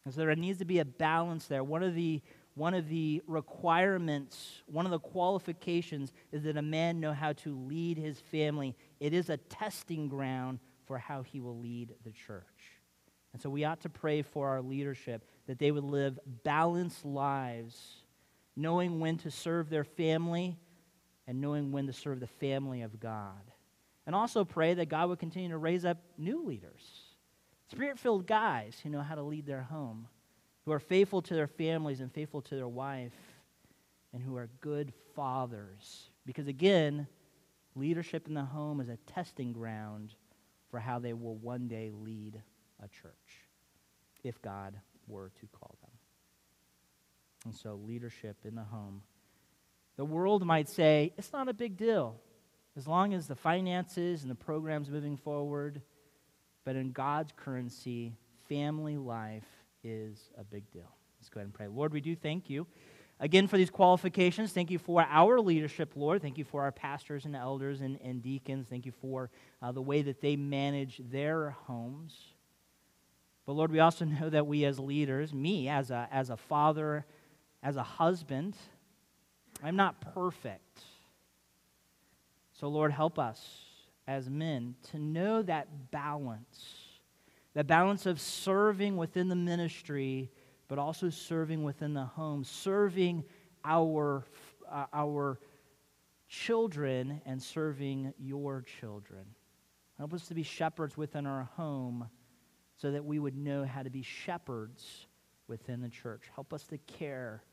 And 0.05 0.13
so 0.13 0.21
there 0.21 0.35
needs 0.35 0.59
to 0.59 0.65
be 0.65 0.81
a 0.81 0.85
balance 0.85 1.47
there. 1.47 1.65
One 1.65 1.83
of 1.83 1.95
the 1.95 2.21
one 2.55 2.75
of 2.75 2.89
the 2.89 3.23
requirements, 3.27 4.63
one 4.67 4.85
of 4.85 4.91
the 4.91 4.99
qualifications 4.99 6.13
is 6.33 6.43
that 6.43 6.59
a 6.59 6.63
man 6.63 7.01
know 7.01 7.15
how 7.15 7.33
to 7.33 7.57
lead 7.67 7.97
his 7.97 8.21
family. 8.21 8.77
It 9.01 9.15
is 9.15 9.31
a 9.31 9.39
testing 9.39 10.07
ground 10.07 10.59
for 10.85 10.99
how 10.99 11.23
he 11.23 11.41
will 11.41 11.59
lead 11.59 11.95
the 12.05 12.11
church. 12.11 12.45
And 13.33 13.41
so 13.41 13.49
we 13.49 13.65
ought 13.65 13.81
to 13.83 13.89
pray 13.89 14.23
for 14.23 14.49
our 14.49 14.61
leadership 14.61 15.25
that 15.47 15.59
they 15.59 15.71
would 15.71 15.85
live 15.85 16.19
balanced 16.45 17.05
lives, 17.05 18.03
knowing 18.57 19.01
when 19.01 19.17
to 19.19 19.31
serve 19.31 19.71
their 19.71 19.85
family 19.85 20.59
and 21.27 21.41
knowing 21.41 21.73
when 21.73 21.87
to 21.87 21.93
serve 21.93 22.21
the 22.21 22.27
family 22.27 22.83
of 22.83 23.01
God. 23.01 23.51
And 24.07 24.15
also 24.15 24.45
pray 24.45 24.75
that 24.75 24.89
God 24.89 25.09
would 25.09 25.19
continue 25.19 25.51
to 25.51 25.59
raise 25.59 25.85
up 25.85 25.99
new 26.19 26.45
leaders, 26.45 26.83
spirit 27.71 27.99
filled 27.99 28.27
guys 28.27 28.79
who 28.83 28.91
know 28.91 29.01
how 29.01 29.15
to 29.15 29.23
lead 29.23 29.47
their 29.47 29.63
home 29.63 30.09
who 30.65 30.73
are 30.73 30.79
faithful 30.79 31.23
to 31.23 31.35
their 31.35 31.47
families 31.47 32.01
and 32.01 32.13
faithful 32.13 32.41
to 32.43 32.55
their 32.55 32.69
wife, 32.69 33.13
and 34.13 34.23
who 34.23 34.37
are 34.37 34.49
good 34.61 34.93
fathers. 35.15 36.11
Because 36.27 36.47
again, 36.47 37.07
leadership 37.75 38.29
in 38.29 38.35
the 38.35 38.45
home 38.45 38.81
is 38.81 38.89
a 38.89 38.99
testing 39.07 39.53
ground 39.53 40.15
for 40.71 40.79
how 40.79 40.99
they 40.99 41.13
will 41.13 41.37
one 41.37 41.69
day 41.69 41.91
lead 41.93 42.43
a 42.83 42.89
church, 42.89 43.47
if 44.25 44.41
God 44.43 44.75
were 45.07 45.31
to 45.41 45.47
call 45.47 45.77
them. 45.83 45.91
And 47.45 47.55
so, 47.55 47.81
leadership 47.87 48.37
in 48.45 48.55
the 48.55 48.65
home. 48.65 49.03
The 49.97 50.05
world 50.05 50.45
might 50.45 50.69
say 50.69 51.13
it's 51.19 51.33
not 51.33 51.49
a 51.49 51.53
big 51.53 51.77
deal 51.77 52.17
as 52.77 52.87
long 52.87 53.15
as 53.15 53.27
the 53.27 53.35
finances 53.35 54.23
and 54.23 54.31
the 54.31 54.37
programs 54.37 54.91
moving 54.91 55.17
forward. 55.17 55.83
But 56.65 56.77
in 56.77 56.93
God's 56.93 57.33
currency, 57.37 58.15
family 58.49 58.97
life 58.97 59.49
is 59.83 60.31
a 60.39 60.45
big 60.45 60.71
deal. 60.71 60.91
Let's 61.19 61.29
go 61.29 61.41
ahead 61.41 61.47
and 61.47 61.55
pray. 61.55 61.67
Lord, 61.67 61.93
we 61.93 62.01
do 62.01 62.15
thank 62.15 62.49
you 62.49 62.67
again 63.21 63.47
for 63.47 63.57
these 63.57 63.71
qualifications. 63.71 64.53
Thank 64.53 64.71
you 64.71 64.79
for 64.79 65.03
our 65.09 65.41
leadership, 65.41 65.93
Lord. 65.97 66.23
Thank 66.23 66.39
you 66.39 66.45
for 66.45 66.63
our 66.63 66.73
pastors 66.73 67.25
and 67.25 67.35
elders 67.35 67.81
and, 67.81 67.99
and 68.03 68.23
deacons. 68.23 68.67
Thank 68.69 68.87
you 68.87 68.93
for 69.01 69.31
uh, 69.61 69.73
the 69.73 69.83
way 69.83 70.03
that 70.03 70.21
they 70.21 70.37
manage 70.37 71.01
their 71.11 71.51
homes. 71.51 72.32
But 73.47 73.53
Lord, 73.53 73.73
we 73.73 73.81
also 73.81 74.05
know 74.21 74.31
that 74.31 74.47
we 74.47 74.65
as 74.65 74.79
leaders, 74.79 75.33
me 75.33 75.69
as 75.69 75.91
a, 75.91 76.09
as 76.11 76.31
a 76.31 76.37
father, 76.37 77.05
as 77.63 77.77
a 77.77 77.83
husband, 77.83 78.57
I'm 79.63 79.77
not 79.77 80.01
perfect. 80.15 80.83
So, 82.53 82.69
Lord, 82.69 82.93
help 82.93 83.19
us 83.19 83.65
as 84.07 84.29
men 84.29 84.75
to 84.91 84.99
know 84.99 85.43
that 85.43 85.91
balance 85.91 86.83
that 87.55 87.67
balance 87.67 88.07
of 88.07 88.21
serving 88.21 88.97
within 88.97 89.29
the 89.29 89.37
ministry, 89.37 90.31
but 90.69 90.79
also 90.79 91.11
serving 91.11 91.63
within 91.63 91.93
the 91.93 92.05
home, 92.05 92.45
serving 92.45 93.25
our, 93.65 94.25
uh, 94.71 94.87
our 94.93 95.39
children 96.29 97.21
and 97.27 97.43
serving 97.43 98.15
your 98.19 98.63
children. 98.81 99.25
Help 99.99 100.15
us 100.15 100.27
to 100.29 100.35
be 100.35 100.43
shepherds 100.43 100.97
within 100.97 101.27
our 101.27 101.45
home 101.57 102.09
so 102.83 102.91
that 102.91 103.05
we 103.05 103.21
would 103.21 103.37
know 103.37 103.65
how 103.65 103.81
to 103.81 103.91
be 103.91 104.03
shepherds 104.03 105.07
within 105.47 105.81
the 105.81 105.89
church. 105.89 106.25
Help 106.35 106.53
us 106.53 106.65
to 106.65 106.79
care. 106.79 107.45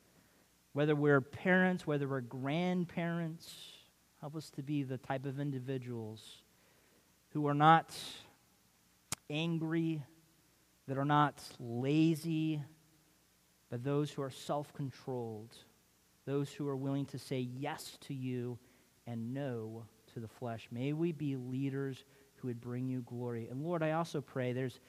Whether 0.73 0.95
we're 0.95 1.21
parents, 1.21 1.85
whether 1.85 2.07
we're 2.07 2.21
grandparents, 2.21 3.53
help 4.21 4.35
us 4.35 4.49
to 4.51 4.63
be 4.63 4.81
the 4.81 4.97
type 4.97 5.27
of 5.27 5.39
individuals 5.39 6.41
who 7.29 7.45
are 7.45 7.53
not 7.53 7.95
angry, 9.29 10.01
that 10.87 10.97
are 10.97 11.05
not 11.05 11.43
lazy, 11.59 12.63
but 13.69 13.83
those 13.83 14.09
who 14.09 14.23
are 14.23 14.31
self 14.31 14.73
controlled, 14.73 15.55
those 16.25 16.51
who 16.51 16.67
are 16.67 16.75
willing 16.75 17.05
to 17.05 17.19
say 17.19 17.39
yes 17.39 17.99
to 18.07 18.15
you 18.15 18.57
and 19.05 19.31
no 19.31 19.85
to 20.15 20.19
the 20.19 20.27
flesh. 20.27 20.67
May 20.71 20.93
we 20.93 21.11
be 21.11 21.35
leaders 21.35 22.03
who 22.37 22.47
would 22.47 22.59
bring 22.59 22.87
you 22.87 23.01
glory. 23.01 23.47
And 23.49 23.61
Lord, 23.61 23.83
I 23.83 23.91
also 23.91 24.21
pray 24.21 24.53
there's, 24.53 24.79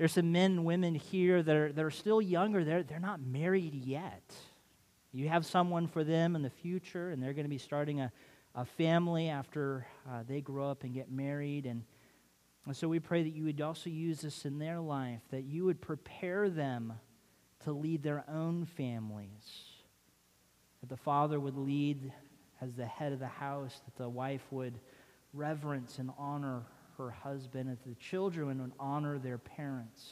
there's 0.00 0.12
some 0.12 0.32
men 0.32 0.52
and 0.52 0.64
women 0.64 0.94
here 0.94 1.42
that 1.42 1.54
are, 1.54 1.70
that 1.70 1.84
are 1.84 1.90
still 1.90 2.22
younger, 2.22 2.64
they're, 2.64 2.82
they're 2.82 2.98
not 2.98 3.20
married 3.20 3.74
yet. 3.74 4.22
You 5.12 5.28
have 5.28 5.44
someone 5.44 5.88
for 5.88 6.04
them 6.04 6.34
in 6.34 6.40
the 6.40 6.48
future, 6.48 7.10
and 7.10 7.22
they're 7.22 7.34
going 7.34 7.44
to 7.44 7.50
be 7.50 7.58
starting 7.58 8.00
a, 8.00 8.10
a 8.54 8.64
family 8.64 9.28
after 9.28 9.86
uh, 10.10 10.22
they 10.26 10.40
grow 10.40 10.70
up 10.70 10.84
and 10.84 10.94
get 10.94 11.10
married. 11.10 11.66
And 11.66 11.84
and 12.64 12.74
so 12.74 12.88
we 12.88 12.98
pray 12.98 13.22
that 13.24 13.34
you 13.34 13.44
would 13.44 13.60
also 13.60 13.90
use 13.90 14.22
this 14.22 14.46
in 14.46 14.58
their 14.58 14.80
life, 14.80 15.20
that 15.32 15.44
you 15.44 15.66
would 15.66 15.82
prepare 15.82 16.48
them 16.48 16.94
to 17.64 17.72
lead 17.72 18.02
their 18.02 18.24
own 18.26 18.64
families. 18.64 19.66
That 20.80 20.88
the 20.88 20.96
father 20.96 21.38
would 21.38 21.58
lead 21.58 22.10
as 22.62 22.74
the 22.74 22.86
head 22.86 23.12
of 23.12 23.18
the 23.18 23.26
house, 23.26 23.78
that 23.84 24.02
the 24.02 24.08
wife 24.08 24.46
would 24.50 24.80
reverence 25.34 25.98
and 25.98 26.10
honor 26.16 26.62
her 27.00 27.10
husband, 27.10 27.70
that 27.70 27.82
the 27.84 27.94
children 27.96 28.60
would 28.60 28.72
honor 28.78 29.18
their 29.18 29.38
parents, 29.38 30.08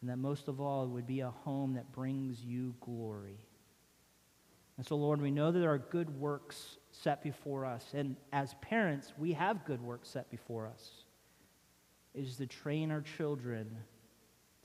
and 0.00 0.08
that 0.08 0.16
most 0.16 0.48
of 0.48 0.60
all, 0.60 0.84
it 0.84 0.88
would 0.88 1.06
be 1.06 1.20
a 1.20 1.30
home 1.30 1.74
that 1.74 1.92
brings 1.92 2.42
you 2.42 2.74
glory. 2.80 3.38
And 4.78 4.86
so, 4.86 4.96
Lord, 4.96 5.20
we 5.20 5.30
know 5.30 5.52
that 5.52 5.58
there 5.58 5.72
are 5.72 5.78
good 5.78 6.08
works 6.18 6.78
set 6.90 7.22
before 7.22 7.66
us. 7.66 7.84
And 7.92 8.16
as 8.32 8.54
parents, 8.62 9.12
we 9.18 9.34
have 9.34 9.66
good 9.66 9.82
works 9.82 10.08
set 10.08 10.30
before 10.30 10.66
us. 10.66 10.90
It 12.14 12.24
is 12.24 12.36
to 12.36 12.46
train 12.46 12.90
our 12.90 13.02
children 13.02 13.76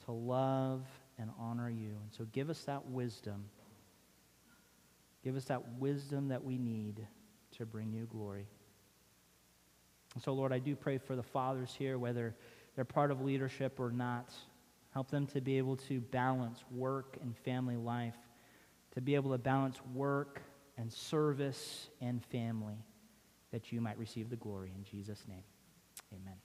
to 0.06 0.14
love 0.14 0.86
and 1.18 1.30
honor 1.38 1.70
you. 1.70 1.98
And 2.02 2.12
so 2.12 2.26
give 2.32 2.50
us 2.50 2.64
that 2.64 2.86
wisdom. 2.88 3.46
Give 5.22 5.36
us 5.36 5.46
that 5.46 5.62
wisdom 5.80 6.30
that 6.30 6.44
we 6.44 6.58
need 6.58 7.06
to 7.58 7.66
bring 7.66 7.92
you 7.92 8.06
glory. 8.06 8.48
And 10.16 10.24
so, 10.24 10.34
Lord, 10.34 10.51
I 10.51 10.59
do 10.59 10.76
pray 10.76 10.97
for 10.97 11.16
the 11.16 11.24
fathers 11.24 11.76
here, 11.78 11.99
whether 11.99 12.34
they're 12.76 12.86
part 12.86 13.11
of 13.11 13.22
leadership 13.22 13.80
or 13.80 13.91
not. 13.91 14.34
Help 14.93 15.11
them 15.11 15.28
to 15.28 15.41
be 15.41 15.57
able 15.57 15.76
to 15.76 15.99
balance 15.99 16.63
work 16.72 17.18
and 17.22 17.38
family 17.38 17.76
life 17.76 18.16
to 18.95 19.01
be 19.01 19.16
able 19.16 19.32
to 19.32 19.38
balance 19.38 19.78
work 19.93 20.41
and 20.78 20.91
service 20.91 21.89
and 22.01 22.24
family, 22.26 22.78
that 23.51 23.72
you 23.72 23.80
might 23.80 23.97
receive 23.97 24.30
the 24.30 24.36
glory. 24.38 24.72
In 24.76 24.84
Jesus' 24.84 25.24
name, 25.28 25.43
amen. 26.13 26.36